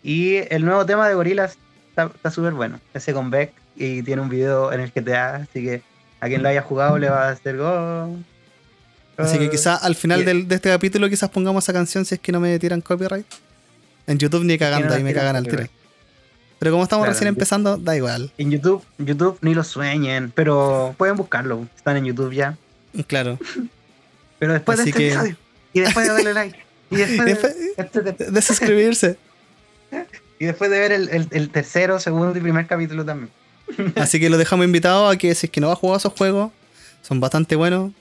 [0.04, 1.58] Y el nuevo tema de Gorilas
[1.90, 2.80] está súper bueno.
[2.94, 5.82] Ese con Beck y tiene un video en el que te da, así que
[6.20, 8.18] a quien lo haya jugado le va a hacer go.
[9.18, 12.16] Así que ah, quizás al final del, de este capítulo quizás pongamos esa canción si
[12.16, 13.26] es que no me tiran copyright.
[14.06, 15.66] En YouTube ni cagando, ahí me cagan al tiro.
[16.60, 18.32] Pero como estamos recién empezando, da igual.
[18.38, 21.68] En YouTube, YouTube ni lo sueñen, pero pueden buscarlo.
[21.76, 22.58] Están en YouTube ya.
[23.08, 23.38] Claro.
[24.40, 25.38] pero después de este episodio,
[25.74, 27.56] y después de darle like, y después,
[28.32, 29.18] de, suscribirse.
[30.40, 33.30] y después de ver el, el, tercero, segundo y primer capítulo también.
[33.96, 36.14] Así que lo dejamos invitado a que si es que no va a jugar esos
[36.14, 36.52] juegos,
[37.02, 37.92] son bastante buenos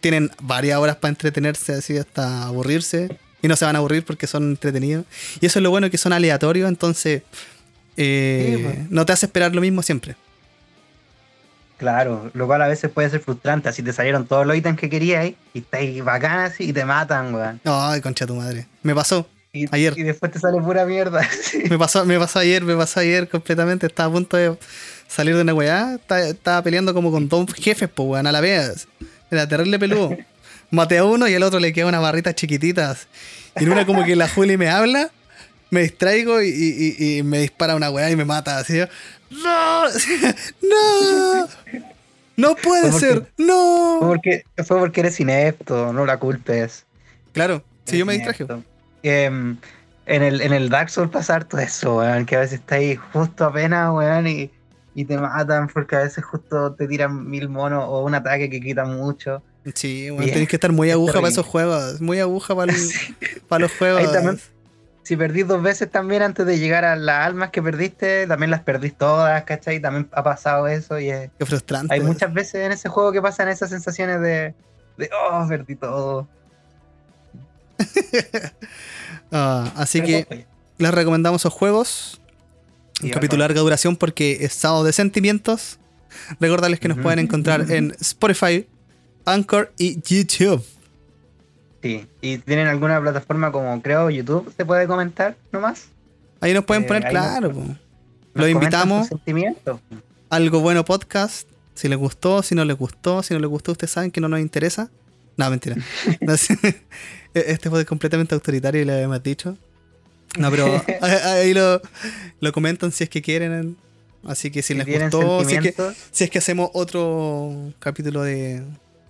[0.00, 3.16] tienen varias horas para entretenerse así hasta aburrirse.
[3.40, 5.04] Y no se van a aburrir porque son entretenidos.
[5.40, 7.22] Y eso es lo bueno que son aleatorios, entonces
[7.96, 8.90] eh, pues.
[8.90, 10.16] no te hace esperar lo mismo siempre.
[11.78, 13.68] Claro, lo cual a veces puede ser frustrante.
[13.68, 17.60] Así te salieron todos los ítems que querías y estáis bacanas y te matan, weón.
[17.64, 18.66] Ay, concha tu madre.
[18.82, 19.28] Me pasó.
[19.70, 19.94] ayer.
[19.96, 21.26] Y después te sale pura mierda.
[21.70, 23.86] Me pasó, me pasó ayer, me pasó ayer completamente.
[23.86, 24.58] Estaba a punto de
[25.06, 25.94] salir de una weá.
[25.94, 28.88] Estaba, peleando como con dos jefes, pues weón, a la vez.
[29.30, 30.16] Era terrible peludo.
[30.70, 33.08] Maté a uno y al otro le queda unas barritas chiquititas.
[33.58, 35.10] Y en una como que la Juli me habla,
[35.70, 38.58] me distraigo y, me dispara una weá y me mata.
[38.58, 38.78] Así
[39.30, 39.84] ¡No!
[40.62, 41.48] ¡No!
[42.36, 43.26] ¡No puede ser!
[43.36, 43.96] ¡No!
[43.98, 46.84] Fue porque, fue porque eres inepto, no la culpes.
[47.32, 48.46] Claro, si yo me distraje.
[49.02, 49.56] Em,
[50.06, 52.96] en, el, en el Dark Souls pasar todo eso, weón, que a veces está ahí
[52.96, 54.50] justo apenas, weón, y,
[54.98, 58.60] y te matan porque a veces justo te tiran mil monos o un ataque que
[58.60, 59.44] quita mucho.
[59.72, 62.74] Sí, bueno, tenés que estar muy aguja para esos juegos, muy aguja para,
[63.48, 64.00] para los juegos.
[64.00, 64.40] Ahí también,
[65.04, 68.62] si perdís dos veces también antes de llegar a las almas que perdiste, también las
[68.62, 69.78] perdís todas, ¿cachai?
[69.78, 71.30] También ha pasado eso y es...
[71.38, 71.94] Qué frustrante.
[71.94, 74.52] Hay muchas veces en ese juego que pasan esas sensaciones de,
[74.96, 76.26] de oh, perdí todo.
[79.30, 80.46] Ah, así que
[80.78, 82.18] les recomendamos esos juegos.
[83.02, 85.78] Un capítulo de larga duración porque es sábado de sentimientos.
[86.40, 88.66] Recordarles que nos pueden encontrar en Spotify,
[89.24, 90.64] Anchor y YouTube.
[91.82, 95.86] Sí, y tienen alguna plataforma como creo YouTube, ¿se puede comentar nomás?
[96.40, 97.52] Ahí nos pueden eh, poner claro.
[98.34, 99.08] Los invitamos.
[100.30, 101.48] Algo bueno podcast.
[101.74, 104.28] Si les gustó, si no les gustó, si no les gustó, ustedes saben que no
[104.28, 104.90] nos interesa.
[105.36, 105.76] No, mentira.
[107.34, 109.56] este fue completamente autoritario y le habíamos dicho.
[110.36, 111.80] No, pero ahí lo,
[112.40, 113.76] lo comentan si es que quieren.
[114.26, 118.62] Así que si, les gustó, si es que, si es que hacemos otro capítulo de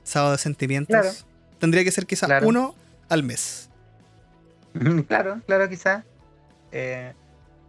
[0.04, 1.26] Sábado de Sentimientos,
[1.58, 2.74] tendría que ser quizás uno
[3.08, 3.70] al mes.
[5.08, 6.04] Claro, claro, quizás.
[6.70, 7.14] Eh,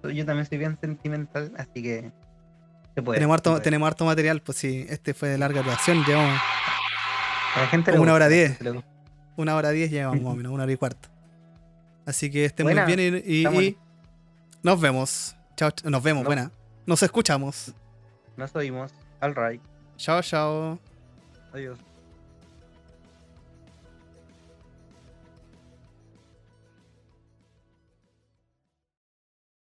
[0.04, 2.12] yo también soy bien sentimental, así que
[2.94, 3.18] se puede.
[3.18, 6.40] Tenemos harto, tenemos harto material, pues si este fue de larga duración, llevamos
[7.86, 8.58] como una hora diez.
[9.38, 11.10] Una hora diez llevamos más o menos, una hora y cuarto.
[12.10, 13.78] Así que estén muy bien y,
[14.64, 15.36] nos vemos.
[15.56, 16.52] Chao, nos vemos, buena.
[16.88, 17.72] Nos escuchamos.
[18.36, 18.92] Nos oímos.
[19.22, 19.62] All right.
[19.96, 20.80] Chao, chao.
[21.54, 21.78] Adiós.